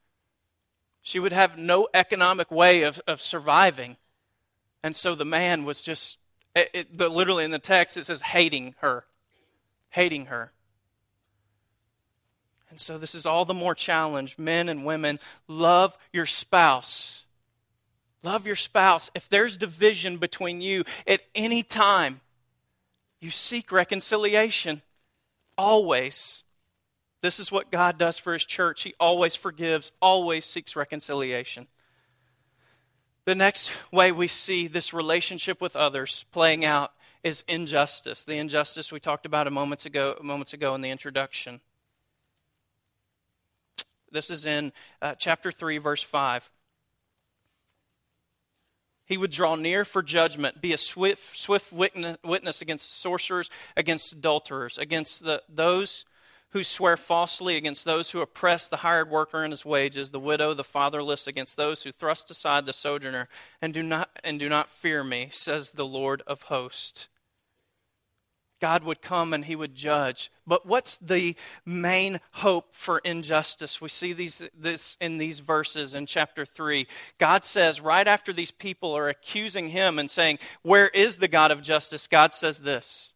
She 1.01 1.19
would 1.19 1.33
have 1.33 1.57
no 1.57 1.87
economic 1.93 2.51
way 2.51 2.83
of, 2.83 3.01
of 3.07 3.21
surviving. 3.21 3.97
And 4.83 4.95
so 4.95 5.15
the 5.15 5.25
man 5.25 5.63
was 5.63 5.81
just 5.81 6.17
it, 6.55 6.69
it, 6.73 6.97
the, 6.97 7.09
literally 7.09 7.45
in 7.45 7.51
the 7.51 7.59
text, 7.59 7.97
it 7.97 8.05
says 8.05 8.21
hating 8.21 8.75
her. 8.79 9.05
Hating 9.89 10.27
her. 10.27 10.51
And 12.69 12.79
so 12.79 12.97
this 12.97 13.15
is 13.15 13.25
all 13.25 13.45
the 13.45 13.53
more 13.53 13.75
challenge. 13.75 14.37
Men 14.37 14.69
and 14.69 14.85
women, 14.85 15.19
love 15.47 15.97
your 16.13 16.25
spouse. 16.25 17.25
Love 18.23 18.45
your 18.45 18.55
spouse. 18.55 19.09
If 19.15 19.27
there's 19.27 19.57
division 19.57 20.17
between 20.17 20.61
you 20.61 20.83
at 21.07 21.21
any 21.35 21.63
time, 21.63 22.21
you 23.21 23.29
seek 23.29 23.71
reconciliation. 23.71 24.81
Always. 25.57 26.43
This 27.21 27.39
is 27.39 27.51
what 27.51 27.71
God 27.71 27.97
does 27.99 28.17
for 28.17 28.33
His 28.33 28.45
church. 28.45 28.81
He 28.81 28.95
always 28.99 29.35
forgives, 29.35 29.91
always 30.01 30.43
seeks 30.43 30.75
reconciliation. 30.75 31.67
The 33.25 33.35
next 33.35 33.71
way 33.91 34.11
we 34.11 34.27
see 34.27 34.67
this 34.67 34.93
relationship 34.93 35.61
with 35.61 35.75
others 35.75 36.25
playing 36.31 36.65
out 36.65 36.91
is 37.23 37.43
injustice. 37.47 38.23
The 38.23 38.39
injustice 38.39 38.91
we 38.91 38.99
talked 38.99 39.27
about 39.27 39.45
a 39.45 39.51
moments 39.51 39.85
ago, 39.85 40.17
moments 40.23 40.53
ago 40.53 40.73
in 40.73 40.81
the 40.81 40.89
introduction. 40.89 41.61
This 44.11 44.31
is 44.31 44.47
in 44.47 44.73
uh, 45.01 45.13
chapter 45.13 45.51
3, 45.51 45.77
verse 45.77 46.01
5. 46.01 46.49
He 49.11 49.17
would 49.17 49.31
draw 49.31 49.55
near 49.55 49.83
for 49.83 50.01
judgment, 50.01 50.61
be 50.61 50.71
a 50.71 50.77
swift, 50.77 51.37
swift 51.37 51.73
witness 51.73 52.61
against 52.61 52.97
sorcerers, 52.97 53.49
against 53.75 54.13
adulterers, 54.13 54.77
against 54.77 55.25
the, 55.25 55.43
those 55.49 56.05
who 56.51 56.63
swear 56.63 56.95
falsely 56.95 57.57
against 57.57 57.83
those 57.83 58.11
who 58.11 58.21
oppress 58.21 58.69
the 58.69 58.77
hired 58.77 59.09
worker 59.09 59.43
in 59.43 59.51
his 59.51 59.65
wages, 59.65 60.11
the 60.11 60.19
widow, 60.21 60.53
the 60.53 60.63
fatherless, 60.63 61.27
against 61.27 61.57
those 61.57 61.83
who 61.83 61.91
thrust 61.91 62.31
aside 62.31 62.65
the 62.65 62.71
sojourner, 62.71 63.27
and 63.61 63.73
do 63.73 63.83
not, 63.83 64.17
and 64.23 64.39
do 64.39 64.47
not 64.47 64.69
fear 64.69 65.03
me, 65.03 65.27
says 65.29 65.73
the 65.73 65.85
Lord 65.85 66.23
of 66.25 66.43
hosts. 66.43 67.09
God 68.61 68.83
would 68.83 69.01
come 69.01 69.33
and 69.33 69.45
he 69.45 69.55
would 69.55 69.75
judge. 69.75 70.31
But 70.45 70.65
what's 70.65 70.97
the 70.97 71.35
main 71.65 72.19
hope 72.33 72.75
for 72.75 72.99
injustice? 72.99 73.81
We 73.81 73.89
see 73.89 74.13
these, 74.13 74.43
this 74.57 74.95
in 75.01 75.17
these 75.17 75.39
verses 75.39 75.95
in 75.95 76.05
chapter 76.05 76.45
3. 76.45 76.87
God 77.17 77.43
says, 77.43 77.81
right 77.81 78.07
after 78.07 78.31
these 78.31 78.51
people 78.51 78.95
are 78.95 79.09
accusing 79.09 79.69
him 79.69 79.97
and 79.97 80.09
saying, 80.09 80.39
Where 80.61 80.89
is 80.89 81.17
the 81.17 81.27
God 81.27 81.51
of 81.51 81.61
justice? 81.61 82.07
God 82.07 82.33
says 82.33 82.59
this 82.59 83.13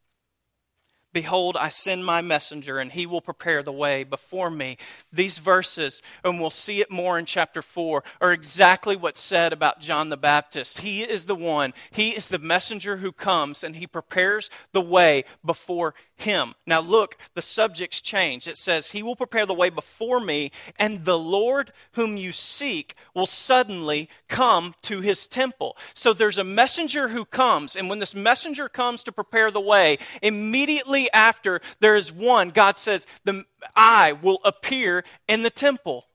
Behold, 1.16 1.56
I 1.56 1.70
send 1.70 2.04
my 2.04 2.22
messenger, 2.22 2.78
and 2.78 2.92
he 2.92 3.06
will 3.06 3.22
prepare 3.22 3.64
the 3.64 3.72
way 3.72 4.04
before 4.04 4.52
me. 4.52 4.76
These 5.14 5.38
verses, 5.38 6.02
and 6.26 6.42
we'll 6.42 6.50
see 6.50 6.82
it 6.82 6.92
more 6.92 7.18
in 7.18 7.24
chapter 7.24 7.62
4, 7.62 8.04
are 8.20 8.34
exactly 8.34 8.98
what's 8.98 9.22
said 9.22 9.54
about 9.54 9.80
John 9.80 10.10
the 10.10 10.18
Baptist. 10.18 10.80
He 10.80 11.04
is 11.04 11.24
the 11.24 11.34
one, 11.34 11.74
he 11.90 12.10
is 12.10 12.28
the 12.28 12.38
messenger 12.38 12.98
who 12.98 13.14
comes, 13.14 13.64
and 13.64 13.78
he 13.78 13.88
prepares 13.88 14.50
the 14.74 14.82
way 14.82 15.24
before 15.46 15.96
him. 16.18 16.56
Now, 16.66 16.80
look, 16.80 17.18
the 17.34 17.42
subject's 17.42 18.02
changed. 18.02 18.48
It 18.48 18.58
says, 18.58 18.92
He 18.92 19.04
will 19.04 19.16
prepare 19.16 19.46
the 19.46 19.54
way 19.54 19.70
before 19.70 20.20
me, 20.20 20.52
and 20.80 21.06
the 21.06 21.20
Lord 21.20 21.72
whom 21.94 22.18
you 22.18 22.32
seek 22.32 22.96
will 23.14 23.26
suddenly 23.26 24.10
come 24.28 24.76
to 24.84 25.02
his 25.02 25.28
temple. 25.28 25.78
So 25.94 26.14
there's 26.14 26.38
a 26.38 26.44
messenger 26.44 27.10
who 27.10 27.26
comes, 27.26 27.76
and 27.76 27.90
when 27.90 28.00
this 28.00 28.16
messenger 28.16 28.70
comes 28.70 29.04
to 29.04 29.12
prepare 29.12 29.52
the 29.52 29.62
way, 29.62 29.98
immediately 30.22 31.12
after, 31.12 31.62
there 31.80 31.96
is 31.96 32.12
one, 32.12 32.50
God 32.50 32.78
says, 32.78 33.06
the 33.24 33.46
I 33.76 34.14
will 34.14 34.40
appear 34.46 35.04
in 35.28 35.44
the 35.44 35.50
temple. 35.50 36.06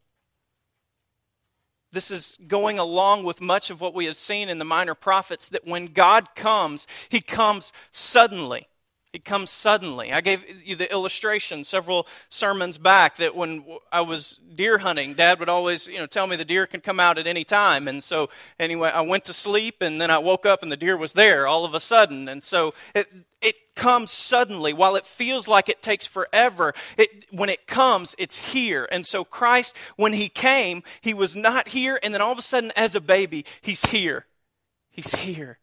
This 1.93 2.11
is 2.11 2.39
going 2.47 2.79
along 2.79 3.25
with 3.25 3.41
much 3.41 3.69
of 3.71 3.81
what 3.81 3.95
we 3.95 4.05
have 4.05 4.17
seen 4.17 4.49
in 4.49 4.59
the 4.59 4.65
minor 4.65 4.95
prophets 4.95 5.49
that 5.49 5.67
when 5.67 5.87
God 5.87 6.35
comes, 6.37 6.87
he 7.09 7.21
comes 7.21 7.73
suddenly. 7.91 8.69
It 9.13 9.25
comes 9.25 9.51
suddenly. 9.51 10.13
I 10.13 10.21
gave 10.21 10.45
you 10.65 10.77
the 10.77 10.91
illustration 10.93 11.65
several 11.65 12.07
sermons 12.29 12.79
back 12.79 13.17
that 13.17 13.35
when 13.35 13.65
I 13.91 14.03
was 14.03 14.39
deer 14.55 14.79
hunting, 14.79 15.15
Dad 15.15 15.41
would 15.41 15.49
always, 15.49 15.89
you 15.89 15.99
know, 15.99 16.07
tell 16.07 16.29
me 16.29 16.37
the 16.37 16.45
deer 16.45 16.65
can 16.65 16.81
come 16.81 17.01
out 17.01 17.19
at 17.19 17.27
any 17.27 17.43
time. 17.43 17.89
And 17.89 18.05
so, 18.05 18.31
anyway, 18.61 18.91
I 18.91 19.01
went 19.01 19.25
to 19.25 19.33
sleep, 19.33 19.79
and 19.81 20.01
then 20.01 20.13
I 20.13 20.19
woke 20.19 20.47
up, 20.47 20.63
and 20.63 20.71
the 20.71 20.77
deer 20.77 20.97
was 20.97 21.15
there 21.15 21.49
all 21.49 21.65
of 21.65 21.75
a 21.75 21.81
sudden. 21.81 22.29
And 22.29 22.45
so, 22.45 22.73
it 22.95 23.09
it 23.43 23.75
comes 23.75 24.13
suddenly. 24.13 24.73
While 24.73 24.95
it 24.95 25.05
feels 25.05 25.49
like 25.49 25.69
it 25.69 25.83
takes 25.83 26.07
forever, 26.07 26.73
it, 26.97 27.25
when 27.33 27.49
it 27.49 27.67
comes, 27.67 28.15
it's 28.17 28.53
here. 28.53 28.87
And 28.93 29.05
so, 29.05 29.25
Christ, 29.25 29.77
when 29.97 30.13
He 30.13 30.29
came, 30.29 30.85
He 31.01 31.15
was 31.15 31.35
not 31.35 31.69
here, 31.69 31.99
and 32.05 32.15
then 32.15 32.23
all 32.23 32.33
of 32.33 32.39
a 32.39 32.43
sudden, 32.43 32.71
as 32.77 32.95
a 32.95 33.01
baby, 33.01 33.45
He's 33.61 33.87
here. 33.87 34.27
He's 34.89 35.15
here. 35.17 35.60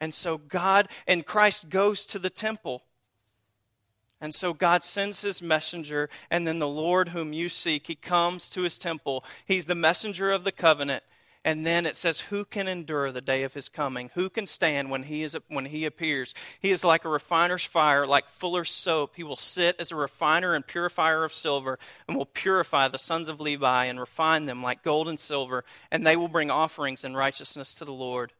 And 0.00 0.14
so 0.14 0.38
God 0.38 0.88
and 1.06 1.26
Christ 1.26 1.68
goes 1.68 2.06
to 2.06 2.18
the 2.18 2.30
temple. 2.30 2.82
And 4.20 4.34
so 4.34 4.52
God 4.52 4.84
sends 4.84 5.22
his 5.22 5.40
messenger, 5.40 6.10
and 6.30 6.46
then 6.46 6.58
the 6.58 6.68
Lord 6.68 7.10
whom 7.10 7.32
you 7.32 7.48
seek, 7.48 7.86
he 7.86 7.94
comes 7.94 8.48
to 8.50 8.62
his 8.62 8.76
temple. 8.76 9.24
He's 9.46 9.64
the 9.64 9.74
messenger 9.74 10.30
of 10.30 10.44
the 10.44 10.52
covenant. 10.52 11.04
And 11.42 11.64
then 11.64 11.86
it 11.86 11.96
says, 11.96 12.20
Who 12.20 12.44
can 12.44 12.68
endure 12.68 13.10
the 13.10 13.22
day 13.22 13.44
of 13.44 13.54
his 13.54 13.70
coming? 13.70 14.10
Who 14.12 14.28
can 14.28 14.44
stand 14.44 14.90
when 14.90 15.04
he, 15.04 15.22
is, 15.22 15.34
when 15.48 15.64
he 15.66 15.86
appears? 15.86 16.34
He 16.60 16.70
is 16.70 16.84
like 16.84 17.06
a 17.06 17.08
refiner's 17.08 17.64
fire, 17.64 18.06
like 18.06 18.28
fuller's 18.28 18.68
soap. 18.68 19.16
He 19.16 19.24
will 19.24 19.38
sit 19.38 19.76
as 19.78 19.90
a 19.90 19.96
refiner 19.96 20.54
and 20.54 20.66
purifier 20.66 21.24
of 21.24 21.32
silver, 21.32 21.78
and 22.06 22.14
will 22.14 22.26
purify 22.26 22.88
the 22.88 22.98
sons 22.98 23.26
of 23.26 23.40
Levi 23.40 23.86
and 23.86 23.98
refine 23.98 24.44
them 24.44 24.62
like 24.62 24.82
gold 24.82 25.08
and 25.08 25.18
silver, 25.18 25.64
and 25.90 26.06
they 26.06 26.16
will 26.16 26.28
bring 26.28 26.50
offerings 26.50 27.04
in 27.04 27.16
righteousness 27.16 27.72
to 27.74 27.86
the 27.86 27.92
Lord. 27.92 28.34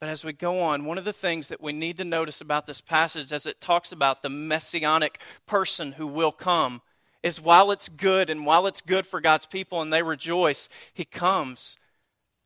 But 0.00 0.08
as 0.08 0.24
we 0.24 0.32
go 0.32 0.60
on, 0.60 0.84
one 0.84 0.98
of 0.98 1.04
the 1.04 1.12
things 1.12 1.48
that 1.48 1.62
we 1.62 1.72
need 1.72 1.96
to 1.96 2.04
notice 2.04 2.40
about 2.40 2.66
this 2.66 2.80
passage 2.80 3.32
as 3.32 3.46
it 3.46 3.60
talks 3.60 3.92
about 3.92 4.22
the 4.22 4.28
messianic 4.28 5.18
person 5.46 5.92
who 5.92 6.06
will 6.06 6.32
come 6.32 6.82
is 7.22 7.40
while 7.40 7.70
it's 7.70 7.88
good 7.88 8.28
and 8.28 8.44
while 8.44 8.66
it's 8.66 8.82
good 8.82 9.06
for 9.06 9.20
God's 9.20 9.46
people 9.46 9.80
and 9.80 9.92
they 9.92 10.02
rejoice, 10.02 10.68
he 10.92 11.04
comes 11.04 11.78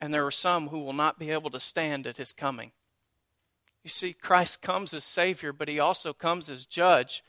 and 0.01 0.15
there 0.15 0.25
are 0.25 0.31
some 0.31 0.69
who 0.69 0.81
will 0.81 0.93
not 0.93 1.19
be 1.19 1.31
able 1.31 1.51
to 1.51 1.61
stand 1.61 2.07
at 2.07 2.17
his 2.17 2.33
coming. 2.33 2.73
You 3.83 3.91
see, 3.91 4.13
Christ 4.13 4.63
comes 4.63 4.95
as 4.95 5.05
Savior, 5.05 5.53
but 5.53 5.69
he 5.69 5.79
also 5.79 6.13
comes 6.13 6.51
as 6.51 6.67
judge. 6.67 7.23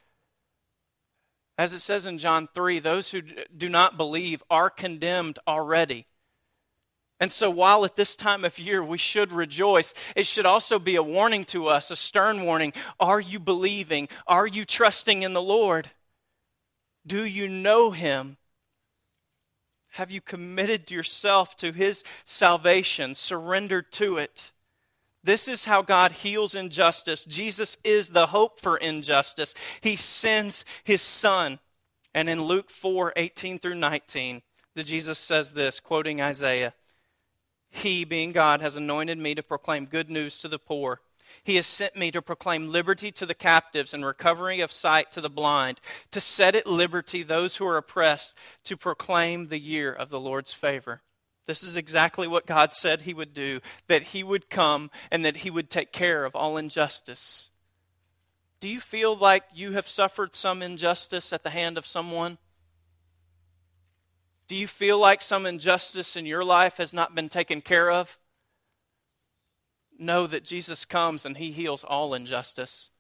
As 1.58 1.73
it 1.73 1.79
says 1.79 2.05
in 2.05 2.17
John 2.17 2.47
3, 2.53 2.79
those 2.79 3.12
who 3.12 3.21
do 3.21 3.69
not 3.69 3.97
believe 3.97 4.43
are 4.49 4.69
condemned 4.69 5.39
already. 5.47 6.05
And 7.19 7.32
so, 7.32 7.49
while 7.49 7.84
at 7.84 7.97
this 7.97 8.15
time 8.15 8.45
of 8.45 8.58
year 8.58 8.82
we 8.82 8.97
should 8.97 9.34
rejoice, 9.34 9.93
it 10.15 10.25
should 10.25 10.45
also 10.45 10.79
be 10.79 10.95
a 10.95 11.03
warning 11.03 11.43
to 11.45 11.67
us, 11.67 11.91
a 11.91 11.95
stern 11.95 12.43
warning. 12.43 12.71
Are 12.99 13.19
you 13.19 13.39
believing? 13.39 14.08
Are 14.25 14.47
you 14.47 14.63
trusting 14.63 15.21
in 15.23 15.34
the 15.34 15.41
Lord? 15.41 15.91
Do 17.05 17.25
you 17.25 17.49
know 17.49 17.91
Him? 17.91 18.38
Have 19.91 20.12
you 20.12 20.21
committed 20.21 20.91
yourself 20.91 21.58
to 21.58 21.73
His 21.73 22.05
salvation, 22.23 23.15
surrendered 23.15 23.91
to 23.93 24.15
it? 24.15 24.53
This 25.21 25.49
is 25.49 25.65
how 25.65 25.82
God 25.82 26.13
heals 26.13 26.55
injustice. 26.55 27.25
Jesus 27.25 27.75
is 27.84 28.12
the 28.12 28.27
hope 28.27 28.60
for 28.60 28.77
injustice. 28.77 29.53
He 29.82 29.97
sends 29.97 30.63
His 30.86 31.01
Son. 31.01 31.60
And 32.13 32.29
in 32.29 32.43
Luke 32.43 32.69
4 32.69 33.13
18 33.17 33.60
through 33.60 33.75
19, 33.75 34.41
the 34.75 34.84
Jesus 34.84 35.19
says 35.19 35.53
this, 35.53 35.82
quoting 35.82 36.21
Isaiah. 36.21 36.73
He, 37.69 38.03
being 38.03 38.32
God, 38.32 38.62
has 38.62 38.75
anointed 38.75 39.17
me 39.17 39.36
to 39.36 39.43
proclaim 39.43 39.86
good 39.86 40.10
news 40.10 40.39
to 40.39 40.47
the 40.47 40.60
poor. 40.60 41.01
He 41.43 41.55
has 41.55 41.67
sent 41.67 41.95
me 41.95 42.12
to 42.12 42.21
proclaim 42.21 42.69
liberty 42.69 43.12
to 43.13 43.25
the 43.25 43.36
captives 43.36 43.93
and 43.93 44.05
recovery 44.05 44.60
of 44.60 44.71
sight 44.71 45.12
to 45.12 45.21
the 45.21 45.29
blind, 45.29 45.79
to 46.12 46.19
set 46.19 46.55
at 46.55 46.67
liberty 46.67 47.23
those 47.23 47.58
who 47.58 47.65
are 47.65 47.77
oppressed, 47.77 48.36
to 48.65 48.75
proclaim 48.75 49.47
the 49.47 49.60
year 49.60 49.91
of 49.91 50.10
the 50.10 50.19
Lord's 50.19 50.51
favor. 50.51 51.01
This 51.45 51.63
is 51.63 51.75
exactly 51.75 52.27
what 52.27 52.45
God 52.45 52.73
said 52.73 53.01
He 53.01 53.13
would 53.13 53.34
do 53.34 53.62
that 53.88 54.03
He 54.03 54.23
would 54.23 54.49
come 54.49 54.91
and 55.10 55.23
that 55.25 55.38
He 55.38 55.49
would 55.49 55.69
take 55.69 55.91
care 55.91 56.25
of 56.25 56.36
all 56.36 56.58
injustice. 56.58 57.49
Do 58.60 58.67
you 58.67 58.79
feel 58.79 59.15
like 59.15 59.43
you 59.53 59.71
have 59.71 59.88
suffered 59.88 60.36
some 60.36 60.62
injustice 60.62 61.32
at 61.32 61.43
the 61.43 61.49
hand 61.49 61.77
of 61.77 61.88
someone? 61.88 62.38
Do 64.49 64.55
you 64.55 64.65
feel 64.65 64.97
like 64.97 65.21
some 65.21 65.45
injustice 65.45 66.15
in 66.15 66.25
your 66.25 66.43
life 66.43 66.77
has 66.77 66.91
not 66.91 67.13
been 67.13 67.29
taken 67.29 67.62
care 67.62 67.91
of? 67.91 68.17
Know 69.97 70.25
that 70.25 70.43
Jesus 70.43 70.85
comes 70.85 71.23
and 71.23 71.38
he 71.38 71.51
heals 71.51 71.83
all 71.83 72.15
injustice. 72.15 72.91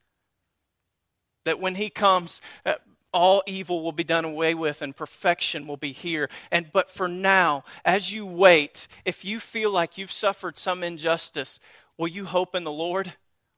That 1.45 1.59
when 1.59 1.73
he 1.73 1.89
comes, 1.89 2.39
uh, 2.67 2.75
all 3.11 3.41
evil 3.47 3.83
will 3.83 3.91
be 3.91 4.03
done 4.03 4.25
away 4.25 4.53
with 4.53 4.83
and 4.83 4.95
perfection 4.95 5.65
will 5.65 5.77
be 5.77 5.91
here 5.91 6.29
and 6.51 6.71
but 6.71 6.91
for 6.91 7.07
now 7.07 7.63
as 7.83 8.13
you 8.13 8.23
wait 8.23 8.87
if 9.03 9.25
you 9.25 9.39
feel 9.39 9.71
like 9.71 9.97
you've 9.97 10.11
suffered 10.11 10.55
some 10.59 10.83
injustice 10.83 11.59
will 11.97 12.07
you 12.07 12.25
hope 12.25 12.53
in 12.53 12.63
the 12.63 12.71
lord 12.71 13.13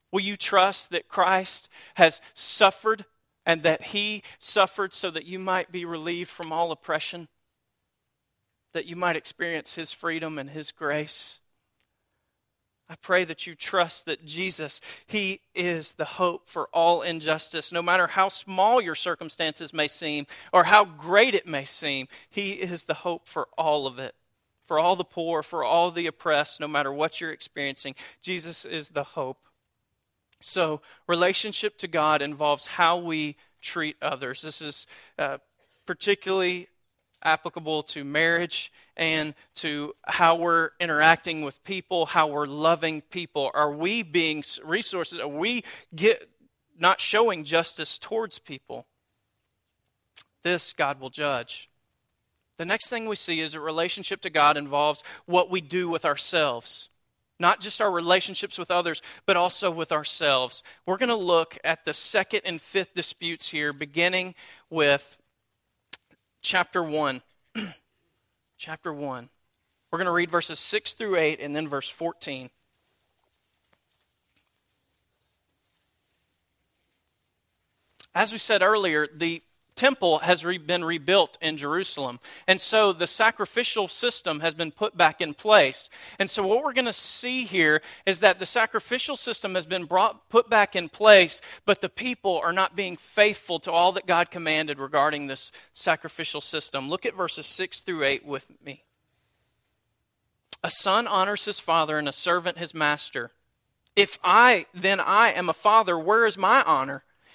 will 0.09 0.21
you 0.21 0.37
trust 0.37 0.89
that 0.89 1.09
christ 1.09 1.67
has 1.95 2.21
suffered 2.33 3.03
and 3.45 3.61
that 3.63 3.87
he 3.87 4.23
suffered 4.39 4.93
so 4.93 5.11
that 5.11 5.25
you 5.25 5.37
might 5.37 5.69
be 5.69 5.83
relieved 5.83 6.29
from 6.29 6.53
all 6.53 6.71
oppression 6.71 7.27
that 8.73 8.85
you 8.85 8.95
might 8.95 9.15
experience 9.15 9.75
His 9.75 9.91
freedom 9.91 10.37
and 10.37 10.49
His 10.49 10.71
grace. 10.71 11.39
I 12.89 12.95
pray 12.95 13.23
that 13.23 13.47
you 13.47 13.55
trust 13.55 14.05
that 14.05 14.25
Jesus, 14.25 14.81
He 15.07 15.39
is 15.55 15.93
the 15.93 16.03
hope 16.03 16.49
for 16.49 16.67
all 16.73 17.01
injustice. 17.01 17.71
No 17.71 17.81
matter 17.81 18.07
how 18.07 18.27
small 18.27 18.81
your 18.81 18.95
circumstances 18.95 19.73
may 19.73 19.87
seem 19.87 20.25
or 20.51 20.65
how 20.65 20.83
great 20.83 21.33
it 21.33 21.47
may 21.47 21.63
seem, 21.63 22.09
He 22.29 22.53
is 22.53 22.83
the 22.83 22.95
hope 22.95 23.27
for 23.29 23.47
all 23.57 23.87
of 23.87 23.97
it. 23.97 24.13
For 24.65 24.77
all 24.77 24.95
the 24.95 25.05
poor, 25.05 25.41
for 25.41 25.63
all 25.63 25.91
the 25.91 26.07
oppressed, 26.07 26.59
no 26.59 26.67
matter 26.67 26.91
what 26.91 27.19
you're 27.19 27.31
experiencing, 27.31 27.95
Jesus 28.21 28.65
is 28.65 28.89
the 28.89 29.03
hope. 29.03 29.39
So, 30.41 30.81
relationship 31.07 31.77
to 31.77 31.87
God 31.87 32.21
involves 32.21 32.65
how 32.65 32.97
we 32.97 33.37
treat 33.61 33.95
others. 34.01 34.41
This 34.41 34.61
is 34.61 34.87
uh, 35.17 35.37
particularly 35.85 36.67
applicable 37.23 37.83
to 37.83 38.03
marriage 38.03 38.71
and 38.97 39.33
to 39.55 39.93
how 40.05 40.35
we're 40.35 40.71
interacting 40.79 41.41
with 41.41 41.63
people, 41.63 42.07
how 42.07 42.27
we're 42.27 42.47
loving 42.47 43.01
people. 43.01 43.51
Are 43.53 43.71
we 43.71 44.03
being 44.03 44.43
resources? 44.63 45.19
Are 45.19 45.27
we 45.27 45.63
get, 45.95 46.29
not 46.77 46.99
showing 46.99 47.43
justice 47.43 47.97
towards 47.97 48.39
people? 48.39 48.87
This 50.43 50.73
God 50.73 50.99
will 50.99 51.09
judge. 51.09 51.69
The 52.57 52.65
next 52.65 52.89
thing 52.89 53.07
we 53.07 53.15
see 53.15 53.39
is 53.39 53.53
a 53.53 53.59
relationship 53.59 54.21
to 54.21 54.29
God 54.29 54.57
involves 54.57 55.03
what 55.25 55.49
we 55.49 55.61
do 55.61 55.89
with 55.89 56.05
ourselves. 56.05 56.89
Not 57.39 57.59
just 57.59 57.81
our 57.81 57.89
relationships 57.89 58.59
with 58.59 58.69
others, 58.69 59.01
but 59.25 59.35
also 59.35 59.71
with 59.71 59.91
ourselves. 59.91 60.61
We're 60.85 60.97
going 60.97 61.09
to 61.09 61.15
look 61.15 61.57
at 61.63 61.85
the 61.85 61.93
second 61.93 62.41
and 62.45 62.61
fifth 62.61 62.93
disputes 62.93 63.49
here, 63.49 63.73
beginning 63.73 64.35
with 64.69 65.17
chapter 66.41 66.83
1. 66.83 67.21
chapter 68.57 68.93
1. 68.93 69.29
We're 69.91 69.97
going 69.97 70.05
to 70.05 70.11
read 70.11 70.31
verses 70.31 70.59
6 70.59 70.93
through 70.93 71.17
8 71.17 71.39
and 71.39 71.55
then 71.55 71.67
verse 71.67 71.89
14. 71.89 72.49
As 78.13 78.31
we 78.31 78.37
said 78.37 78.61
earlier, 78.61 79.07
the 79.13 79.41
temple 79.81 80.19
has 80.19 80.45
re- 80.45 80.59
been 80.59 80.85
rebuilt 80.85 81.39
in 81.41 81.57
Jerusalem. 81.57 82.19
And 82.47 82.61
so 82.61 82.93
the 82.93 83.07
sacrificial 83.07 83.87
system 83.87 84.41
has 84.41 84.53
been 84.53 84.69
put 84.69 84.95
back 84.95 85.21
in 85.21 85.33
place. 85.33 85.89
And 86.19 86.29
so 86.29 86.45
what 86.45 86.63
we're 86.63 86.73
going 86.73 86.85
to 86.85 86.93
see 86.93 87.45
here 87.45 87.81
is 88.05 88.19
that 88.19 88.37
the 88.37 88.45
sacrificial 88.45 89.15
system 89.15 89.55
has 89.55 89.65
been 89.65 89.85
brought 89.85 90.29
put 90.29 90.51
back 90.51 90.75
in 90.75 90.87
place, 90.87 91.41
but 91.65 91.81
the 91.81 91.89
people 91.89 92.39
are 92.43 92.53
not 92.53 92.75
being 92.75 92.95
faithful 92.95 93.57
to 93.61 93.71
all 93.71 93.91
that 93.93 94.05
God 94.05 94.29
commanded 94.29 94.77
regarding 94.77 95.25
this 95.25 95.51
sacrificial 95.73 96.41
system. 96.41 96.87
Look 96.87 97.07
at 97.07 97.15
verses 97.15 97.47
6 97.47 97.79
through 97.79 98.03
8 98.03 98.23
with 98.23 98.45
me. 98.63 98.83
A 100.63 100.69
son 100.69 101.07
honors 101.07 101.45
his 101.45 101.59
father 101.59 101.97
and 101.97 102.07
a 102.07 102.13
servant 102.13 102.59
his 102.59 102.75
master. 102.75 103.31
If 103.95 104.19
I, 104.23 104.67
then 104.75 104.99
I 104.99 105.31
am 105.31 105.49
a 105.49 105.53
father, 105.53 105.97
where 105.97 106.27
is 106.27 106.37
my 106.37 106.61
honor? 106.67 107.03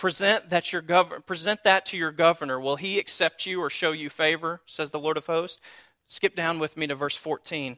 Present 0.00 0.48
that, 0.48 0.72
your 0.72 0.80
gov- 0.80 1.26
present 1.26 1.62
that 1.64 1.84
to 1.84 1.98
your 1.98 2.10
governor. 2.10 2.58
Will 2.58 2.76
he 2.76 2.98
accept 2.98 3.44
you 3.44 3.60
or 3.60 3.68
show 3.68 3.92
you 3.92 4.08
favor? 4.08 4.62
Says 4.64 4.92
the 4.92 4.98
Lord 4.98 5.18
of 5.18 5.26
hosts. 5.26 5.60
Skip 6.06 6.34
down 6.34 6.58
with 6.58 6.74
me 6.74 6.86
to 6.86 6.94
verse 6.94 7.16
14. 7.16 7.76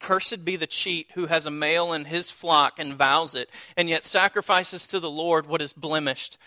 Cursed 0.00 0.46
be 0.46 0.56
the 0.56 0.66
cheat 0.66 1.10
who 1.16 1.26
has 1.26 1.44
a 1.44 1.50
male 1.50 1.92
in 1.92 2.06
his 2.06 2.30
flock 2.30 2.78
and 2.78 2.94
vows 2.94 3.34
it, 3.34 3.50
and 3.76 3.90
yet 3.90 4.04
sacrifices 4.04 4.86
to 4.86 4.98
the 4.98 5.10
Lord 5.10 5.44
what 5.44 5.60
is 5.60 5.74
blemished. 5.74 6.38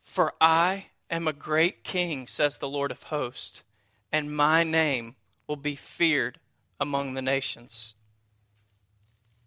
For 0.00 0.32
I 0.40 0.86
am 1.10 1.28
a 1.28 1.34
great 1.34 1.84
king, 1.84 2.26
says 2.26 2.56
the 2.56 2.70
Lord 2.70 2.90
of 2.90 3.02
hosts, 3.02 3.64
and 4.10 4.34
my 4.34 4.64
name 4.64 5.16
will 5.46 5.56
be 5.56 5.74
feared 5.74 6.38
among 6.80 7.12
the 7.12 7.20
nations. 7.20 7.96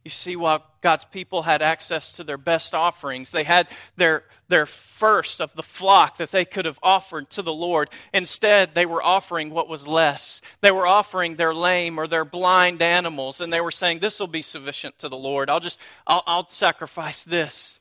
You 0.03 0.09
see, 0.09 0.35
while 0.35 0.65
God's 0.81 1.05
people 1.05 1.43
had 1.43 1.61
access 1.61 2.11
to 2.13 2.23
their 2.23 2.37
best 2.37 2.73
offerings, 2.73 3.31
they 3.31 3.43
had 3.43 3.69
their, 3.97 4.23
their 4.47 4.65
first 4.65 5.39
of 5.39 5.53
the 5.53 5.61
flock 5.61 6.17
that 6.17 6.31
they 6.31 6.43
could 6.43 6.65
have 6.65 6.79
offered 6.81 7.29
to 7.31 7.43
the 7.43 7.53
Lord. 7.53 7.89
Instead, 8.11 8.73
they 8.73 8.87
were 8.87 9.03
offering 9.03 9.51
what 9.51 9.69
was 9.69 9.87
less. 9.87 10.41
They 10.61 10.71
were 10.71 10.87
offering 10.87 11.35
their 11.35 11.53
lame 11.53 11.99
or 11.99 12.07
their 12.07 12.25
blind 12.25 12.81
animals, 12.81 13.41
and 13.41 13.53
they 13.53 13.61
were 13.61 13.69
saying, 13.69 13.99
This 13.99 14.19
will 14.19 14.27
be 14.27 14.41
sufficient 14.41 14.97
to 14.99 15.09
the 15.09 15.17
Lord. 15.17 15.51
I'll 15.51 15.59
just, 15.59 15.79
I'll, 16.07 16.23
I'll 16.25 16.47
sacrifice 16.47 17.23
this. 17.23 17.79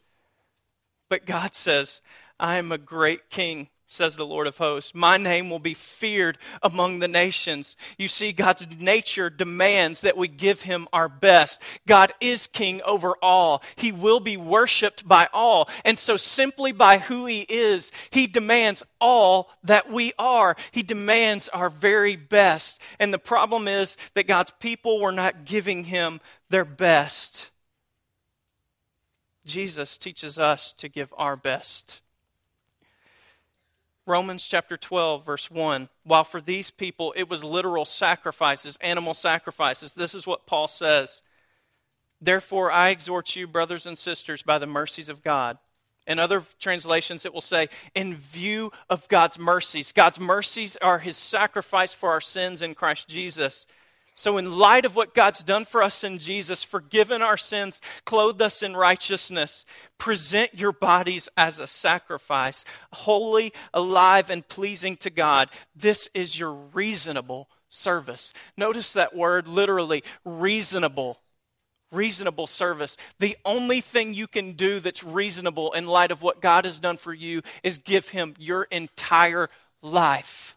But 1.09 1.25
God 1.25 1.55
says, 1.55 2.03
I 2.39 2.59
am 2.59 2.71
a 2.71 2.79
great 2.79 3.31
king 3.31 3.69
says 3.91 4.17
the 4.17 4.25
Lord 4.25 4.47
of 4.47 4.57
hosts. 4.59 4.95
My 4.95 5.17
name 5.17 5.51
will 5.51 5.59
be 5.59 5.75
feared 5.75 6.39
among 6.63 7.01
the 7.01 7.09
nations. 7.09 7.77
You 7.99 8.07
see, 8.07 8.33
God's 8.33 8.67
nature 8.79 9.29
demands 9.29 10.01
that 10.03 10.17
we 10.17 10.29
give 10.29 10.63
him 10.63 10.87
our 10.93 11.09
best. 11.09 11.61
God 11.89 12.13
is 12.21 12.47
king 12.47 12.81
over 12.83 13.17
all. 13.21 13.63
He 13.75 13.91
will 13.91 14.21
be 14.21 14.37
worshiped 14.37 15.07
by 15.07 15.29
all. 15.33 15.69
And 15.85 15.99
so, 15.99 16.17
simply 16.17 16.71
by 16.71 16.99
who 16.99 17.27
he 17.27 17.41
is, 17.49 17.91
he 18.11 18.27
demands 18.29 18.85
all 19.01 19.51
that 19.65 19.91
we 19.91 20.13
are. 20.19 20.57
He 20.71 20.85
demands 20.85 21.49
our 21.49 21.69
very 21.69 22.15
best. 22.15 22.81
And 23.01 23.13
the 23.13 23.19
problem 23.19 23.67
is 23.67 23.97
that 24.15 24.29
God's 24.29 24.53
people 24.53 25.01
were 25.01 25.13
not 25.13 25.45
giving 25.45 25.85
him 25.85 26.21
their 26.49 26.65
best. 26.65 27.51
Jesus 29.45 29.99
teaches 29.99 30.39
us 30.39 30.73
to 30.75 30.89
give 30.89 31.13
our 31.17 31.37
best. 31.37 32.03
Romans 34.07 34.47
chapter 34.47 34.77
12, 34.77 35.25
verse 35.25 35.51
1. 35.51 35.89
While 36.05 36.25
for 36.25 36.41
these 36.41 36.71
people 36.71 37.13
it 37.17 37.29
was 37.29 37.45
literal 37.45 37.85
sacrifices, 37.85 38.79
animal 38.81 39.15
sacrifices, 39.15 39.95
this 39.95 40.15
is 40.15 40.27
what 40.27 40.47
Paul 40.47 40.69
says. 40.69 41.23
Therefore, 42.21 42.71
I 42.71 42.91
exhort 42.91 43.35
you, 43.37 43.47
brothers 43.47 43.87
and 43.87 43.97
sisters, 43.97 44.43
by 44.43 44.59
the 44.59 44.67
mercies 44.67 45.09
of 45.09 45.23
God. 45.23 45.59
In 46.07 46.19
other 46.19 46.43
translations, 46.59 47.25
it 47.25 47.33
will 47.33 47.41
say, 47.41 47.69
in 47.95 48.15
view 48.15 48.73
of 48.89 49.09
God's 49.09 49.39
mercies. 49.39 49.93
God's 49.93 50.19
mercies 50.19 50.77
are 50.83 50.99
his 50.99 51.17
sacrifice 51.17 51.95
for 51.95 52.11
our 52.11 52.21
sins 52.21 52.63
in 52.63 52.75
Christ 52.75 53.09
Jesus. 53.09 53.67
So, 54.15 54.39
in 54.39 54.59
light 54.59 54.85
of 54.85 54.97
what 54.97 55.15
God's 55.15 55.43
done 55.43 55.65
for 55.65 55.83
us 55.83 56.05
in 56.05 56.19
Jesus, 56.19 56.65
forgiven 56.65 57.23
our 57.23 57.37
sins, 57.37 57.81
clothed 58.05 58.43
us 58.43 58.63
in 58.63 58.77
righteousness, 58.77 59.65
present 59.99 60.59
your 60.59 60.73
bodies 60.73 61.29
as 61.37 61.59
a 61.59 61.67
sacrifice, 61.67 62.65
holy, 62.93 63.53
alive, 63.73 64.29
and 64.29 64.47
pleasing 64.47 64.97
to 64.99 65.11
God. 65.11 65.49
This 65.75 66.09
is 66.13 66.39
your 66.39 66.53
reasonable 66.53 67.49
service. 67.69 68.35
Notice 68.57 68.93
that 68.93 69.17
word 69.17 69.49
literally 69.49 70.03
reasonable. 70.25 71.19
Reasonable 71.93 72.47
service. 72.47 72.97
The 73.19 73.37
only 73.45 73.81
thing 73.81 74.15
you 74.15 74.29
can 74.29 74.53
do 74.53 74.79
that's 74.81 75.03
reasonable 75.03 75.73
in 75.73 75.87
light 75.87 76.13
of 76.13 76.23
what 76.23 76.41
God 76.41 76.65
has 76.65 76.79
done 76.79 76.97
for 76.97 77.13
you 77.13 77.43
is 77.65 77.79
give 77.79 78.11
Him 78.11 78.35
your 78.39 78.65
entire 78.65 79.49
life 79.83 80.57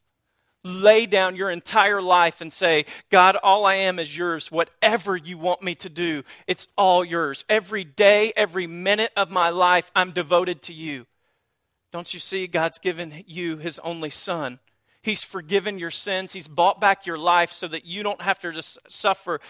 lay 0.64 1.06
down 1.06 1.36
your 1.36 1.50
entire 1.50 2.02
life 2.02 2.42
and 2.42 2.52
say, 2.52 2.86
God, 3.10 3.36
all 3.44 3.66
I 3.66 3.76
am 3.76 4.00
is 4.00 4.18
yours. 4.18 4.52
Whatever 4.52 5.18
you 5.18 5.38
want 5.38 5.62
me 5.62 5.76
to 5.76 5.90
do, 5.90 6.24
it's 6.48 6.68
all 6.78 7.04
yours. 7.04 7.44
Every 7.50 7.84
day, 7.84 8.32
every 8.36 8.68
minute 8.68 9.12
of 9.18 9.30
my 9.30 9.50
life, 9.50 9.92
I'm 9.96 10.12
devoted 10.12 10.62
to 10.64 10.74
you. 10.74 11.06
Don't 11.92 12.14
you 12.14 12.20
see? 12.20 12.48
God's 12.48 12.80
given 12.80 13.24
you 13.28 13.58
his 13.58 13.80
only 13.80 14.10
son. 14.10 14.60
He's 15.02 15.24
forgiven 15.24 15.78
your 15.78 15.92
sins. 15.92 16.32
He's 16.32 16.48
bought 16.48 16.80
back 16.80 17.06
your 17.06 17.18
life 17.18 17.52
so 17.52 17.68
that 17.68 17.86
you 17.86 18.04
don't 18.04 18.22
have 18.22 18.40
to 18.40 18.52
just 18.52 18.80
suffer 18.90 19.42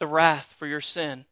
the 0.00 0.06
wrath 0.06 0.54
for 0.58 0.66
your 0.66 0.80
sin. 0.80 1.24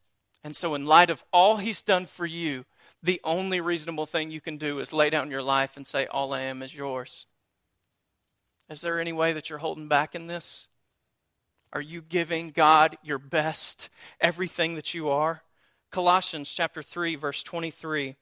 And 0.44 0.56
so, 0.56 0.74
in 0.74 0.86
light 0.86 1.10
of 1.10 1.24
all 1.32 1.56
he's 1.56 1.82
done 1.82 2.06
for 2.06 2.24
you, 2.24 2.64
the 3.02 3.20
only 3.24 3.60
reasonable 3.60 4.06
thing 4.06 4.30
you 4.30 4.40
can 4.40 4.58
do 4.58 4.78
is 4.78 4.92
lay 4.92 5.10
down 5.10 5.30
your 5.30 5.42
life 5.42 5.76
and 5.76 5.86
say, 5.86 6.06
All 6.06 6.32
I 6.32 6.42
am 6.42 6.62
is 6.62 6.74
yours. 6.74 7.26
Is 8.68 8.80
there 8.80 9.00
any 9.00 9.12
way 9.12 9.32
that 9.32 9.50
you're 9.50 9.58
holding 9.58 9.88
back 9.88 10.14
in 10.14 10.26
this? 10.26 10.68
Are 11.72 11.80
you 11.80 12.02
giving 12.02 12.50
God 12.50 12.98
your 13.02 13.18
best, 13.18 13.88
everything 14.20 14.74
that 14.74 14.94
you 14.94 15.08
are? 15.08 15.42
Colossians 15.90 16.52
chapter 16.52 16.82
3 16.82 17.16
verse 17.16 17.42
23. 17.42 18.16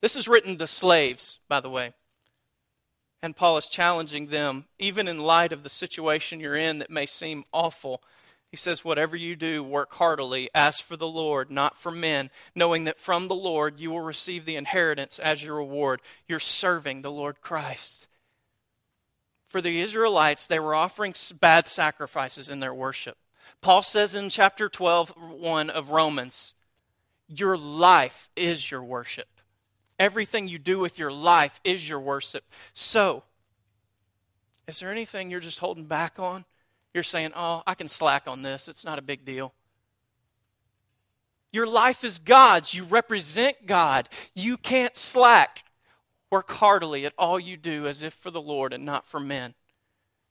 This 0.00 0.16
is 0.16 0.28
written 0.28 0.56
to 0.58 0.66
slaves, 0.66 1.40
by 1.48 1.60
the 1.60 1.70
way. 1.70 1.92
And 3.20 3.34
Paul 3.34 3.58
is 3.58 3.66
challenging 3.66 4.28
them, 4.28 4.66
even 4.78 5.08
in 5.08 5.18
light 5.18 5.52
of 5.52 5.64
the 5.64 5.68
situation 5.68 6.38
you're 6.38 6.54
in 6.54 6.78
that 6.78 6.90
may 6.90 7.06
seem 7.06 7.44
awful. 7.52 8.02
He 8.50 8.56
says, 8.56 8.84
Whatever 8.84 9.16
you 9.16 9.34
do, 9.34 9.64
work 9.64 9.94
heartily, 9.94 10.48
as 10.54 10.78
for 10.78 10.96
the 10.96 11.08
Lord, 11.08 11.50
not 11.50 11.76
for 11.76 11.90
men, 11.90 12.30
knowing 12.54 12.84
that 12.84 12.98
from 12.98 13.26
the 13.26 13.34
Lord 13.34 13.80
you 13.80 13.90
will 13.90 14.00
receive 14.00 14.44
the 14.44 14.54
inheritance 14.54 15.18
as 15.18 15.42
your 15.42 15.56
reward. 15.56 16.00
You're 16.28 16.38
serving 16.38 17.02
the 17.02 17.10
Lord 17.10 17.40
Christ 17.40 18.07
for 19.48 19.60
the 19.60 19.80
Israelites, 19.80 20.46
they 20.46 20.58
were 20.58 20.74
offering 20.74 21.14
bad 21.40 21.66
sacrifices 21.66 22.48
in 22.48 22.60
their 22.60 22.74
worship. 22.74 23.16
Paul 23.60 23.82
says 23.82 24.14
in 24.14 24.28
chapter 24.28 24.68
12, 24.68 25.14
1 25.16 25.70
of 25.70 25.90
Romans, 25.90 26.54
Your 27.28 27.56
life 27.56 28.30
is 28.36 28.70
your 28.70 28.82
worship. 28.82 29.28
Everything 29.98 30.46
you 30.46 30.58
do 30.58 30.78
with 30.78 30.98
your 30.98 31.10
life 31.10 31.60
is 31.64 31.88
your 31.88 31.98
worship. 31.98 32.44
So, 32.72 33.24
is 34.68 34.80
there 34.80 34.92
anything 34.92 35.30
you're 35.30 35.40
just 35.40 35.58
holding 35.58 35.86
back 35.86 36.18
on? 36.18 36.44
You're 36.94 37.02
saying, 37.02 37.32
Oh, 37.34 37.62
I 37.66 37.74
can 37.74 37.88
slack 37.88 38.28
on 38.28 38.42
this. 38.42 38.68
It's 38.68 38.84
not 38.84 38.98
a 38.98 39.02
big 39.02 39.24
deal. 39.24 39.54
Your 41.52 41.66
life 41.66 42.04
is 42.04 42.18
God's. 42.18 42.74
You 42.74 42.84
represent 42.84 43.66
God. 43.66 44.08
You 44.34 44.56
can't 44.58 44.96
slack. 44.96 45.64
Work 46.30 46.50
heartily 46.50 47.06
at 47.06 47.14
all 47.18 47.40
you 47.40 47.56
do 47.56 47.86
as 47.86 48.02
if 48.02 48.12
for 48.12 48.30
the 48.30 48.40
Lord 48.40 48.72
and 48.72 48.84
not 48.84 49.06
for 49.06 49.18
men. 49.18 49.54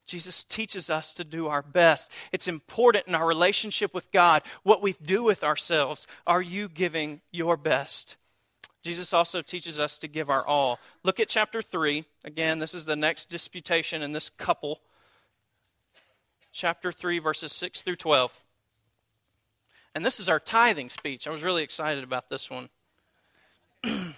Jesus 0.05 0.43
teaches 0.43 0.89
us 0.89 1.13
to 1.15 1.23
do 1.23 1.47
our 1.47 1.61
best. 1.61 2.11
It's 2.31 2.47
important 2.47 3.07
in 3.07 3.15
our 3.15 3.27
relationship 3.27 3.93
with 3.93 4.11
God 4.11 4.41
what 4.63 4.81
we 4.81 4.93
do 5.01 5.23
with 5.23 5.43
ourselves. 5.43 6.07
Are 6.25 6.41
you 6.41 6.69
giving 6.69 7.21
your 7.31 7.57
best? 7.57 8.15
Jesus 8.83 9.11
also 9.11 9.41
teaches 9.41 9.77
us 9.77 9.97
to 9.97 10.07
give 10.07 10.29
our 10.29 10.47
all. 10.47 10.79
Look 11.03 11.19
at 11.19 11.27
chapter 11.27 11.61
3. 11.61 12.05
Again, 12.23 12.59
this 12.59 12.73
is 12.73 12.85
the 12.85 12.95
next 12.95 13.29
disputation 13.29 14.01
in 14.01 14.13
this 14.13 14.29
couple. 14.29 14.79
Chapter 16.53 16.93
3, 16.93 17.19
verses 17.19 17.51
6 17.51 17.81
through 17.81 17.97
12. 17.97 18.43
And 19.93 20.05
this 20.05 20.21
is 20.21 20.29
our 20.29 20.39
tithing 20.39 20.89
speech. 20.89 21.27
I 21.27 21.31
was 21.31 21.43
really 21.43 21.63
excited 21.63 22.03
about 22.03 22.29
this 22.29 22.49
one. 22.49 22.69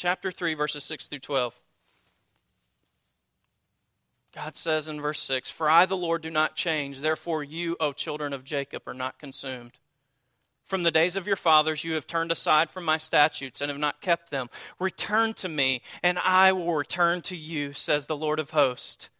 chapter 0.00 0.30
3, 0.30 0.54
verses 0.54 0.82
6 0.84 1.08
through 1.08 1.18
12. 1.18 1.60
God 4.34 4.56
says 4.56 4.88
in 4.88 4.98
verse 4.98 5.20
6 5.20 5.50
For 5.50 5.68
I, 5.68 5.84
the 5.84 5.96
Lord, 5.96 6.22
do 6.22 6.30
not 6.30 6.56
change. 6.56 7.00
Therefore, 7.00 7.44
you, 7.44 7.76
O 7.78 7.92
children 7.92 8.32
of 8.32 8.42
Jacob, 8.42 8.84
are 8.86 8.94
not 8.94 9.18
consumed. 9.18 9.72
From 10.64 10.84
the 10.84 10.90
days 10.90 11.16
of 11.16 11.26
your 11.26 11.36
fathers, 11.36 11.84
you 11.84 11.92
have 11.94 12.06
turned 12.06 12.32
aside 12.32 12.70
from 12.70 12.84
my 12.84 12.96
statutes 12.96 13.60
and 13.60 13.70
have 13.70 13.78
not 13.78 14.00
kept 14.00 14.30
them. 14.30 14.48
Return 14.78 15.34
to 15.34 15.50
me, 15.50 15.82
and 16.02 16.18
I 16.20 16.50
will 16.52 16.74
return 16.74 17.20
to 17.22 17.36
you, 17.36 17.74
says 17.74 18.06
the 18.06 18.16
Lord 18.16 18.38
of 18.38 18.50
hosts. 18.50 19.10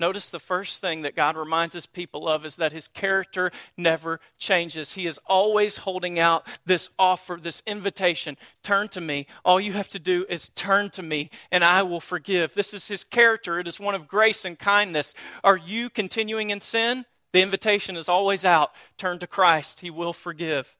Notice 0.00 0.30
the 0.30 0.38
first 0.38 0.80
thing 0.80 1.02
that 1.02 1.14
God 1.14 1.36
reminds 1.36 1.74
his 1.74 1.84
people 1.84 2.26
of 2.26 2.46
is 2.46 2.56
that 2.56 2.72
his 2.72 2.88
character 2.88 3.50
never 3.76 4.18
changes. 4.38 4.94
He 4.94 5.06
is 5.06 5.20
always 5.26 5.76
holding 5.76 6.18
out 6.18 6.48
this 6.64 6.88
offer, 6.98 7.38
this 7.40 7.62
invitation 7.66 8.38
turn 8.62 8.88
to 8.88 9.00
me. 9.02 9.26
All 9.44 9.60
you 9.60 9.74
have 9.74 9.90
to 9.90 9.98
do 9.98 10.24
is 10.30 10.48
turn 10.48 10.88
to 10.90 11.02
me, 11.02 11.28
and 11.52 11.62
I 11.62 11.82
will 11.82 12.00
forgive. 12.00 12.54
This 12.54 12.72
is 12.72 12.88
his 12.88 13.04
character. 13.04 13.58
It 13.58 13.68
is 13.68 13.78
one 13.78 13.94
of 13.94 14.08
grace 14.08 14.46
and 14.46 14.58
kindness. 14.58 15.14
Are 15.44 15.58
you 15.58 15.90
continuing 15.90 16.48
in 16.48 16.60
sin? 16.60 17.04
The 17.34 17.42
invitation 17.42 17.94
is 17.96 18.08
always 18.08 18.42
out 18.42 18.72
turn 18.96 19.18
to 19.18 19.26
Christ, 19.26 19.80
he 19.80 19.90
will 19.90 20.14
forgive. 20.14 20.76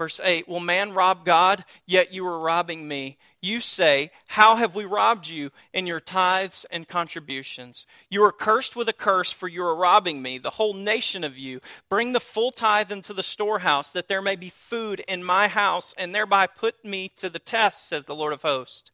Verse 0.00 0.18
8 0.24 0.48
Will 0.48 0.60
man 0.60 0.94
rob 0.94 1.26
God? 1.26 1.62
Yet 1.84 2.10
you 2.10 2.26
are 2.26 2.40
robbing 2.40 2.88
me. 2.88 3.18
You 3.42 3.60
say, 3.60 4.10
How 4.28 4.56
have 4.56 4.74
we 4.74 4.84
robbed 4.84 5.28
you 5.28 5.50
in 5.72 5.86
your 5.86 6.00
tithes 6.00 6.66
and 6.70 6.86
contributions? 6.86 7.86
You 8.10 8.22
are 8.24 8.32
cursed 8.32 8.76
with 8.76 8.88
a 8.88 8.92
curse, 8.92 9.32
for 9.32 9.48
you 9.48 9.62
are 9.62 9.74
robbing 9.74 10.20
me, 10.20 10.36
the 10.36 10.50
whole 10.50 10.74
nation 10.74 11.24
of 11.24 11.38
you. 11.38 11.60
Bring 11.88 12.12
the 12.12 12.20
full 12.20 12.50
tithe 12.50 12.92
into 12.92 13.14
the 13.14 13.22
storehouse, 13.22 13.92
that 13.92 14.08
there 14.08 14.20
may 14.20 14.36
be 14.36 14.50
food 14.50 15.00
in 15.08 15.24
my 15.24 15.48
house, 15.48 15.94
and 15.96 16.14
thereby 16.14 16.46
put 16.46 16.84
me 16.84 17.08
to 17.16 17.30
the 17.30 17.38
test, 17.38 17.88
says 17.88 18.04
the 18.04 18.14
Lord 18.14 18.34
of 18.34 18.42
hosts. 18.42 18.90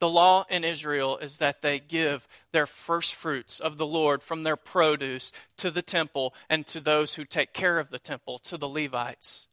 The 0.00 0.08
law 0.08 0.44
in 0.48 0.62
Israel 0.62 1.18
is 1.18 1.38
that 1.38 1.60
they 1.60 1.80
give 1.80 2.28
their 2.52 2.66
first 2.66 3.14
fruits 3.14 3.58
of 3.58 3.78
the 3.78 3.86
Lord 3.86 4.22
from 4.22 4.42
their 4.42 4.56
produce 4.56 5.32
to 5.56 5.70
the 5.70 5.82
temple 5.82 6.34
and 6.48 6.66
to 6.68 6.80
those 6.80 7.14
who 7.14 7.24
take 7.24 7.52
care 7.52 7.78
of 7.78 7.90
the 7.90 7.98
temple, 7.98 8.38
to 8.40 8.56
the 8.56 8.68
Levites. 8.68 9.48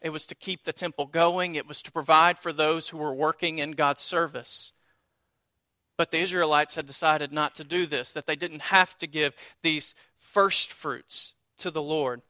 It 0.00 0.10
was 0.10 0.26
to 0.26 0.34
keep 0.34 0.64
the 0.64 0.72
temple 0.72 1.06
going, 1.06 1.56
it 1.56 1.66
was 1.66 1.82
to 1.82 1.92
provide 1.92 2.38
for 2.38 2.52
those 2.52 2.88
who 2.88 2.98
were 2.98 3.12
working 3.12 3.58
in 3.58 3.72
God's 3.72 4.00
service. 4.00 4.72
But 5.98 6.10
the 6.10 6.18
Israelites 6.20 6.76
had 6.76 6.86
decided 6.86 7.32
not 7.32 7.54
to 7.56 7.64
do 7.64 7.84
this, 7.86 8.12
that 8.12 8.26
they 8.26 8.36
didn't 8.36 8.62
have 8.62 8.96
to 8.98 9.06
give 9.06 9.34
these 9.62 9.94
first 10.16 10.72
fruits 10.72 11.34
to 11.58 11.70
the 11.70 11.82
Lord. 11.82 12.22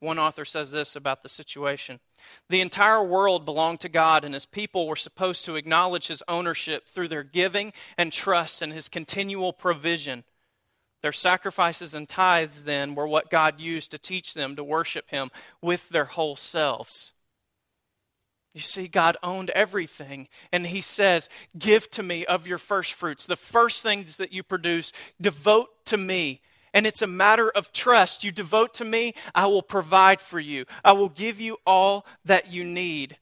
One 0.00 0.18
author 0.18 0.46
says 0.46 0.70
this 0.72 0.96
about 0.96 1.22
the 1.22 1.28
situation 1.28 2.00
The 2.48 2.60
entire 2.60 3.04
world 3.04 3.44
belonged 3.44 3.80
to 3.80 3.88
God, 3.88 4.24
and 4.24 4.34
his 4.34 4.46
people 4.46 4.86
were 4.86 4.96
supposed 4.96 5.44
to 5.44 5.56
acknowledge 5.56 6.08
his 6.08 6.22
ownership 6.26 6.88
through 6.88 7.08
their 7.08 7.22
giving 7.22 7.72
and 7.96 8.12
trust 8.12 8.62
and 8.62 8.72
his 8.72 8.88
continual 8.88 9.52
provision. 9.52 10.24
Their 11.02 11.12
sacrifices 11.12 11.94
and 11.94 12.08
tithes, 12.08 12.64
then, 12.64 12.94
were 12.94 13.06
what 13.06 13.30
God 13.30 13.58
used 13.58 13.90
to 13.90 13.98
teach 13.98 14.34
them 14.34 14.54
to 14.56 14.64
worship 14.64 15.10
Him 15.10 15.30
with 15.62 15.88
their 15.88 16.04
whole 16.04 16.36
selves. 16.36 17.12
You 18.52 18.60
see, 18.60 18.88
God 18.88 19.16
owned 19.22 19.50
everything, 19.50 20.28
and 20.52 20.66
He 20.66 20.80
says, 20.80 21.28
Give 21.58 21.88
to 21.92 22.02
me 22.02 22.26
of 22.26 22.46
your 22.46 22.58
first 22.58 22.92
fruits. 22.92 23.26
The 23.26 23.36
first 23.36 23.82
things 23.82 24.18
that 24.18 24.32
you 24.32 24.42
produce, 24.42 24.92
devote 25.20 25.86
to 25.86 25.96
me. 25.96 26.42
And 26.72 26.86
it's 26.86 27.02
a 27.02 27.06
matter 27.06 27.50
of 27.50 27.72
trust. 27.72 28.24
You 28.24 28.32
devote 28.32 28.74
to 28.74 28.84
me, 28.84 29.14
I 29.34 29.46
will 29.46 29.62
provide 29.62 30.20
for 30.20 30.40
you, 30.40 30.66
I 30.84 30.92
will 30.92 31.08
give 31.08 31.40
you 31.40 31.58
all 31.66 32.06
that 32.24 32.52
you 32.52 32.64
need. 32.64 33.18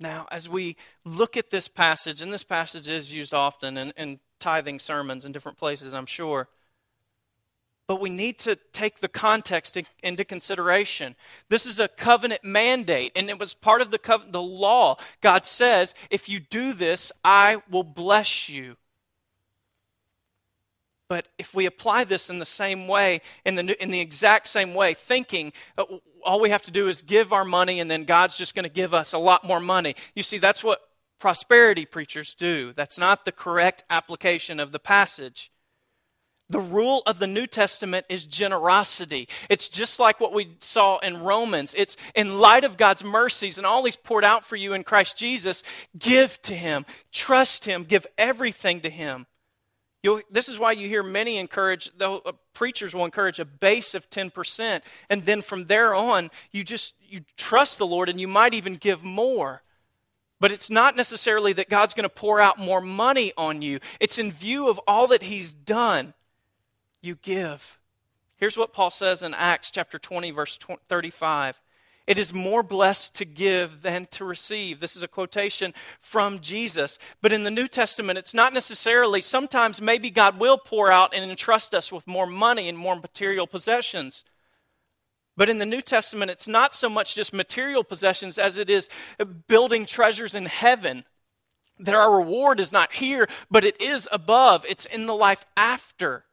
Now, 0.00 0.26
as 0.30 0.48
we 0.48 0.76
look 1.04 1.36
at 1.36 1.50
this 1.50 1.66
passage, 1.66 2.22
and 2.22 2.32
this 2.32 2.44
passage 2.44 2.86
is 2.86 3.12
used 3.12 3.34
often 3.34 3.76
in, 3.76 3.92
in 3.96 4.20
tithing 4.38 4.78
sermons 4.78 5.24
in 5.24 5.32
different 5.32 5.58
places, 5.58 5.92
I'm 5.92 6.06
sure. 6.06 6.48
But 7.88 8.00
we 8.00 8.10
need 8.10 8.38
to 8.40 8.56
take 8.72 9.00
the 9.00 9.08
context 9.08 9.76
into 10.02 10.24
consideration. 10.24 11.16
This 11.48 11.66
is 11.66 11.80
a 11.80 11.88
covenant 11.88 12.44
mandate, 12.44 13.12
and 13.16 13.30
it 13.30 13.40
was 13.40 13.54
part 13.54 13.80
of 13.80 13.90
the, 13.90 13.98
covenant, 13.98 14.34
the 14.34 14.42
law. 14.42 14.98
God 15.20 15.44
says, 15.44 15.94
if 16.10 16.28
you 16.28 16.38
do 16.38 16.74
this, 16.74 17.10
I 17.24 17.62
will 17.70 17.82
bless 17.82 18.48
you. 18.48 18.76
But 21.08 21.28
if 21.38 21.54
we 21.54 21.64
apply 21.64 22.04
this 22.04 22.28
in 22.28 22.38
the 22.38 22.46
same 22.46 22.86
way, 22.86 23.22
in 23.44 23.54
the, 23.54 23.82
in 23.82 23.90
the 23.90 24.00
exact 24.00 24.46
same 24.46 24.74
way, 24.74 24.92
thinking 24.92 25.52
uh, 25.78 25.84
all 26.22 26.40
we 26.40 26.50
have 26.50 26.62
to 26.62 26.70
do 26.70 26.88
is 26.88 27.00
give 27.00 27.32
our 27.32 27.44
money 27.44 27.80
and 27.80 27.90
then 27.90 28.04
God's 28.04 28.36
just 28.36 28.54
going 28.54 28.64
to 28.64 28.70
give 28.70 28.92
us 28.92 29.14
a 29.14 29.18
lot 29.18 29.42
more 29.42 29.60
money. 29.60 29.94
You 30.14 30.22
see, 30.22 30.38
that's 30.38 30.62
what 30.62 30.80
prosperity 31.18 31.86
preachers 31.86 32.34
do. 32.34 32.72
That's 32.74 32.98
not 32.98 33.24
the 33.24 33.32
correct 33.32 33.84
application 33.88 34.60
of 34.60 34.70
the 34.70 34.78
passage. 34.78 35.50
The 36.50 36.60
rule 36.60 37.02
of 37.06 37.18
the 37.18 37.26
New 37.26 37.46
Testament 37.46 38.06
is 38.08 38.24
generosity. 38.24 39.28
It's 39.50 39.68
just 39.68 39.98
like 39.98 40.18
what 40.18 40.32
we 40.32 40.56
saw 40.60 40.98
in 40.98 41.18
Romans. 41.18 41.74
It's 41.76 41.96
in 42.14 42.40
light 42.40 42.64
of 42.64 42.78
God's 42.78 43.04
mercies 43.04 43.58
and 43.58 43.66
all 43.66 43.84
He's 43.84 43.96
poured 43.96 44.24
out 44.24 44.44
for 44.44 44.56
you 44.56 44.72
in 44.72 44.82
Christ 44.82 45.18
Jesus, 45.18 45.62
give 45.98 46.40
to 46.42 46.54
Him, 46.54 46.86
trust 47.12 47.66
Him, 47.66 47.84
give 47.84 48.06
everything 48.16 48.80
to 48.80 48.90
Him. 48.90 49.26
You'll, 50.02 50.20
this 50.30 50.48
is 50.48 50.58
why 50.58 50.72
you 50.72 50.88
hear 50.88 51.02
many 51.02 51.38
encourage, 51.38 51.90
uh, 52.00 52.20
preachers 52.54 52.94
will 52.94 53.04
encourage 53.04 53.40
a 53.40 53.44
base 53.44 53.94
of 53.94 54.08
10%, 54.10 54.80
and 55.10 55.24
then 55.24 55.42
from 55.42 55.64
there 55.64 55.94
on, 55.94 56.30
you 56.52 56.62
just 56.62 56.94
you 57.08 57.20
trust 57.36 57.78
the 57.78 57.86
Lord 57.86 58.08
and 58.08 58.20
you 58.20 58.28
might 58.28 58.54
even 58.54 58.76
give 58.76 59.02
more. 59.02 59.62
But 60.40 60.52
it's 60.52 60.70
not 60.70 60.94
necessarily 60.94 61.52
that 61.54 61.68
God's 61.68 61.94
going 61.94 62.04
to 62.04 62.08
pour 62.08 62.40
out 62.40 62.58
more 62.58 62.80
money 62.80 63.32
on 63.36 63.60
you. 63.60 63.80
It's 63.98 64.18
in 64.18 64.30
view 64.30 64.68
of 64.68 64.78
all 64.86 65.08
that 65.08 65.24
He's 65.24 65.52
done, 65.52 66.14
you 67.02 67.16
give. 67.16 67.78
Here's 68.36 68.56
what 68.56 68.72
Paul 68.72 68.90
says 68.90 69.24
in 69.24 69.34
Acts 69.34 69.70
chapter 69.70 69.98
20, 69.98 70.30
verse 70.30 70.56
35. 70.88 71.60
It 72.08 72.16
is 72.16 72.32
more 72.32 72.62
blessed 72.62 73.14
to 73.16 73.26
give 73.26 73.82
than 73.82 74.06
to 74.12 74.24
receive. 74.24 74.80
This 74.80 74.96
is 74.96 75.02
a 75.02 75.08
quotation 75.08 75.74
from 76.00 76.40
Jesus. 76.40 76.98
But 77.20 77.32
in 77.32 77.42
the 77.42 77.50
New 77.50 77.68
Testament, 77.68 78.18
it's 78.18 78.32
not 78.32 78.54
necessarily, 78.54 79.20
sometimes 79.20 79.82
maybe 79.82 80.08
God 80.08 80.40
will 80.40 80.56
pour 80.56 80.90
out 80.90 81.14
and 81.14 81.30
entrust 81.30 81.74
us 81.74 81.92
with 81.92 82.06
more 82.06 82.26
money 82.26 82.66
and 82.66 82.78
more 82.78 82.96
material 82.96 83.46
possessions. 83.46 84.24
But 85.36 85.50
in 85.50 85.58
the 85.58 85.66
New 85.66 85.82
Testament, 85.82 86.30
it's 86.30 86.48
not 86.48 86.72
so 86.72 86.88
much 86.88 87.14
just 87.14 87.34
material 87.34 87.84
possessions 87.84 88.38
as 88.38 88.56
it 88.56 88.70
is 88.70 88.88
building 89.46 89.84
treasures 89.84 90.34
in 90.34 90.46
heaven. 90.46 91.04
That 91.78 91.94
our 91.94 92.16
reward 92.16 92.58
is 92.58 92.72
not 92.72 92.94
here, 92.94 93.28
but 93.50 93.64
it 93.64 93.82
is 93.82 94.08
above, 94.10 94.64
it's 94.66 94.86
in 94.86 95.04
the 95.04 95.14
life 95.14 95.44
after. 95.58 96.24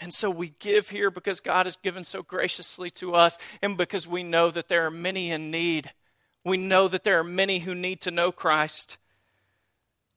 And 0.00 0.14
so 0.14 0.30
we 0.30 0.52
give 0.60 0.90
here 0.90 1.10
because 1.10 1.40
God 1.40 1.66
has 1.66 1.76
given 1.76 2.04
so 2.04 2.22
graciously 2.22 2.90
to 2.90 3.14
us, 3.14 3.36
and 3.60 3.76
because 3.76 4.06
we 4.06 4.22
know 4.22 4.50
that 4.50 4.68
there 4.68 4.86
are 4.86 4.90
many 4.90 5.30
in 5.30 5.50
need. 5.50 5.92
We 6.44 6.56
know 6.56 6.88
that 6.88 7.04
there 7.04 7.18
are 7.18 7.24
many 7.24 7.60
who 7.60 7.74
need 7.74 8.00
to 8.02 8.10
know 8.10 8.30
Christ. 8.30 8.96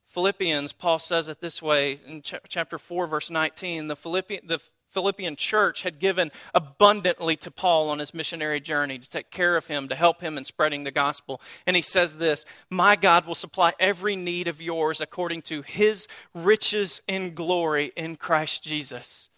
Philippians, 0.05 0.73
Paul 0.73 0.99
says 0.99 1.29
it 1.29 1.41
this 1.41 1.61
way 1.61 1.97
in 2.05 2.21
chapter 2.21 2.77
4, 2.77 3.07
verse 3.07 3.31
19. 3.31 3.87
The, 3.87 3.95
Philippian, 3.95 4.45
the 4.45 4.59
Philippian 4.91 5.37
church 5.37 5.83
had 5.83 5.99
given 5.99 6.31
abundantly 6.53 7.37
to 7.37 7.49
Paul 7.49 7.89
on 7.89 7.99
his 7.99 8.13
missionary 8.13 8.59
journey 8.59 8.99
to 8.99 9.09
take 9.09 9.31
care 9.31 9.55
of 9.55 9.67
him, 9.67 9.87
to 9.87 9.95
help 9.95 10.21
him 10.21 10.37
in 10.37 10.43
spreading 10.43 10.83
the 10.83 10.91
gospel. 10.91 11.41
And 11.65 11.77
he 11.77 11.81
says 11.81 12.17
this 12.17 12.45
My 12.69 12.95
God 12.95 13.25
will 13.25 13.35
supply 13.35 13.73
every 13.79 14.17
need 14.17 14.47
of 14.47 14.61
yours 14.61 14.99
according 14.99 15.43
to 15.43 15.61
his 15.61 16.07
riches 16.35 17.01
in 17.07 17.33
glory 17.33 17.93
in 17.95 18.17
Christ 18.17 18.63
Jesus. 18.63 19.30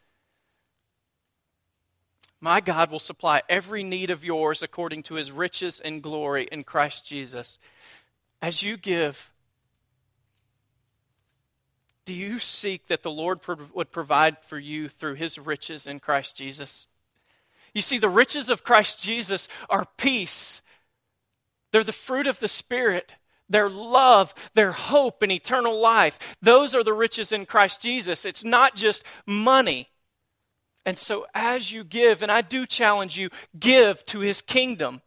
My 2.44 2.60
God 2.60 2.92
will 2.92 3.00
supply 3.00 3.42
every 3.48 3.84
need 3.84 4.10
of 4.10 4.26
yours 4.26 4.62
according 4.62 5.04
to 5.04 5.14
his 5.14 5.32
riches 5.32 5.80
and 5.80 6.04
glory 6.04 6.46
in 6.52 6.66
Christ 6.66 7.06
Jesus. 7.06 7.58
As 8.42 8.62
you 8.62 8.76
give, 8.76 9.32
do 12.04 12.14
you 12.14 12.40
seek 12.40 12.88
that 12.88 13.02
the 13.02 13.10
Lord 13.10 13.40
would 13.74 13.92
provide 13.92 14.40
for 14.42 14.60
you 14.60 14.90
through 14.90 15.14
his 15.14 15.40
riches 15.40 15.88
in 15.88 16.02
Christ 16.02 16.36
Jesus? 16.36 16.88
You 17.74 17.82
see, 17.82 17.98
the 17.98 18.10
riches 18.10 18.50
of 18.50 18.66
Christ 18.66 19.02
Jesus 19.02 19.48
are 19.70 19.88
peace, 19.96 20.62
they're 21.72 21.82
the 21.82 21.94
fruit 21.94 22.28
of 22.28 22.42
the 22.42 22.50
Spirit. 22.50 23.14
Their 23.50 23.70
love, 23.70 24.34
their 24.54 24.72
hope, 24.72 25.22
and 25.22 25.32
eternal 25.32 25.80
life. 25.80 26.38
Those 26.42 26.74
are 26.74 26.84
the 26.84 26.94
riches 26.94 27.32
in 27.32 27.46
Christ 27.46 27.82
Jesus. 27.82 28.26
It's 28.26 28.44
not 28.44 28.76
just 28.76 29.04
money. 29.28 29.90
And 30.86 30.98
so, 30.98 31.26
as 31.34 31.72
you 31.72 31.84
give, 31.84 32.22
and 32.22 32.32
I 32.32 32.42
do 32.42 32.66
challenge 32.66 33.18
you, 33.18 33.30
give 33.58 34.06
to 34.08 34.20
his 34.20 34.42
kingdom. 34.42 35.02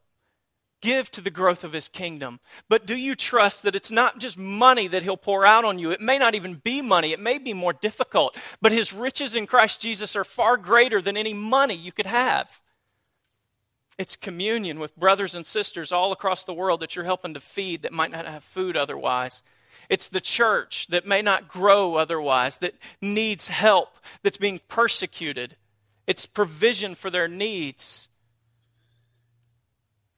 Give 0.83 1.11
to 1.11 1.21
the 1.21 1.31
growth 1.31 1.65
of 1.65 1.73
his 1.73 1.89
kingdom. 1.89 2.39
But 2.69 2.87
do 2.87 2.97
you 2.97 3.15
trust 3.15 3.63
that 3.63 3.75
it's 3.75 3.91
not 3.91 4.19
just 4.19 4.39
money 4.39 4.89
that 4.89 5.03
he'll 5.03 5.17
pour 5.17 5.45
out 5.45 5.65
on 5.65 5.79
you? 5.79 5.91
It 5.91 6.01
may 6.01 6.19
not 6.19 6.35
even 6.35 6.55
be 6.55 6.81
money, 6.81 7.13
it 7.13 7.21
may 7.21 7.39
be 7.39 7.53
more 7.53 7.73
difficult. 7.73 8.37
But 8.61 8.73
his 8.73 8.93
riches 8.93 9.35
in 9.35 9.47
Christ 9.47 9.81
Jesus 9.81 10.15
are 10.17 10.25
far 10.25 10.57
greater 10.57 11.03
than 11.03 11.17
any 11.17 11.35
money 11.35 11.75
you 11.75 11.93
could 11.93 12.07
have. 12.07 12.61
It's 13.99 14.17
communion 14.17 14.79
with 14.79 14.97
brothers 14.97 15.35
and 15.35 15.47
sisters 15.47 15.91
all 15.91 16.13
across 16.13 16.45
the 16.45 16.55
world 16.55 16.81
that 16.81 16.95
you're 16.95 17.07
helping 17.07 17.35
to 17.35 17.41
feed 17.41 17.83
that 17.83 17.93
might 17.93 18.11
not 18.11 18.27
have 18.27 18.45
food 18.45 18.77
otherwise. 18.77 19.43
It's 19.89 20.09
the 20.09 20.21
church 20.21 20.89
that 20.89 21.07
may 21.07 21.23
not 21.23 21.49
grow 21.49 21.95
otherwise, 21.95 22.59
that 22.59 22.75
needs 23.01 23.49
help, 23.49 23.99
that's 24.23 24.37
being 24.37 24.61
persecuted. 24.69 25.57
It's 26.07 26.27
provision 26.27 26.95
for 26.95 27.11
their 27.11 27.29
needs. 27.29 28.09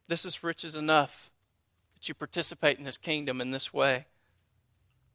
This 0.07 0.25
is 0.25 0.43
riches 0.43 0.75
enough 0.75 1.31
that 1.95 2.09
you 2.09 2.15
participate 2.15 2.79
in 2.79 2.85
his 2.85 2.99
kingdom 2.99 3.41
in 3.41 3.51
this 3.51 3.73
way. 3.73 4.07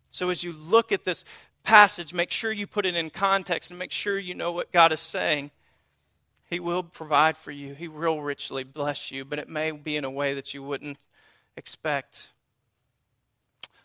So 0.09 0.29
as 0.29 0.43
you 0.43 0.53
look 0.53 0.91
at 0.91 1.05
this 1.05 1.23
passage, 1.63 2.13
make 2.13 2.29
sure 2.29 2.51
you 2.51 2.67
put 2.67 2.85
it 2.85 2.95
in 2.95 3.09
context 3.09 3.71
and 3.71 3.79
make 3.79 3.91
sure 3.91 4.19
you 4.19 4.35
know 4.35 4.51
what 4.51 4.71
God 4.71 4.91
is 4.91 4.99
saying. 4.99 5.51
He 6.49 6.59
will 6.59 6.83
provide 6.83 7.35
for 7.35 7.51
you, 7.51 7.73
He 7.73 7.87
will 7.87 8.21
richly 8.21 8.63
bless 8.63 9.09
you, 9.11 9.25
but 9.25 9.39
it 9.39 9.49
may 9.49 9.71
be 9.71 9.97
in 9.97 10.05
a 10.05 10.11
way 10.11 10.33
that 10.35 10.53
you 10.53 10.61
wouldn't 10.61 10.99
expect. 11.57 12.29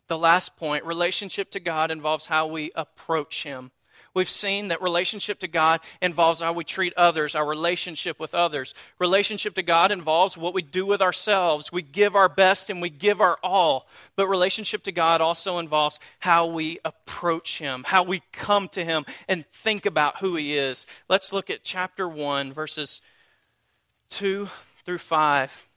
The 0.07 0.19
last 0.19 0.57
point 0.57 0.85
relationship 0.85 1.51
to 1.53 1.61
God 1.61 1.91
involves 1.91 2.27
how 2.27 2.47
we 2.47 2.71
approach 2.75 3.45
Him. 3.45 3.71
We've 4.19 4.29
seen 4.29 4.67
that 4.69 4.83
relationship 4.83 5.39
to 5.39 5.47
God 5.47 5.79
involves 6.03 6.41
how 6.41 6.53
we 6.53 6.65
treat 6.65 6.93
others, 6.95 7.37
our 7.37 7.47
relationship 7.47 8.19
with 8.19 8.35
others. 8.35 8.75
Relationship 8.99 9.55
to 9.55 9.63
God 9.63 9.93
involves 9.93 10.37
what 10.37 10.55
we 10.55 10.61
do 10.61 10.85
with 10.85 11.01
ourselves. 11.01 11.71
We 11.71 11.83
give 11.83 12.17
our 12.17 12.29
best 12.29 12.69
and 12.69 12.83
we 12.83 12.91
give 12.91 13.21
our 13.21 13.39
all. 13.45 13.87
But 14.17 14.27
relationship 14.27 14.83
to 14.83 14.91
God 14.91 15.21
also 15.21 15.59
involves 15.59 16.01
how 16.19 16.47
we 16.47 16.81
approach 16.85 17.61
Him, 17.61 17.85
how 17.87 18.03
we 18.03 18.23
come 18.33 18.67
to 18.71 18.85
Him 18.85 19.07
and 19.29 19.47
think 19.47 19.87
about 19.87 20.19
who 20.19 20.35
He 20.35 20.59
is. 20.59 20.85
Let's 21.09 21.33
look 21.33 21.49
at 21.49 21.63
chapter 21.63 22.09
1, 22.09 22.53
verses 22.53 23.01
2 24.11 24.49
through 24.85 24.99
5. 24.99 25.68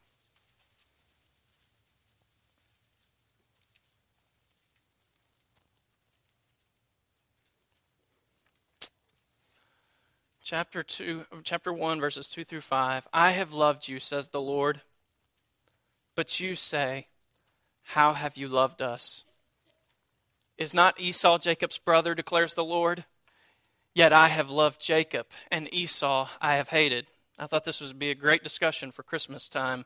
Chapter 10.52 10.84
2 10.84 11.24
chapter 11.46 11.72
1 11.72 12.02
verses 12.02 12.28
2 12.28 12.44
through 12.44 12.60
5 12.60 13.08
I 13.14 13.30
have 13.30 13.54
loved 13.54 13.88
you 13.88 14.02
says 14.02 14.28
the 14.28 14.42
Lord. 14.42 14.82
But 16.14 16.42
you 16.42 16.56
say 16.56 17.08
how 17.84 18.12
have 18.12 18.36
you 18.36 18.50
loved 18.50 18.82
us? 18.82 19.24
Is 20.58 20.74
not 20.74 21.00
Esau 21.00 21.38
Jacob's 21.38 21.78
brother 21.78 22.14
declares 22.14 22.54
the 22.54 22.66
Lord? 22.66 23.06
Yet 23.96 24.12
I 24.12 24.28
have 24.28 24.50
loved 24.50 24.82
Jacob 24.82 25.28
and 25.50 25.74
Esau 25.74 26.28
I 26.42 26.56
have 26.56 26.68
hated. 26.68 27.08
I 27.40 27.48
thought 27.48 27.64
this 27.64 27.80
would 27.80 27.98
be 27.98 28.12
a 28.12 28.16
great 28.16 28.44
discussion 28.44 28.92
for 28.92 29.04
Christmas 29.04 29.48
time 29.48 29.86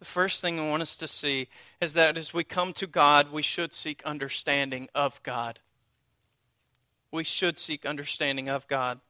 the 0.00 0.06
first 0.06 0.40
thing 0.40 0.58
I 0.58 0.66
want 0.66 0.82
us 0.82 0.96
to 0.96 1.06
see 1.06 1.46
is 1.80 1.92
that 1.92 2.16
as 2.16 2.34
we 2.34 2.42
come 2.42 2.72
to 2.72 2.86
God, 2.86 3.30
we 3.30 3.42
should 3.42 3.74
seek 3.74 4.02
understanding 4.04 4.88
of 4.94 5.22
God. 5.22 5.60
We 7.12 7.22
should 7.22 7.58
seek 7.58 7.84
understanding 7.84 8.48
of 8.48 8.66
God. 8.66 9.00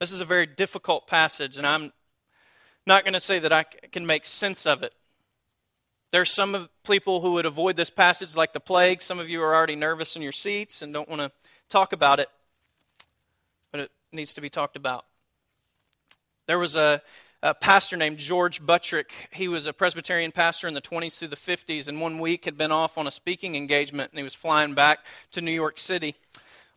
This 0.00 0.10
is 0.10 0.20
a 0.20 0.24
very 0.24 0.46
difficult 0.46 1.06
passage, 1.06 1.56
and 1.58 1.66
I'm 1.66 1.92
not 2.86 3.04
going 3.04 3.12
to 3.12 3.20
say 3.20 3.38
that 3.38 3.52
I 3.52 3.64
can 3.64 4.06
make 4.06 4.24
sense 4.24 4.64
of 4.64 4.82
it. 4.82 4.94
There 6.10 6.22
are 6.22 6.24
some 6.24 6.70
people 6.86 7.20
who 7.20 7.32
would 7.32 7.44
avoid 7.44 7.76
this 7.76 7.90
passage 7.90 8.34
like 8.34 8.54
the 8.54 8.60
plague. 8.60 9.02
Some 9.02 9.18
of 9.18 9.28
you 9.28 9.42
are 9.42 9.54
already 9.54 9.76
nervous 9.76 10.16
in 10.16 10.22
your 10.22 10.32
seats 10.32 10.80
and 10.80 10.90
don't 10.90 11.08
want 11.08 11.20
to 11.20 11.30
talk 11.68 11.92
about 11.92 12.18
it, 12.18 12.30
but 13.70 13.80
it 13.82 13.90
needs 14.10 14.32
to 14.34 14.40
be 14.40 14.48
talked 14.48 14.76
about. 14.76 15.04
There 16.46 16.58
was 16.58 16.76
a 16.76 17.02
a 17.42 17.54
pastor 17.54 17.96
named 17.96 18.18
George 18.18 18.64
Buttrick. 18.64 19.28
He 19.32 19.46
was 19.48 19.66
a 19.66 19.72
Presbyterian 19.72 20.32
pastor 20.32 20.66
in 20.66 20.74
the 20.74 20.80
20s 20.80 21.18
through 21.18 21.28
the 21.28 21.36
50s, 21.36 21.86
and 21.86 22.00
one 22.00 22.18
week 22.18 22.44
had 22.44 22.56
been 22.56 22.72
off 22.72 22.98
on 22.98 23.06
a 23.06 23.12
speaking 23.12 23.54
engagement, 23.54 24.10
and 24.10 24.18
he 24.18 24.24
was 24.24 24.34
flying 24.34 24.74
back 24.74 25.06
to 25.32 25.40
New 25.40 25.52
York 25.52 25.78
City. 25.78 26.16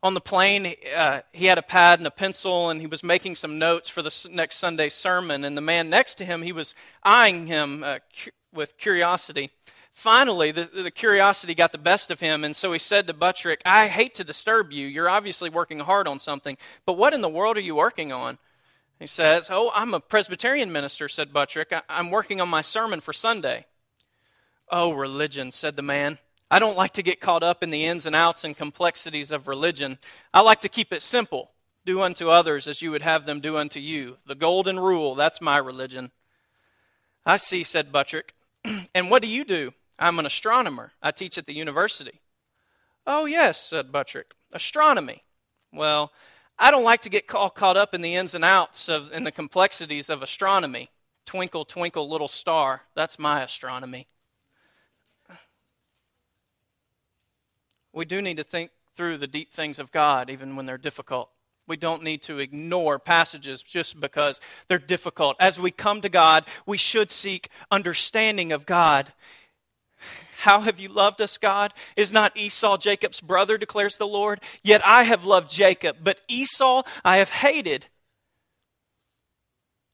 On 0.03 0.13
the 0.13 0.21
plane, 0.21 0.73
uh, 0.95 1.21
he 1.31 1.45
had 1.45 1.57
a 1.57 1.63
pad 1.63 1.99
and 1.99 2.07
a 2.07 2.11
pencil, 2.11 2.69
and 2.69 2.81
he 2.81 2.87
was 2.87 3.03
making 3.03 3.35
some 3.35 3.57
notes 3.57 3.89
for 3.89 4.01
the 4.01 4.27
next 4.31 4.57
Sunday's 4.57 4.93
sermon. 4.93 5.43
And 5.43 5.57
the 5.57 5.61
man 5.61 5.89
next 5.89 6.15
to 6.15 6.25
him, 6.25 6.41
he 6.41 6.51
was 6.51 6.75
eyeing 7.03 7.47
him 7.47 7.83
uh, 7.83 7.99
cu- 8.23 8.31
with 8.53 8.77
curiosity. 8.77 9.51
Finally, 9.91 10.51
the, 10.51 10.63
the 10.63 10.91
curiosity 10.91 11.53
got 11.53 11.71
the 11.71 11.77
best 11.77 12.09
of 12.09 12.19
him, 12.19 12.43
and 12.43 12.55
so 12.55 12.71
he 12.71 12.79
said 12.79 13.07
to 13.07 13.13
Buttrick, 13.13 13.61
I 13.65 13.87
hate 13.87 14.13
to 14.15 14.23
disturb 14.23 14.71
you. 14.71 14.87
You're 14.87 15.09
obviously 15.09 15.49
working 15.49 15.79
hard 15.79 16.07
on 16.07 16.17
something, 16.17 16.57
but 16.85 16.97
what 16.97 17.13
in 17.13 17.21
the 17.21 17.29
world 17.29 17.57
are 17.57 17.61
you 17.61 17.75
working 17.75 18.11
on? 18.11 18.37
He 19.01 19.07
says, 19.07 19.49
Oh, 19.51 19.71
I'm 19.73 19.95
a 19.95 19.99
Presbyterian 19.99 20.71
minister, 20.71 21.09
said 21.09 21.33
Buttrick. 21.33 21.73
I'm 21.89 22.11
working 22.11 22.39
on 22.39 22.47
my 22.47 22.61
sermon 22.61 23.01
for 23.01 23.13
Sunday. 23.13 23.65
Oh, 24.69 24.93
religion, 24.93 25.51
said 25.51 25.75
the 25.75 25.81
man. 25.81 26.19
I 26.51 26.59
don't 26.59 26.77
like 26.77 26.93
to 26.93 27.01
get 27.01 27.19
caught 27.19 27.41
up 27.41 27.63
in 27.63 27.71
the 27.71 27.83
ins 27.83 28.05
and 28.05 28.15
outs 28.15 28.43
and 28.43 28.55
complexities 28.55 29.31
of 29.31 29.47
religion. 29.47 29.97
I 30.35 30.41
like 30.41 30.61
to 30.61 30.69
keep 30.69 30.93
it 30.93 31.01
simple. 31.01 31.49
Do 31.83 32.01
unto 32.01 32.29
others 32.29 32.67
as 32.67 32.83
you 32.83 32.91
would 32.91 33.01
have 33.01 33.25
them 33.25 33.39
do 33.39 33.57
unto 33.57 33.79
you. 33.79 34.17
The 34.27 34.35
golden 34.35 34.79
rule, 34.79 35.15
that's 35.15 35.41
my 35.41 35.57
religion. 35.57 36.11
I 37.25 37.37
see, 37.37 37.63
said 37.63 37.91
Buttrick. 37.91 38.35
and 38.93 39.09
what 39.09 39.23
do 39.23 39.27
you 39.27 39.43
do? 39.43 39.73
I'm 39.97 40.19
an 40.19 40.27
astronomer. 40.27 40.91
I 41.01 41.09
teach 41.09 41.39
at 41.39 41.47
the 41.47 41.55
university. 41.55 42.19
Oh, 43.07 43.25
yes, 43.25 43.59
said 43.59 43.91
Buttrick. 43.91 44.35
Astronomy. 44.53 45.23
Well, 45.73 46.11
I 46.63 46.69
don't 46.69 46.83
like 46.83 47.01
to 47.01 47.09
get 47.09 47.33
all 47.33 47.49
caught 47.49 47.75
up 47.75 47.95
in 47.95 48.01
the 48.01 48.13
ins 48.13 48.35
and 48.35 48.45
outs 48.45 48.87
of 48.87 49.11
and 49.11 49.25
the 49.25 49.31
complexities 49.31 50.11
of 50.11 50.21
astronomy. 50.21 50.91
Twinkle, 51.25 51.65
twinkle, 51.65 52.07
little 52.07 52.27
star. 52.27 52.83
That's 52.93 53.17
my 53.17 53.41
astronomy. 53.41 54.07
We 57.91 58.05
do 58.05 58.21
need 58.21 58.37
to 58.37 58.43
think 58.43 58.69
through 58.93 59.17
the 59.17 59.27
deep 59.27 59.51
things 59.51 59.79
of 59.79 59.91
God, 59.91 60.29
even 60.29 60.55
when 60.55 60.65
they're 60.65 60.77
difficult. 60.77 61.31
We 61.67 61.77
don't 61.77 62.03
need 62.03 62.21
to 62.23 62.37
ignore 62.37 62.99
passages 62.99 63.63
just 63.63 63.99
because 63.99 64.39
they're 64.67 64.77
difficult. 64.77 65.37
As 65.39 65.59
we 65.59 65.71
come 65.71 66.01
to 66.01 66.09
God, 66.09 66.45
we 66.67 66.77
should 66.77 67.09
seek 67.09 67.49
understanding 67.71 68.51
of 68.51 68.67
God 68.67 69.13
how 70.41 70.61
have 70.61 70.79
you 70.79 70.89
loved 70.89 71.21
us, 71.21 71.37
God? 71.37 71.71
Is 71.95 72.11
not 72.11 72.35
Esau 72.35 72.77
Jacob's 72.77 73.21
brother, 73.21 73.59
declares 73.59 73.97
the 73.97 74.07
Lord? 74.07 74.41
Yet 74.63 74.81
I 74.83 75.03
have 75.03 75.23
loved 75.23 75.51
Jacob, 75.51 75.97
but 76.03 76.19
Esau 76.27 76.81
I 77.05 77.17
have 77.17 77.29
hated. 77.29 77.85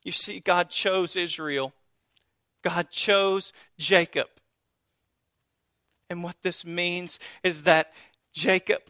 You 0.06 0.14
see, 0.14 0.40
God 0.40 0.70
chose 0.70 1.18
Israel, 1.18 1.74
God 2.64 2.90
chose 2.92 3.52
Jacob. 3.78 4.28
And 6.10 6.24
what 6.24 6.42
this 6.44 6.64
means 6.64 7.20
is 7.44 7.64
that 7.64 7.92
Jacob 8.34 8.84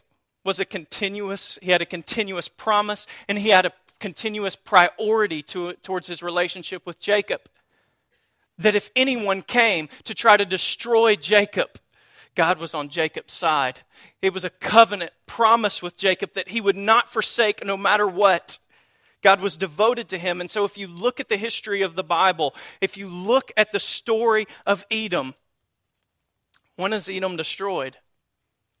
was 0.44 0.60
a 0.60 0.64
continuous, 0.64 1.58
he 1.60 1.72
had 1.72 1.82
a 1.82 1.86
continuous 1.86 2.46
promise, 2.46 3.08
and 3.28 3.36
he 3.36 3.48
had 3.48 3.66
a 3.66 3.72
continuous 3.98 4.54
priority 4.54 5.42
to, 5.42 5.72
towards 5.82 6.06
his 6.06 6.22
relationship 6.22 6.86
with 6.86 7.00
Jacob 7.00 7.40
that 8.58 8.74
if 8.74 8.90
anyone 8.96 9.42
came 9.42 9.88
to 10.04 10.14
try 10.14 10.36
to 10.36 10.44
destroy 10.44 11.16
Jacob, 11.16 11.78
God 12.34 12.58
was 12.58 12.74
on 12.74 12.88
Jacob's 12.88 13.32
side. 13.32 13.80
It 14.22 14.32
was 14.32 14.44
a 14.44 14.50
covenant 14.50 15.12
promise 15.26 15.82
with 15.82 15.96
Jacob 15.96 16.34
that 16.34 16.50
he 16.50 16.60
would 16.60 16.76
not 16.76 17.10
forsake 17.10 17.64
no 17.64 17.76
matter 17.76 18.06
what. 18.06 18.58
God 19.22 19.40
was 19.40 19.56
devoted 19.56 20.08
to 20.10 20.18
him. 20.18 20.40
And 20.40 20.48
so, 20.48 20.64
if 20.64 20.78
you 20.78 20.86
look 20.86 21.18
at 21.18 21.28
the 21.28 21.36
history 21.36 21.82
of 21.82 21.96
the 21.96 22.04
Bible, 22.04 22.54
if 22.80 22.96
you 22.96 23.08
look 23.08 23.50
at 23.56 23.72
the 23.72 23.80
story 23.80 24.46
of 24.64 24.86
Edom, 24.90 25.34
when 26.76 26.92
is 26.92 27.08
Edom 27.08 27.36
destroyed? 27.36 27.96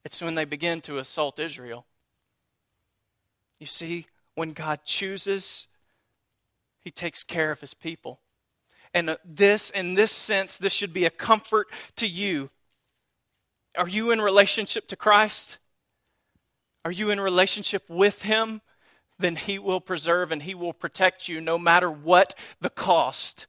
It's 0.04 0.22
when 0.22 0.36
they 0.36 0.44
begin 0.44 0.80
to 0.82 0.98
assault 0.98 1.40
Israel. 1.40 1.84
You 3.58 3.66
see, 3.66 4.06
when 4.36 4.52
God 4.52 4.84
chooses, 4.84 5.66
he 6.80 6.92
takes 6.92 7.24
care 7.24 7.50
of 7.50 7.60
his 7.60 7.74
people. 7.74 8.20
And 8.98 9.16
this, 9.24 9.70
in 9.70 9.94
this 9.94 10.10
sense, 10.10 10.58
this 10.58 10.72
should 10.72 10.92
be 10.92 11.04
a 11.04 11.10
comfort 11.10 11.68
to 11.94 12.08
you. 12.08 12.50
Are 13.76 13.86
you 13.86 14.10
in 14.10 14.20
relationship 14.20 14.88
to 14.88 14.96
Christ? 14.96 15.58
Are 16.84 16.90
you 16.90 17.08
in 17.10 17.20
relationship 17.20 17.84
with 17.88 18.22
Him? 18.22 18.60
Then 19.16 19.36
He 19.36 19.56
will 19.56 19.80
preserve 19.80 20.32
and 20.32 20.42
He 20.42 20.52
will 20.52 20.72
protect 20.72 21.28
you 21.28 21.40
no 21.40 21.58
matter 21.58 21.88
what 21.88 22.34
the 22.60 22.70
cost. 22.70 23.46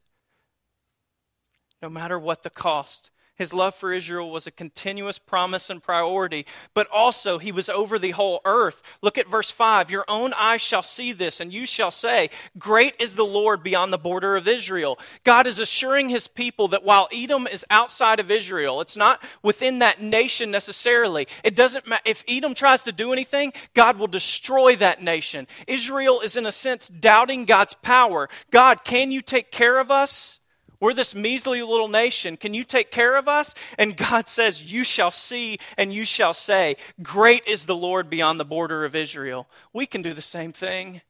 No 1.81 1.89
matter 1.89 2.19
what 2.19 2.43
the 2.43 2.51
cost. 2.51 3.09
His 3.39 3.53
love 3.53 3.73
for 3.73 3.93
Israel 3.93 4.29
was 4.29 4.45
a 4.45 4.51
continuous 4.51 5.17
promise 5.17 5.69
and 5.69 5.81
priority, 5.81 6.45
but 6.73 6.89
also 6.91 7.37
he 7.37 7.53
was 7.53 7.69
over 7.69 7.97
the 7.97 8.11
whole 8.11 8.41
earth. 8.43 8.81
Look 9.01 9.17
at 9.17 9.29
verse 9.29 9.49
5. 9.49 9.89
Your 9.89 10.03
own 10.09 10.33
eyes 10.33 10.59
shall 10.59 10.83
see 10.83 11.13
this, 11.13 11.39
and 11.39 11.53
you 11.53 11.65
shall 11.65 11.89
say, 11.89 12.29
Great 12.57 12.99
is 12.99 13.15
the 13.15 13.23
Lord 13.23 13.63
beyond 13.63 13.93
the 13.93 13.97
border 13.97 14.35
of 14.35 14.45
Israel. 14.45 14.99
God 15.23 15.47
is 15.47 15.57
assuring 15.57 16.09
his 16.09 16.27
people 16.27 16.67
that 16.67 16.83
while 16.83 17.07
Edom 17.13 17.47
is 17.47 17.63
outside 17.69 18.19
of 18.19 18.29
Israel, 18.29 18.81
it's 18.81 18.97
not 18.97 19.23
within 19.41 19.79
that 19.79 20.01
nation 20.01 20.51
necessarily. 20.51 21.25
It 21.41 21.55
doesn't 21.55 21.87
matter. 21.87 22.03
If 22.03 22.25
Edom 22.27 22.53
tries 22.53 22.83
to 22.83 22.91
do 22.91 23.13
anything, 23.13 23.53
God 23.73 23.97
will 23.97 24.07
destroy 24.07 24.75
that 24.75 25.01
nation. 25.01 25.47
Israel 25.65 26.19
is, 26.19 26.35
in 26.35 26.45
a 26.45 26.51
sense, 26.51 26.89
doubting 26.89 27.45
God's 27.45 27.73
power. 27.73 28.27
God, 28.51 28.83
can 28.83 29.13
you 29.13 29.21
take 29.21 29.49
care 29.49 29.79
of 29.79 29.89
us? 29.89 30.38
We're 30.79 30.93
this 30.93 31.13
measly 31.13 31.61
little 31.61 31.89
nation. 31.89 32.37
Can 32.37 32.53
you 32.53 32.63
take 32.63 32.89
care 32.91 33.17
of 33.17 33.27
us? 33.27 33.53
And 33.77 33.97
God 33.97 34.27
says, 34.27 34.71
You 34.71 34.83
shall 34.83 35.11
see 35.11 35.59
and 35.77 35.93
you 35.93 36.05
shall 36.05 36.33
say, 36.33 36.77
Great 37.01 37.45
is 37.47 37.65
the 37.65 37.75
Lord 37.75 38.09
beyond 38.09 38.39
the 38.39 38.45
border 38.45 38.85
of 38.85 38.95
Israel. 38.95 39.47
We 39.73 39.85
can 39.85 40.01
do 40.01 40.13
the 40.13 40.21
same 40.21 40.51
thing 40.51 41.01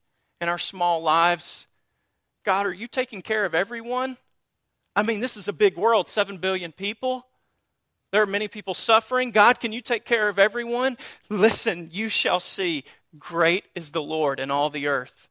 in 0.41 0.49
our 0.49 0.57
small 0.57 1.01
lives. 1.01 1.67
God, 2.43 2.65
are 2.65 2.73
you 2.73 2.87
taking 2.87 3.21
care 3.21 3.45
of 3.45 3.53
everyone? 3.53 4.17
I 4.95 5.03
mean, 5.03 5.19
this 5.19 5.37
is 5.37 5.47
a 5.47 5.53
big 5.53 5.77
world, 5.77 6.09
7 6.09 6.37
billion 6.37 6.71
people. 6.71 7.25
There 8.11 8.23
are 8.23 8.27
many 8.27 8.47
people 8.47 8.73
suffering. 8.73 9.31
God, 9.31 9.59
can 9.59 9.71
you 9.71 9.81
take 9.81 10.03
care 10.03 10.29
of 10.29 10.39
everyone? 10.39 10.97
Listen, 11.29 11.89
you 11.91 12.09
shall 12.09 12.39
see, 12.39 12.83
great 13.17 13.65
is 13.75 13.91
the 13.91 14.01
Lord 14.01 14.39
in 14.39 14.49
all 14.49 14.69
the 14.69 14.87
earth. 14.87 15.27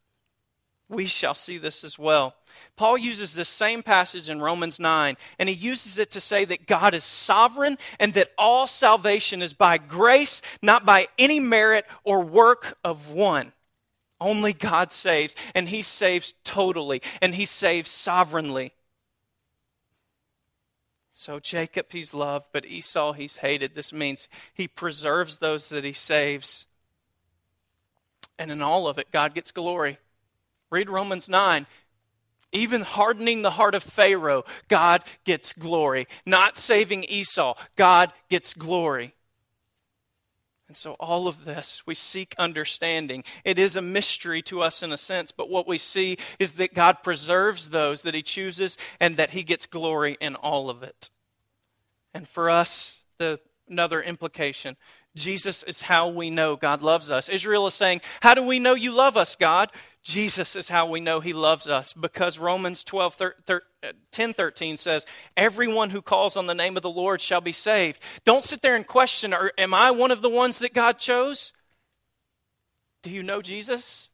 We 0.88 1.06
shall 1.06 1.34
see 1.34 1.58
this 1.58 1.82
as 1.82 1.98
well. 1.98 2.34
Paul 2.76 2.98
uses 2.98 3.34
this 3.34 3.48
same 3.48 3.82
passage 3.82 4.28
in 4.28 4.40
Romans 4.40 4.78
9, 4.78 5.16
and 5.38 5.48
he 5.48 5.54
uses 5.54 5.98
it 5.98 6.10
to 6.12 6.20
say 6.20 6.44
that 6.44 6.66
God 6.66 6.94
is 6.94 7.04
sovereign 7.04 7.78
and 7.98 8.14
that 8.14 8.32
all 8.38 8.66
salvation 8.66 9.42
is 9.42 9.54
by 9.54 9.78
grace, 9.78 10.42
not 10.62 10.84
by 10.84 11.08
any 11.18 11.40
merit 11.40 11.86
or 12.04 12.22
work 12.22 12.78
of 12.84 13.10
one. 13.10 13.52
Only 14.20 14.52
God 14.52 14.90
saves, 14.90 15.36
and 15.54 15.68
He 15.68 15.82
saves 15.82 16.34
totally, 16.42 17.02
and 17.22 17.36
He 17.36 17.44
saves 17.44 17.88
sovereignly. 17.88 18.72
So 21.18 21.40
Jacob 21.40 21.86
he's 21.90 22.14
loved, 22.14 22.46
but 22.52 22.64
Esau 22.64 23.12
he's 23.12 23.38
hated. 23.38 23.74
This 23.74 23.92
means 23.92 24.28
he 24.54 24.68
preserves 24.68 25.38
those 25.38 25.68
that 25.70 25.82
he 25.82 25.92
saves. 25.92 26.66
And 28.38 28.52
in 28.52 28.62
all 28.62 28.86
of 28.86 28.98
it, 28.98 29.10
God 29.10 29.34
gets 29.34 29.50
glory. 29.50 29.98
Read 30.70 30.88
Romans 30.88 31.28
9. 31.28 31.66
Even 32.52 32.82
hardening 32.82 33.42
the 33.42 33.52
heart 33.52 33.74
of 33.74 33.82
Pharaoh, 33.82 34.44
God 34.68 35.04
gets 35.24 35.52
glory. 35.52 36.06
Not 36.24 36.56
saving 36.56 37.04
Esau, 37.04 37.54
God 37.76 38.12
gets 38.28 38.54
glory. 38.54 39.14
And 40.68 40.76
so, 40.76 40.92
all 41.00 41.28
of 41.28 41.46
this, 41.46 41.82
we 41.86 41.94
seek 41.94 42.34
understanding. 42.38 43.24
It 43.42 43.58
is 43.58 43.74
a 43.74 43.82
mystery 43.82 44.42
to 44.42 44.60
us 44.60 44.82
in 44.82 44.92
a 44.92 44.98
sense, 44.98 45.32
but 45.32 45.48
what 45.48 45.66
we 45.66 45.78
see 45.78 46.18
is 46.38 46.54
that 46.54 46.74
God 46.74 47.02
preserves 47.02 47.70
those 47.70 48.02
that 48.02 48.14
He 48.14 48.22
chooses 48.22 48.76
and 49.00 49.16
that 49.16 49.30
He 49.30 49.42
gets 49.42 49.64
glory 49.64 50.18
in 50.20 50.34
all 50.34 50.68
of 50.68 50.82
it. 50.82 51.08
And 52.12 52.28
for 52.28 52.50
us, 52.50 53.00
the 53.16 53.40
another 53.70 54.02
implication 54.02 54.76
Jesus 55.18 55.62
is 55.62 55.82
how 55.82 56.08
we 56.08 56.30
know 56.30 56.56
God 56.56 56.80
loves 56.80 57.10
us. 57.10 57.28
Israel 57.28 57.66
is 57.66 57.74
saying, 57.74 58.00
How 58.20 58.34
do 58.34 58.46
we 58.46 58.58
know 58.58 58.74
you 58.74 58.92
love 58.92 59.16
us, 59.16 59.34
God? 59.34 59.70
Jesus 60.02 60.56
is 60.56 60.68
how 60.68 60.86
we 60.86 61.00
know 61.00 61.20
he 61.20 61.32
loves 61.32 61.68
us 61.68 61.92
because 61.92 62.38
Romans 62.38 62.82
12, 62.84 63.14
13, 63.14 63.60
uh, 63.82 63.92
10 64.10 64.32
13 64.32 64.76
says, 64.76 65.04
Everyone 65.36 65.90
who 65.90 66.00
calls 66.00 66.36
on 66.36 66.46
the 66.46 66.54
name 66.54 66.76
of 66.76 66.82
the 66.82 66.90
Lord 66.90 67.20
shall 67.20 67.40
be 67.40 67.52
saved. 67.52 68.00
Don't 68.24 68.44
sit 68.44 68.62
there 68.62 68.76
and 68.76 68.86
question, 68.86 69.34
Am 69.58 69.74
I 69.74 69.90
one 69.90 70.10
of 70.10 70.22
the 70.22 70.30
ones 70.30 70.60
that 70.60 70.72
God 70.72 70.98
chose? 70.98 71.52
Do 73.02 73.10
you 73.10 73.22
know 73.22 73.42
Jesus? 73.42 74.10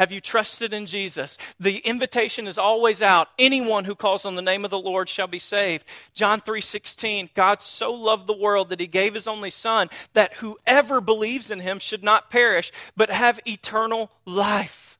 Have 0.00 0.12
you 0.12 0.22
trusted 0.22 0.72
in 0.72 0.86
Jesus? 0.86 1.36
The 1.60 1.76
invitation 1.80 2.48
is 2.48 2.56
always 2.56 3.02
out. 3.02 3.28
Anyone 3.38 3.84
who 3.84 3.94
calls 3.94 4.24
on 4.24 4.34
the 4.34 4.40
name 4.40 4.64
of 4.64 4.70
the 4.70 4.78
Lord 4.78 5.10
shall 5.10 5.26
be 5.26 5.38
saved. 5.38 5.84
John 6.14 6.40
3:16, 6.40 7.28
God 7.34 7.60
so 7.60 7.92
loved 7.92 8.26
the 8.26 8.32
world 8.32 8.70
that 8.70 8.80
he 8.80 8.86
gave 8.86 9.12
his 9.12 9.28
only 9.28 9.50
son 9.50 9.90
that 10.14 10.36
whoever 10.36 11.02
believes 11.02 11.50
in 11.50 11.60
him 11.60 11.78
should 11.78 12.02
not 12.02 12.30
perish 12.30 12.72
but 12.96 13.10
have 13.10 13.40
eternal 13.46 14.10
life. 14.24 14.98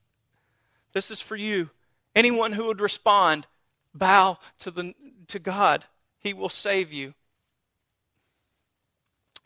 This 0.93 1.09
is 1.09 1.19
for 1.19 1.35
you. 1.35 1.71
Anyone 2.15 2.51
who 2.51 2.65
would 2.65 2.79
respond, 2.79 3.47
bow 3.95 4.37
to 4.59 4.69
the 4.69 4.93
to 5.29 5.39
God. 5.39 5.85
He 6.19 6.31
will 6.31 6.47
save 6.47 6.93
you. 6.93 7.15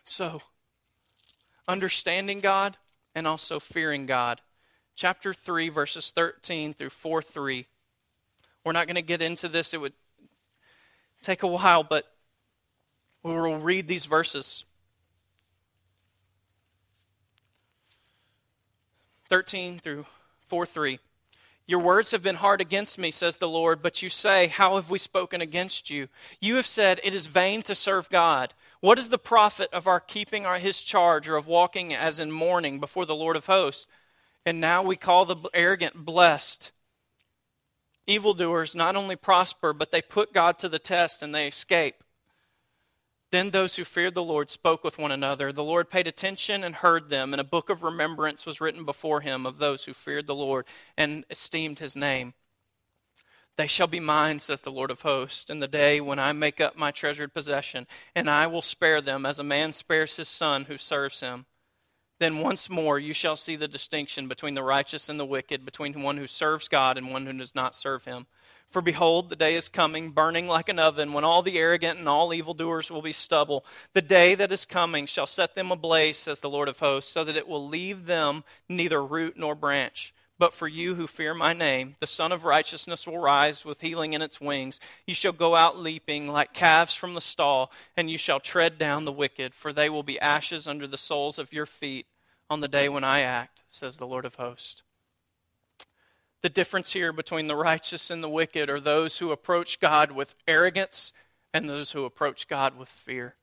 So, 0.03 0.41
understanding 1.65 2.41
God 2.41 2.75
and 3.15 3.25
also 3.25 3.61
fearing 3.61 4.05
God 4.05 4.41
chapter 4.95 5.33
3, 5.33 5.69
verses 5.69 6.11
13 6.11 6.73
through 6.73 6.89
4 6.89 7.21
3. 7.21 7.67
We're 8.63 8.71
not 8.71 8.87
going 8.87 8.95
to 8.95 9.01
get 9.01 9.21
into 9.21 9.47
this, 9.47 9.73
it 9.73 9.81
would 9.81 9.93
take 11.21 11.43
a 11.43 11.47
while, 11.47 11.83
but 11.83 12.11
we 13.21 13.33
will 13.33 13.57
read 13.57 13.87
these 13.87 14.05
verses. 14.05 14.65
13 19.29 19.79
through 19.79 20.05
4 20.41 20.65
3. 20.65 20.99
Your 21.67 21.79
words 21.79 22.11
have 22.11 22.21
been 22.21 22.35
hard 22.35 22.61
against 22.61 22.99
me, 22.99 23.09
says 23.09 23.39
the 23.39 23.49
Lord, 23.49 23.81
but 23.81 24.03
you 24.03 24.09
say, 24.09 24.47
How 24.47 24.75
have 24.75 24.91
we 24.91 24.99
spoken 24.99 25.41
against 25.41 25.89
you? 25.89 26.09
You 26.39 26.57
have 26.57 26.67
said, 26.67 26.99
It 27.03 27.15
is 27.15 27.25
vain 27.25 27.63
to 27.63 27.73
serve 27.73 28.07
God. 28.09 28.53
What 28.81 28.99
is 28.99 29.09
the 29.09 29.17
profit 29.17 29.73
of 29.73 29.87
our 29.87 29.99
keeping 29.99 30.45
our, 30.45 30.59
his 30.59 30.83
charge 30.83 31.27
or 31.27 31.37
of 31.37 31.47
walking 31.47 31.91
as 31.91 32.19
in 32.19 32.31
mourning 32.31 32.79
before 32.79 33.07
the 33.07 33.15
Lord 33.15 33.35
of 33.35 33.47
hosts? 33.47 33.87
And 34.45 34.61
now 34.61 34.83
we 34.83 34.95
call 34.95 35.25
the 35.25 35.37
arrogant 35.53 36.05
blessed. 36.05 36.71
Evildoers 38.07 38.75
not 38.75 38.95
only 38.95 39.15
prosper, 39.15 39.73
but 39.73 39.91
they 39.91 40.01
put 40.01 40.33
God 40.33 40.59
to 40.59 40.69
the 40.69 40.79
test 40.79 41.23
and 41.23 41.33
they 41.33 41.47
escape. 41.47 42.03
Then 43.31 43.49
those 43.49 43.75
who 43.75 43.83
feared 43.83 44.13
the 44.13 44.23
Lord 44.23 44.49
spoke 44.49 44.83
with 44.83 44.99
one 44.99 45.11
another. 45.11 45.51
The 45.51 45.63
Lord 45.63 45.89
paid 45.89 46.07
attention 46.07 46.63
and 46.63 46.75
heard 46.75 47.09
them, 47.09 47.33
and 47.33 47.41
a 47.41 47.43
book 47.43 47.69
of 47.69 47.83
remembrance 47.83 48.45
was 48.45 48.61
written 48.61 48.85
before 48.85 49.21
him 49.21 49.45
of 49.45 49.57
those 49.57 49.85
who 49.85 49.93
feared 49.93 50.27
the 50.27 50.35
Lord 50.35 50.65
and 50.95 51.25
esteemed 51.29 51.79
his 51.79 51.95
name. 51.95 52.33
They 53.57 53.67
shall 53.67 53.87
be 53.87 53.99
mine, 53.99 54.39
says 54.39 54.61
the 54.61 54.71
Lord 54.71 54.91
of 54.91 55.01
hosts, 55.01 55.49
in 55.49 55.59
the 55.59 55.67
day 55.67 55.99
when 55.99 56.19
I 56.19 56.33
make 56.33 56.61
up 56.61 56.77
my 56.77 56.91
treasured 56.91 57.33
possession, 57.33 57.87
and 58.13 58.29
I 58.29 58.47
will 58.47 58.61
spare 58.61 59.01
them 59.01 59.25
as 59.25 59.39
a 59.39 59.43
man 59.43 59.71
spares 59.71 60.17
his 60.17 60.27
son 60.27 60.65
who 60.65 60.77
serves 60.77 61.21
him. 61.21 61.45
Then 62.19 62.39
once 62.39 62.69
more 62.69 62.97
you 62.97 63.13
shall 63.13 63.35
see 63.35 63.55
the 63.55 63.67
distinction 63.67 64.27
between 64.27 64.53
the 64.53 64.63
righteous 64.63 65.09
and 65.09 65.19
the 65.19 65.25
wicked, 65.25 65.65
between 65.65 66.01
one 66.01 66.17
who 66.17 66.27
serves 66.27 66.67
God 66.67 66.97
and 66.97 67.11
one 67.11 67.25
who 67.25 67.33
does 67.33 67.53
not 67.53 67.75
serve 67.75 68.05
him. 68.05 68.25
For 68.69 68.81
behold, 68.81 69.29
the 69.29 69.35
day 69.35 69.55
is 69.55 69.69
coming, 69.69 70.11
burning 70.11 70.47
like 70.47 70.69
an 70.69 70.79
oven, 70.79 71.13
when 71.13 71.23
all 71.23 71.41
the 71.41 71.57
arrogant 71.57 71.99
and 71.99 72.09
all 72.09 72.33
evildoers 72.33 72.89
will 72.89 73.01
be 73.01 73.11
stubble. 73.11 73.65
The 73.93 74.01
day 74.01 74.33
that 74.35 74.51
is 74.51 74.65
coming 74.65 75.05
shall 75.05 75.27
set 75.27 75.55
them 75.55 75.71
ablaze, 75.71 76.17
says 76.17 76.39
the 76.39 76.49
Lord 76.49 76.67
of 76.67 76.79
hosts, 76.79 77.11
so 77.11 77.23
that 77.23 77.37
it 77.37 77.47
will 77.47 77.65
leave 77.65 78.05
them 78.05 78.43
neither 78.67 79.03
root 79.03 79.37
nor 79.37 79.53
branch. 79.53 80.13
But 80.37 80.53
for 80.53 80.67
you 80.67 80.95
who 80.95 81.07
fear 81.07 81.33
my 81.33 81.53
name, 81.53 81.95
the 81.99 82.07
Sun 82.07 82.33
of 82.33 82.43
Righteousness 82.43 83.07
will 83.07 83.17
rise 83.17 83.63
with 83.63 83.81
healing 83.81 84.13
in 84.13 84.21
its 84.21 84.41
wings. 84.41 84.81
You 85.07 85.13
shall 85.13 85.31
go 85.31 85.55
out 85.55 85.79
leaping 85.79 86.27
like 86.27 86.53
calves 86.53 86.95
from 86.95 87.13
the 87.13 87.21
stall, 87.21 87.71
and 87.95 88.09
you 88.09 88.17
shall 88.17 88.41
tread 88.41 88.77
down 88.77 89.05
the 89.05 89.13
wicked, 89.13 89.55
for 89.55 89.71
they 89.71 89.89
will 89.89 90.03
be 90.03 90.19
ashes 90.19 90.67
under 90.67 90.87
the 90.87 90.97
soles 90.97 91.39
of 91.39 91.53
your 91.53 91.65
feet 91.65 92.07
on 92.49 92.59
the 92.59 92.67
day 92.67 92.89
when 92.89 93.03
I 93.03 93.21
act, 93.21 93.63
says 93.69 93.97
the 93.97 94.07
Lord 94.07 94.25
of 94.25 94.35
hosts. 94.35 94.83
The 96.41 96.49
difference 96.49 96.91
here 96.91 97.13
between 97.13 97.47
the 97.47 97.55
righteous 97.55 98.11
and 98.11 98.23
the 98.23 98.29
wicked 98.29 98.69
are 98.69 98.79
those 98.79 99.17
who 99.17 99.31
approach 99.31 99.79
God 99.79 100.11
with 100.11 100.35
arrogance 100.47 101.13
and 101.53 101.69
those 101.69 101.93
who 101.93 102.03
approach 102.03 102.47
God 102.47 102.77
with 102.77 102.89
fear. 102.89 103.35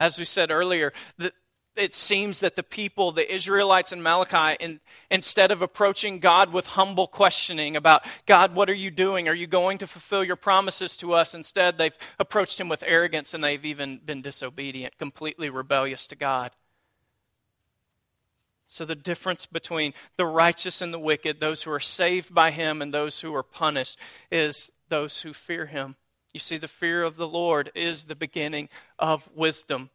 As 0.00 0.18
we 0.18 0.24
said 0.24 0.50
earlier, 0.50 0.92
the, 1.16 1.32
it 1.78 1.94
seems 1.94 2.40
that 2.40 2.56
the 2.56 2.62
people, 2.62 3.12
the 3.12 3.32
Israelites 3.32 3.92
in 3.92 4.02
Malachi, 4.02 4.56
in, 4.60 4.80
instead 5.10 5.50
of 5.50 5.62
approaching 5.62 6.18
God 6.18 6.52
with 6.52 6.66
humble 6.68 7.06
questioning 7.06 7.76
about, 7.76 8.04
God, 8.26 8.54
what 8.54 8.68
are 8.68 8.74
you 8.74 8.90
doing? 8.90 9.28
Are 9.28 9.34
you 9.34 9.46
going 9.46 9.78
to 9.78 9.86
fulfill 9.86 10.24
your 10.24 10.36
promises 10.36 10.96
to 10.98 11.14
us? 11.14 11.34
Instead, 11.34 11.78
they've 11.78 11.96
approached 12.18 12.60
him 12.60 12.68
with 12.68 12.82
arrogance 12.86 13.32
and 13.32 13.42
they've 13.42 13.64
even 13.64 14.00
been 14.04 14.22
disobedient, 14.22 14.98
completely 14.98 15.48
rebellious 15.48 16.06
to 16.08 16.16
God. 16.16 16.50
So, 18.66 18.84
the 18.84 18.94
difference 18.94 19.46
between 19.46 19.94
the 20.16 20.26
righteous 20.26 20.82
and 20.82 20.92
the 20.92 20.98
wicked, 20.98 21.40
those 21.40 21.62
who 21.62 21.70
are 21.70 21.80
saved 21.80 22.34
by 22.34 22.50
him 22.50 22.82
and 22.82 22.92
those 22.92 23.22
who 23.22 23.34
are 23.34 23.42
punished, 23.42 23.98
is 24.30 24.70
those 24.90 25.20
who 25.20 25.32
fear 25.32 25.66
him. 25.66 25.96
You 26.34 26.40
see, 26.40 26.58
the 26.58 26.68
fear 26.68 27.02
of 27.02 27.16
the 27.16 27.28
Lord 27.28 27.70
is 27.74 28.04
the 28.04 28.14
beginning 28.14 28.68
of 28.98 29.28
wisdom 29.34 29.88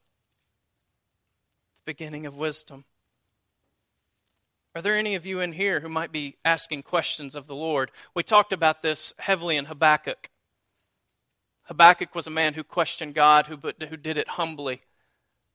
beginning 1.86 2.26
of 2.26 2.36
wisdom. 2.36 2.86
Are 4.76 4.82
there 4.82 4.98
any 4.98 5.14
of 5.14 5.26
you 5.26 5.40
in 5.40 5.54
here 5.54 5.82
who 5.82 5.90
might 5.90 6.12
be 6.12 6.38
asking 6.44 6.84
questions 6.84 7.36
of 7.36 7.46
the 7.46 7.56
Lord? 7.56 7.92
We 8.16 8.24
talked 8.24 8.52
about 8.52 8.82
this 8.82 9.14
heavily 9.20 9.56
in 9.56 9.66
Habakkuk. 9.66 10.30
Habakkuk 11.66 12.16
was 12.16 12.26
a 12.26 12.32
man 12.32 12.56
who 12.56 12.64
questioned 12.64 13.14
God, 13.14 13.48
who, 13.48 13.56
but, 13.56 13.82
who 13.84 13.98
did 13.98 14.18
it 14.18 14.30
humbly, 14.30 14.82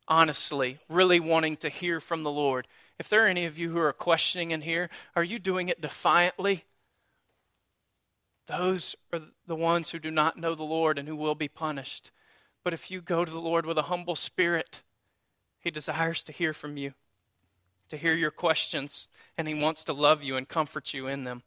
honestly, 0.06 0.78
really 0.88 1.18
wanting 1.18 1.56
to 1.58 1.68
hear 1.68 2.00
from 2.00 2.22
the 2.22 2.30
Lord. 2.30 2.68
If 2.98 3.08
there 3.08 3.24
are 3.24 3.28
any 3.28 3.44
of 3.44 3.58
you 3.58 3.70
who 3.70 3.78
are 3.78 3.92
questioning 3.92 4.52
in 4.52 4.62
here, 4.62 4.88
are 5.16 5.24
you 5.24 5.38
doing 5.38 5.68
it 5.68 5.80
defiantly? 5.80 6.64
Those 8.46 8.96
are 9.12 9.20
the 9.46 9.56
ones 9.56 9.90
who 9.90 9.98
do 9.98 10.10
not 10.10 10.38
know 10.38 10.54
the 10.54 10.62
Lord 10.62 10.98
and 10.98 11.06
who 11.06 11.16
will 11.16 11.34
be 11.34 11.48
punished. 11.48 12.10
But 12.64 12.72
if 12.72 12.90
you 12.90 13.00
go 13.00 13.24
to 13.24 13.30
the 13.30 13.40
Lord 13.40 13.66
with 13.66 13.78
a 13.78 13.82
humble 13.82 14.16
spirit, 14.16 14.82
he 15.60 15.70
desires 15.70 16.22
to 16.24 16.32
hear 16.32 16.52
from 16.52 16.76
you, 16.76 16.94
to 17.88 17.96
hear 17.96 18.14
your 18.14 18.30
questions, 18.30 19.08
and 19.36 19.48
He 19.48 19.54
wants 19.54 19.84
to 19.84 19.92
love 19.92 20.22
you 20.22 20.36
and 20.36 20.48
comfort 20.48 20.94
you 20.94 21.06
in 21.06 21.24
them. 21.24 21.42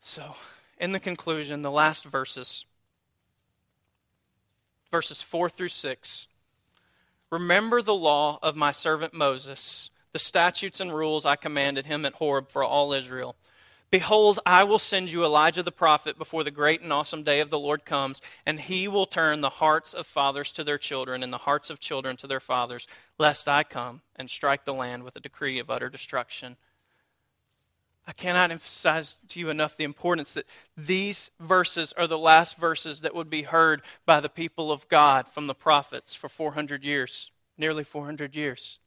So, 0.00 0.36
in 0.78 0.92
the 0.92 1.00
conclusion, 1.00 1.62
the 1.62 1.70
last 1.70 2.04
verses, 2.04 2.64
verses 4.90 5.22
4 5.22 5.48
through 5.50 5.68
6. 5.68 6.28
Remember 7.30 7.82
the 7.82 7.94
law 7.94 8.38
of 8.42 8.54
my 8.54 8.72
servant 8.72 9.12
Moses, 9.12 9.90
the 10.12 10.18
statutes 10.18 10.80
and 10.80 10.94
rules 10.94 11.26
I 11.26 11.36
commanded 11.36 11.86
him 11.86 12.06
at 12.06 12.14
Horeb 12.14 12.50
for 12.50 12.62
all 12.62 12.92
Israel 12.92 13.36
Behold, 13.96 14.40
I 14.44 14.62
will 14.62 14.78
send 14.78 15.10
you 15.10 15.24
Elijah 15.24 15.62
the 15.62 15.72
prophet 15.72 16.18
before 16.18 16.44
the 16.44 16.50
great 16.50 16.82
and 16.82 16.92
awesome 16.92 17.22
day 17.22 17.40
of 17.40 17.48
the 17.48 17.58
Lord 17.58 17.86
comes, 17.86 18.20
and 18.44 18.60
he 18.60 18.86
will 18.86 19.06
turn 19.06 19.40
the 19.40 19.48
hearts 19.48 19.94
of 19.94 20.06
fathers 20.06 20.52
to 20.52 20.62
their 20.62 20.76
children 20.76 21.22
and 21.22 21.32
the 21.32 21.38
hearts 21.38 21.70
of 21.70 21.80
children 21.80 22.14
to 22.18 22.26
their 22.26 22.38
fathers, 22.38 22.86
lest 23.18 23.48
I 23.48 23.62
come 23.62 24.02
and 24.14 24.28
strike 24.28 24.66
the 24.66 24.74
land 24.74 25.02
with 25.02 25.16
a 25.16 25.20
decree 25.20 25.58
of 25.58 25.70
utter 25.70 25.88
destruction. 25.88 26.58
I 28.06 28.12
cannot 28.12 28.50
emphasize 28.50 29.16
to 29.28 29.40
you 29.40 29.48
enough 29.48 29.78
the 29.78 29.84
importance 29.84 30.34
that 30.34 30.46
these 30.76 31.30
verses 31.40 31.94
are 31.94 32.06
the 32.06 32.18
last 32.18 32.58
verses 32.58 33.00
that 33.00 33.14
would 33.14 33.30
be 33.30 33.44
heard 33.44 33.80
by 34.04 34.20
the 34.20 34.28
people 34.28 34.70
of 34.70 34.86
God 34.90 35.26
from 35.26 35.46
the 35.46 35.54
prophets 35.54 36.14
for 36.14 36.28
400 36.28 36.84
years, 36.84 37.30
nearly 37.56 37.82
400 37.82 38.36
years. 38.36 38.78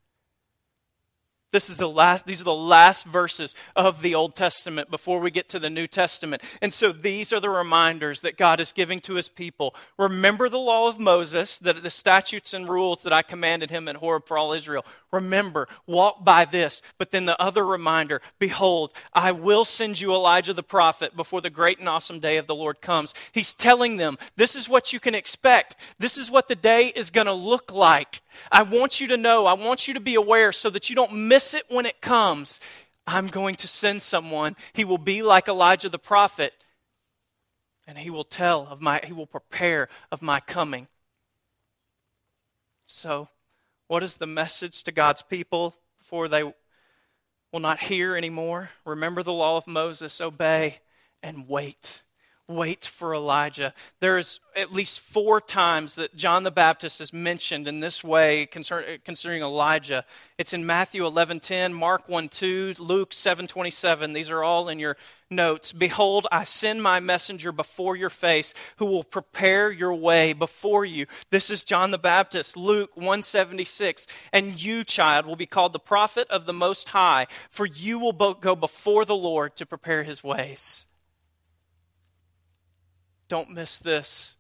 This 1.52 1.70
is 1.70 1.78
the 1.78 1.90
last, 1.90 2.28
these 2.28 2.42
are 2.42 2.46
the 2.46 2.54
last 2.54 3.06
verses 3.06 3.56
of 3.76 4.04
the 4.04 4.14
Old 4.14 4.36
Testament 4.36 4.92
before 4.92 5.20
we 5.20 5.32
get 5.32 5.50
to 5.50 5.60
the 5.60 5.70
New 5.70 5.88
Testament. 5.88 6.44
And 6.62 6.72
so 6.72 6.92
these 6.92 7.34
are 7.34 7.40
the 7.40 7.50
reminders 7.50 8.22
that 8.22 8.38
God 8.38 8.60
is 8.60 8.72
giving 8.72 9.00
to 9.02 9.16
his 9.16 9.30
people. 9.30 9.74
Remember 9.98 10.48
the 10.48 10.60
law 10.60 10.88
of 10.88 11.00
Moses, 11.00 11.58
that 11.60 11.82
the 11.82 11.90
statutes 11.90 12.54
and 12.54 12.70
rules 12.70 13.02
that 13.02 13.14
I 13.14 13.24
commanded 13.24 13.72
him 13.72 13.88
at 13.88 13.96
Horeb 13.96 14.28
for 14.28 14.38
all 14.38 14.54
Israel. 14.54 14.86
Remember, 15.12 15.68
walk 15.88 16.24
by 16.24 16.46
this. 16.46 16.84
But 17.00 17.10
then 17.10 17.26
the 17.26 17.42
other 17.42 17.66
reminder 17.66 18.22
behold, 18.38 18.94
I 19.12 19.32
will 19.32 19.66
send 19.66 20.00
you 20.00 20.14
Elijah 20.14 20.54
the 20.54 20.62
prophet 20.62 21.16
before 21.16 21.42
the 21.42 21.50
great 21.50 21.80
and 21.80 21.90
awesome 21.90 22.20
day 22.20 22.38
of 22.38 22.46
the 22.46 22.54
Lord 22.54 22.80
comes. 22.80 23.16
He's 23.32 23.56
telling 23.56 23.98
them, 23.98 24.20
this 24.36 24.56
is 24.56 24.70
what 24.70 24.94
you 24.94 25.00
can 25.00 25.16
expect. 25.16 25.78
This 25.98 26.16
is 26.16 26.30
what 26.30 26.48
the 26.48 26.56
day 26.56 26.94
is 26.96 27.10
going 27.10 27.28
to 27.28 27.34
look 27.34 27.74
like. 27.74 28.22
I 28.52 28.62
want 28.64 29.02
you 29.02 29.08
to 29.08 29.18
know, 29.18 29.48
I 29.48 29.54
want 29.54 29.88
you 29.88 29.96
to 29.96 30.00
be 30.00 30.16
aware 30.16 30.52
so 30.52 30.70
that 30.70 30.90
you 30.90 30.96
don't 30.96 31.28
miss 31.28 31.39
it 31.54 31.66
when 31.70 31.86
it 31.86 32.02
comes. 32.02 32.60
I'm 33.08 33.28
going 33.28 33.56
to 33.56 33.68
send 33.68 34.02
someone. 34.02 34.56
He 34.74 34.86
will 34.86 34.98
be 34.98 35.22
like 35.22 35.48
Elijah 35.48 35.90
the 35.90 36.00
prophet, 36.00 36.56
and 37.88 37.98
he 37.98 38.10
will 38.10 38.24
tell 38.24 38.68
of 38.70 38.82
my, 38.82 39.02
he 39.04 39.14
will 39.14 39.26
prepare 39.26 39.90
of 40.12 40.22
my 40.22 40.40
coming. 40.40 40.88
So, 42.86 43.30
what 43.88 44.04
is 44.04 44.18
the 44.18 44.28
message 44.28 44.84
to 44.84 44.92
God's 44.92 45.22
people 45.22 45.76
before 45.98 46.28
they 46.28 46.44
will 46.44 47.60
not 47.60 47.80
hear 47.80 48.16
anymore? 48.16 48.72
Remember 48.86 49.24
the 49.24 49.34
law 49.34 49.58
of 49.58 49.68
Moses, 49.68 50.22
obey, 50.22 50.80
and 51.24 51.48
wait 51.48 52.04
wait 52.50 52.84
for 52.84 53.14
Elijah. 53.14 53.74
There's 54.02 54.40
at 54.56 54.74
least 54.74 55.00
four 55.00 55.40
times 55.40 55.96
that 55.96 56.16
John 56.16 56.44
the 56.44 56.52
Baptist 56.52 57.00
is 57.00 57.14
mentioned 57.14 57.68
in 57.68 57.80
this 57.80 58.04
way 58.04 58.48
concerning 58.48 59.42
Elijah. 59.42 60.04
It's 60.38 60.52
in 60.52 60.66
Matthew 60.66 61.06
11:10, 61.06 61.74
Mark 61.74 62.10
1:2, 62.10 62.80
Luke 62.80 63.14
7:27. 63.14 64.14
These 64.14 64.32
are 64.32 64.44
all 64.44 64.68
in 64.68 64.80
your 64.80 64.98
notes. 65.30 65.72
Behold, 65.72 66.26
I 66.32 66.44
send 66.44 66.82
my 66.82 67.00
messenger 67.00 67.52
before 67.52 67.96
your 67.96 68.10
face 68.10 68.56
who 68.78 68.88
will 68.88 69.04
prepare 69.04 69.72
your 69.72 69.94
way 69.94 70.34
before 70.34 70.84
you. 70.84 71.06
This 71.30 71.52
is 71.52 71.64
John 71.64 71.92
the 71.92 72.00
Baptist, 72.00 72.58
Luke 72.58 72.90
176. 72.96 74.08
And 74.34 74.60
you, 74.60 74.84
child, 74.84 75.28
will 75.28 75.36
be 75.36 75.46
called 75.46 75.74
the 75.74 75.80
prophet 75.80 76.28
of 76.32 76.48
the 76.48 76.54
Most 76.54 76.90
High, 76.90 77.28
for 77.52 77.68
you 77.68 78.00
will 78.00 78.34
go 78.34 78.56
before 78.56 79.06
the 79.06 79.16
Lord 79.16 79.56
to 79.58 79.68
prepare 79.68 80.04
his 80.04 80.24
ways. 80.24 80.88
Don't 83.30 83.52
miss 83.52 83.80
this. 83.80 84.36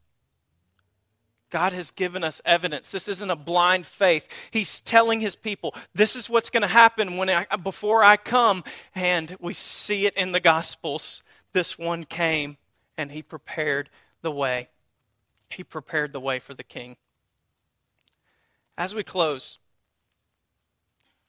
God 1.50 1.74
has 1.74 1.90
given 1.90 2.24
us 2.24 2.42
evidence. 2.46 2.92
This 2.92 3.08
isn't 3.08 3.30
a 3.30 3.36
blind 3.36 3.86
faith. 3.86 4.28
He's 4.52 4.82
telling 4.82 5.20
his 5.20 5.36
people, 5.36 5.74
this 5.96 6.16
is 6.16 6.30
what's 6.30 6.50
going 6.50 6.62
to 6.62 6.68
happen 6.68 7.18
when 7.18 7.30
I, 7.30 7.46
before 7.64 8.04
I 8.04 8.18
come. 8.18 8.64
And 8.94 9.36
we 9.40 9.54
see 9.54 10.06
it 10.06 10.16
in 10.16 10.32
the 10.32 10.40
Gospels. 10.40 11.24
This 11.54 11.78
one 11.78 12.04
came 12.04 12.58
and 12.98 13.12
he 13.12 13.22
prepared 13.22 13.90
the 14.22 14.32
way. 14.32 14.70
He 15.50 15.64
prepared 15.64 16.14
the 16.14 16.20
way 16.20 16.38
for 16.40 16.54
the 16.54 16.64
king. 16.64 16.98
As 18.78 18.94
we 18.94 19.04
close, 19.04 19.58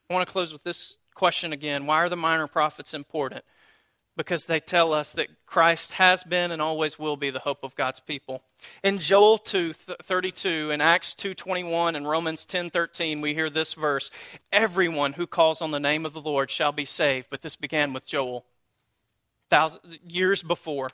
I 0.09 0.15
want 0.15 0.27
to 0.27 0.33
close 0.33 0.53
with 0.53 0.65
this 0.65 0.99
question 1.15 1.53
again 1.53 1.87
Why 1.87 1.97
are 1.97 2.09
the 2.09 2.17
minor 2.17 2.47
prophets 2.47 2.93
important? 2.93 3.45
Because 4.17 4.45
they 4.45 4.61
tell 4.61 4.93
us 4.93 5.13
that 5.13 5.29
Christ 5.47 5.95
has 5.95 6.25
been 6.25 6.51
and 6.51 6.61
always 6.61 6.99
will 6.99 7.17
be 7.17 7.31
the 7.31 7.39
hope 7.39 7.63
of 7.63 7.75
God's 7.75 8.01
people. 8.01 8.43
In 8.85 8.99
Joel 8.99 9.39
2:32 9.39 10.71
in 10.71 10.81
Acts 10.81 11.15
2:21 11.15 11.97
and 11.97 12.09
Romans 12.09 12.45
10:13 12.45 13.21
we 13.21 13.35
hear 13.35 13.49
this 13.49 13.75
verse, 13.75 14.11
everyone 14.53 15.15
who 15.15 15.27
calls 15.27 15.63
on 15.63 15.71
the 15.71 15.81
name 15.81 16.05
of 16.05 16.13
the 16.13 16.21
Lord 16.21 16.51
shall 16.51 16.73
be 16.73 16.85
saved, 16.85 17.29
but 17.31 17.43
this 17.43 17.57
began 17.57 17.93
with 17.93 18.05
Joel 18.05 18.45
thousands 19.49 19.99
years 20.07 20.43
before. 20.43 20.91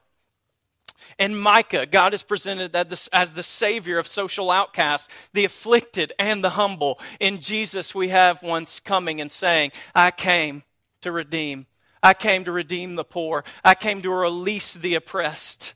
In 1.18 1.36
Micah, 1.36 1.84
God 1.84 2.14
is 2.14 2.22
presented 2.22 2.74
as 2.74 3.32
the 3.32 3.42
Savior 3.42 3.98
of 3.98 4.06
social 4.06 4.50
outcasts, 4.50 5.12
the 5.32 5.44
afflicted 5.44 6.12
and 6.18 6.42
the 6.42 6.50
humble. 6.50 6.98
In 7.20 7.40
Jesus, 7.40 7.94
we 7.94 8.08
have 8.08 8.42
once 8.42 8.80
coming 8.80 9.20
and 9.20 9.30
saying, 9.30 9.72
I 9.94 10.10
came 10.10 10.62
to 11.02 11.12
redeem 11.12 11.66
I 12.02 12.14
came 12.14 12.44
to 12.44 12.52
redeem 12.52 12.94
the 12.94 13.04
poor. 13.04 13.44
I 13.64 13.74
came 13.74 14.02
to 14.02 14.10
release 14.10 14.74
the 14.74 14.94
oppressed. 14.94 15.74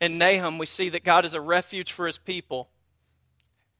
In 0.00 0.18
Nahum, 0.18 0.58
we 0.58 0.66
see 0.66 0.88
that 0.90 1.04
God 1.04 1.24
is 1.24 1.34
a 1.34 1.40
refuge 1.40 1.92
for 1.92 2.06
his 2.06 2.18
people. 2.18 2.68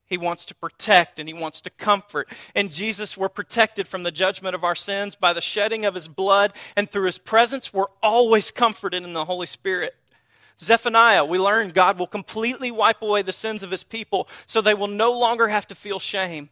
He 0.07 0.18
wants 0.18 0.45
to 0.47 0.55
protect 0.55 1.18
and 1.18 1.29
he 1.29 1.35
wants 1.35 1.61
to 1.62 1.70
comfort. 1.70 2.29
In 2.55 2.68
Jesus, 2.68 3.16
we're 3.16 3.29
protected 3.29 3.89
from 3.89 4.03
the 4.03 4.12
judgment 4.12 4.55
of 4.55 4.62
our 4.62 4.75
sins 4.75 5.14
by 5.14 5.33
the 5.33 5.41
shedding 5.41 5.85
of 5.85 5.95
his 5.95 6.09
blood, 6.09 6.53
and 6.77 6.91
through 6.91 7.07
his 7.07 7.18
presence, 7.18 7.72
we're 7.72 7.87
always 8.03 8.51
comforted 8.51 9.03
in 9.03 9.12
the 9.12 9.25
Holy 9.25 9.47
Spirit. 9.47 9.95
Zephaniah, 10.59 11.25
we 11.25 11.39
learn 11.39 11.70
God 11.70 11.99
will 11.99 12.07
completely 12.07 12.70
wipe 12.70 13.03
away 13.03 13.22
the 13.22 13.33
sins 13.33 13.62
of 13.62 13.70
his 13.70 13.83
people 13.83 14.29
so 14.47 14.61
they 14.61 14.75
will 14.75 14.89
no 14.89 15.18
longer 15.18 15.49
have 15.49 15.66
to 15.68 15.75
feel 15.75 15.99
shame. 15.99 16.51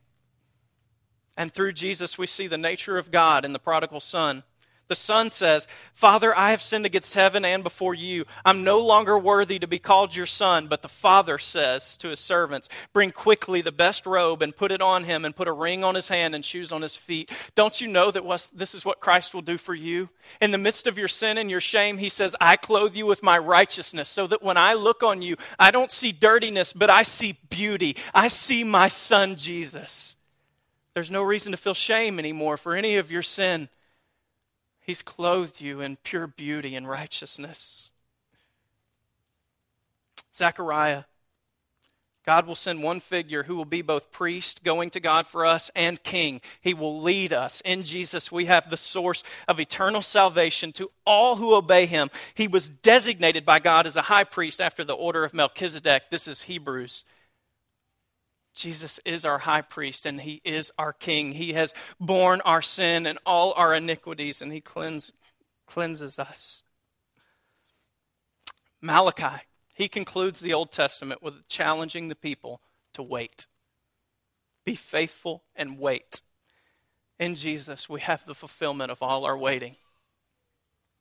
And 1.37 1.53
through 1.53 1.73
Jesus, 1.75 2.19
we 2.19 2.27
see 2.27 2.47
the 2.47 2.59
nature 2.59 2.99
of 2.99 3.11
God 3.11 3.45
in 3.45 3.53
the 3.53 3.59
prodigal 3.59 4.01
son. 4.01 4.43
The 4.93 4.97
son 4.97 5.31
says, 5.31 5.67
Father, 5.95 6.37
I 6.37 6.51
have 6.51 6.61
sinned 6.61 6.85
against 6.85 7.15
heaven 7.15 7.47
and 7.47 7.63
before 7.63 7.95
you. 7.95 8.27
I'm 8.45 8.63
no 8.63 8.79
longer 8.79 9.19
worthy 9.19 9.59
to 9.59 9.67
be 9.67 9.79
called 9.79 10.15
your 10.15 10.27
son. 10.27 10.67
But 10.67 10.83
the 10.83 10.89
father 10.89 11.39
says 11.39 11.97
to 11.97 12.11
his 12.11 12.21
servants, 12.21 12.69
Bring 12.93 13.11
quickly 13.11 13.63
the 13.63 13.73
best 13.73 14.05
robe 14.05 14.43
and 14.43 14.55
put 14.55 14.71
it 14.71 14.83
on 14.83 15.05
him, 15.05 15.25
and 15.25 15.35
put 15.35 15.49
a 15.49 15.53
ring 15.53 15.83
on 15.83 15.95
his 15.95 16.09
hand 16.09 16.35
and 16.35 16.45
shoes 16.45 16.73
on 16.73 16.83
his 16.83 16.95
feet. 16.95 17.31
Don't 17.55 17.81
you 17.81 17.89
know 17.89 18.11
that 18.11 18.51
this 18.55 18.75
is 18.75 18.85
what 18.85 19.01
Christ 19.01 19.33
will 19.33 19.41
do 19.41 19.57
for 19.57 19.75
you? 19.75 20.11
In 20.43 20.51
the 20.51 20.59
midst 20.59 20.87
of 20.87 20.99
your 20.99 21.09
sin 21.09 21.39
and 21.39 21.51
your 21.51 21.59
shame, 21.59 21.97
he 21.97 22.11
says, 22.11 22.37
I 22.39 22.57
clothe 22.59 22.95
you 22.95 23.07
with 23.07 23.23
my 23.23 23.39
righteousness, 23.39 24.11
so 24.11 24.27
that 24.27 24.43
when 24.43 24.59
I 24.59 24.75
look 24.75 25.03
on 25.03 25.23
you, 25.23 25.37
I 25.59 25.71
don't 25.71 25.91
see 25.91 26.13
dirtiness, 26.13 26.75
but 26.75 26.91
I 26.91 27.03
see 27.03 27.39
beauty. 27.49 27.97
I 28.13 28.29
see 28.29 28.63
my 28.63 28.89
son 28.89 29.37
Jesus. 29.37 30.17
There's 30.93 31.11
no 31.11 31.23
reason 31.23 31.53
to 31.53 31.57
feel 31.57 31.73
shame 31.73 32.19
anymore 32.19 32.59
for 32.59 32.77
any 32.77 32.99
of 32.99 33.11
your 33.11 33.23
sin. 33.23 33.71
He's 34.85 35.03
clothed 35.03 35.61
you 35.61 35.81
in 35.81 35.97
pure 35.97 36.27
beauty 36.27 36.75
and 36.75 36.89
righteousness. 36.89 37.93
Zechariah. 40.35 41.05
God 42.25 42.47
will 42.47 42.55
send 42.55 42.83
one 42.83 43.01
figure 43.01 43.45
who 43.45 43.57
will 43.57 43.65
be 43.65 43.83
both 43.83 44.13
priest, 44.13 44.63
going 44.63 44.91
to 44.91 45.01
God 45.01 45.27
for 45.27 45.45
us, 45.45 45.71
and 45.75 46.03
king. 46.03 46.41
He 46.61 46.73
will 46.73 47.01
lead 47.01 47.33
us. 47.33 47.61
In 47.65 47.83
Jesus, 47.83 48.31
we 48.31 48.47
have 48.47 48.71
the 48.71 48.77
source 48.77 49.25
of 49.49 49.59
eternal 49.59 50.03
salvation 50.03 50.71
to 50.73 50.93
all 51.05 51.37
who 51.37 51.57
obey 51.57 51.87
him. 51.87 52.11
He 52.35 52.47
was 52.47 52.69
designated 52.69 53.45
by 53.45 53.59
God 53.59 53.89
as 53.89 53.97
a 53.97 54.03
high 54.03 54.23
priest 54.23 54.61
after 54.61 54.85
the 54.85 54.95
order 54.95 55.25
of 55.25 55.35
Melchizedek. 55.35 56.11
This 56.11 56.29
is 56.29 56.43
Hebrews. 56.43 57.05
Jesus 58.55 59.01
is 59.05 59.25
our 59.25 59.39
high 59.39 59.63
priest 59.63 60.05
and 60.05 60.21
he 60.21 60.41
is 60.45 60.71
our 60.79 60.93
king. 60.93 61.33
He 61.33 61.55
has 61.55 61.75
borne 61.99 62.41
our 62.43 62.63
sin 62.63 63.07
and 63.07 63.19
all 63.25 63.55
our 63.57 63.75
iniquities 63.75 64.43
and 64.43 64.53
he 64.53 64.61
cleanse, 64.61 65.13
cleanses 65.67 66.19
us. 66.19 66.63
Malachi, 68.81 69.45
he 69.75 69.89
concludes 69.89 70.41
the 70.41 70.53
Old 70.53 70.71
Testament 70.71 71.23
with 71.23 71.49
challenging 71.49 72.09
the 72.09 72.15
people 72.15 72.61
to 72.93 73.03
wait. 73.03 73.47
Be 74.65 74.75
faithful 74.75 75.45
and 75.57 75.79
wait. 75.79 76.21
In 77.19 77.35
Jesus, 77.35 77.89
we 77.89 78.01
have 78.01 78.27
the 78.27 78.35
fulfillment 78.35 78.91
of 78.91 79.03
all 79.03 79.25
our 79.25 79.39
waiting. 79.39 79.77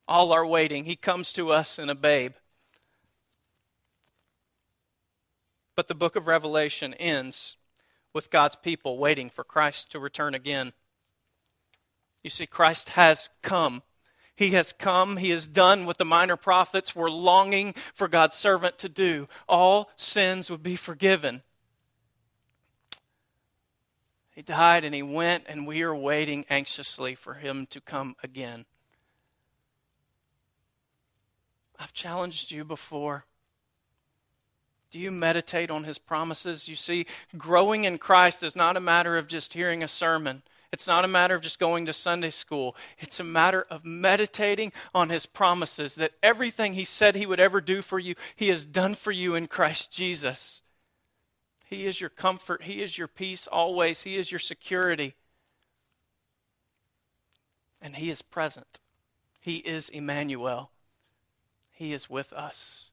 All 0.08 0.32
our 0.32 0.46
waiting. 0.46 0.86
He 0.86 0.96
comes 0.96 1.34
to 1.34 1.52
us 1.52 1.80
in 1.80 1.90
a 1.90 1.96
babe. 1.96 2.34
But 5.76 5.88
the 5.88 5.96
book 5.96 6.16
of 6.16 6.28
Revelation 6.28 6.94
ends 6.96 7.58
with 8.14 8.30
God's 8.30 8.56
people 8.56 8.98
waiting 8.98 9.30
for 9.30 9.44
Christ 9.44 9.92
to 9.92 10.00
return 10.00 10.36
again. 10.36 10.74
You 12.24 12.30
see, 12.30 12.46
Christ 12.46 12.90
has 12.90 13.30
come. 13.42 13.84
He 14.36 14.50
has 14.52 14.74
come. 14.74 15.18
He 15.18 15.30
has 15.32 15.48
done 15.48 15.86
what 15.86 15.98
the 15.98 16.06
minor 16.06 16.36
prophets 16.36 16.96
were 16.96 17.10
longing 17.10 17.74
for 17.94 18.08
God's 18.08 18.36
servant 18.36 18.78
to 18.80 18.90
do. 18.90 19.28
All 19.48 19.90
sins 19.96 20.50
would 20.50 20.64
be 20.64 20.76
forgiven. 20.76 21.44
He 24.32 24.42
died 24.42 24.84
and 24.84 24.96
he 24.96 25.04
went, 25.04 25.44
and 25.48 25.68
we 25.68 25.84
are 25.84 25.96
waiting 25.96 26.46
anxiously 26.50 27.16
for 27.16 27.36
him 27.36 27.66
to 27.68 27.82
come 27.82 28.16
again. 28.24 28.66
I've 31.80 31.94
challenged 31.94 32.52
you 32.52 32.64
before. 32.64 33.26
Do 34.92 35.00
you 35.00 35.10
meditate 35.10 35.72
on 35.72 35.86
his 35.86 35.98
promises? 35.98 36.68
You 36.68 36.76
see, 36.76 37.06
growing 37.38 37.86
in 37.86 37.98
Christ 37.98 38.44
is 38.44 38.56
not 38.56 38.78
a 38.78 38.82
matter 38.82 39.18
of 39.18 39.28
just 39.28 39.54
hearing 39.54 39.82
a 39.82 39.88
sermon. 39.88 40.44
It's 40.72 40.88
not 40.88 41.04
a 41.04 41.08
matter 41.08 41.34
of 41.34 41.42
just 41.42 41.60
going 41.60 41.86
to 41.86 41.94
Sunday 41.94 42.30
school. 42.30 42.76
It's 43.00 43.20
a 43.20 43.24
matter 43.24 43.66
of 43.70 43.84
meditating 43.84 44.72
on 44.94 45.10
his 45.10 45.26
promises 45.26 45.96
that 45.96 46.14
everything 46.22 46.74
he 46.74 46.86
said 46.86 47.16
he 47.16 47.26
would 47.26 47.40
ever 47.40 47.62
do 47.62 47.82
for 47.82 48.00
you, 48.00 48.16
he 48.36 48.50
has 48.50 48.66
done 48.66 48.94
for 48.94 49.12
you 49.12 49.34
in 49.34 49.48
Christ 49.48 49.92
Jesus. 49.92 50.62
He 51.66 51.88
is 51.88 52.02
your 52.02 52.10
comfort, 52.10 52.64
he 52.64 52.82
is 52.82 52.98
your 52.98 53.08
peace 53.08 53.48
always, 53.48 54.02
he 54.02 54.18
is 54.18 54.32
your 54.32 54.40
security. 54.40 55.16
And 57.82 57.96
He 57.96 58.12
is 58.12 58.22
present. 58.22 58.80
He 59.40 59.58
is 59.58 59.90
Emmanuel. 59.90 60.72
He 61.72 61.94
is 61.94 62.10
with 62.10 62.32
us. 62.32 62.91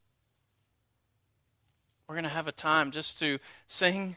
We're 2.08 2.14
going 2.14 2.24
to 2.24 2.30
have 2.30 2.48
a 2.48 2.52
time 2.52 2.90
just 2.90 3.18
to 3.18 3.38
sing 3.66 4.16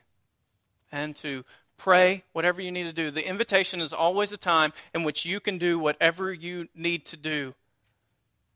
and 0.94 1.14
to 1.18 1.44
pray, 1.78 2.24
whatever 2.32 2.62
you 2.62 2.72
need 2.72 2.86
to 2.86 2.94
do. 2.94 3.12
The 3.12 3.28
invitation 3.28 3.82
is 3.82 3.92
always 3.92 4.32
a 4.32 4.38
time 4.38 4.72
in 4.96 5.04
which 5.04 5.26
you 5.26 5.42
can 5.42 5.58
do 5.58 5.78
whatever 5.78 6.32
you 6.32 6.70
need 6.74 7.06
to 7.08 7.18
do. 7.18 7.54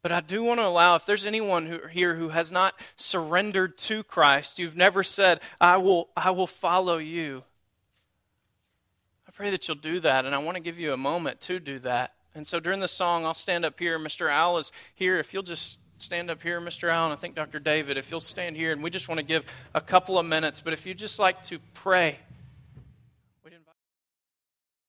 But 0.01 0.13
I 0.13 0.21
do 0.21 0.41
want 0.41 0.61
to 0.61 0.65
allow, 0.65 0.95
if 0.95 1.05
there's 1.05 1.25
anyone 1.25 1.65
who, 1.65 1.79
here 1.91 2.15
who 2.15 2.29
has 2.29 2.49
not 2.49 2.75
surrendered 2.95 3.77
to 3.79 4.03
Christ, 4.03 4.57
you've 4.57 4.77
never 4.77 5.03
said, 5.03 5.41
I 5.59 5.77
will, 5.77 6.09
I 6.15 6.31
will 6.31 6.47
follow 6.47 6.97
you. 6.97 7.43
I 9.27 9.31
pray 9.31 9.49
that 9.49 9.67
you'll 9.67 9.75
do 9.75 9.99
that, 9.99 10.25
and 10.25 10.33
I 10.33 10.37
want 10.37 10.55
to 10.55 10.63
give 10.63 10.79
you 10.79 10.93
a 10.93 10.97
moment 10.97 11.41
to 11.41 11.59
do 11.59 11.79
that. 11.79 12.13
And 12.33 12.47
so 12.47 12.61
during 12.61 12.79
the 12.79 12.87
song, 12.87 13.25
I'll 13.25 13.33
stand 13.33 13.65
up 13.65 13.79
here. 13.79 13.99
Mr. 13.99 14.29
Al 14.29 14.57
is 14.59 14.71
here. 14.93 15.17
If 15.17 15.33
you'll 15.33 15.43
just 15.43 15.79
stand 15.97 16.29
up 16.29 16.41
here, 16.41 16.59
Mr. 16.61 16.89
Allen. 16.89 17.11
I 17.11 17.15
think 17.15 17.35
Dr. 17.35 17.59
David, 17.59 17.97
if 17.97 18.11
you'll 18.11 18.19
stand 18.19 18.55
here, 18.55 18.71
and 18.71 18.83
we 18.83 18.89
just 18.89 19.07
want 19.07 19.19
to 19.19 19.25
give 19.25 19.45
a 19.73 19.81
couple 19.81 20.19
of 20.19 20.25
minutes. 20.25 20.61
But 20.61 20.73
if 20.73 20.85
you'd 20.85 20.97
just 20.97 21.19
like 21.19 21.43
to 21.43 21.59
pray 21.73 22.19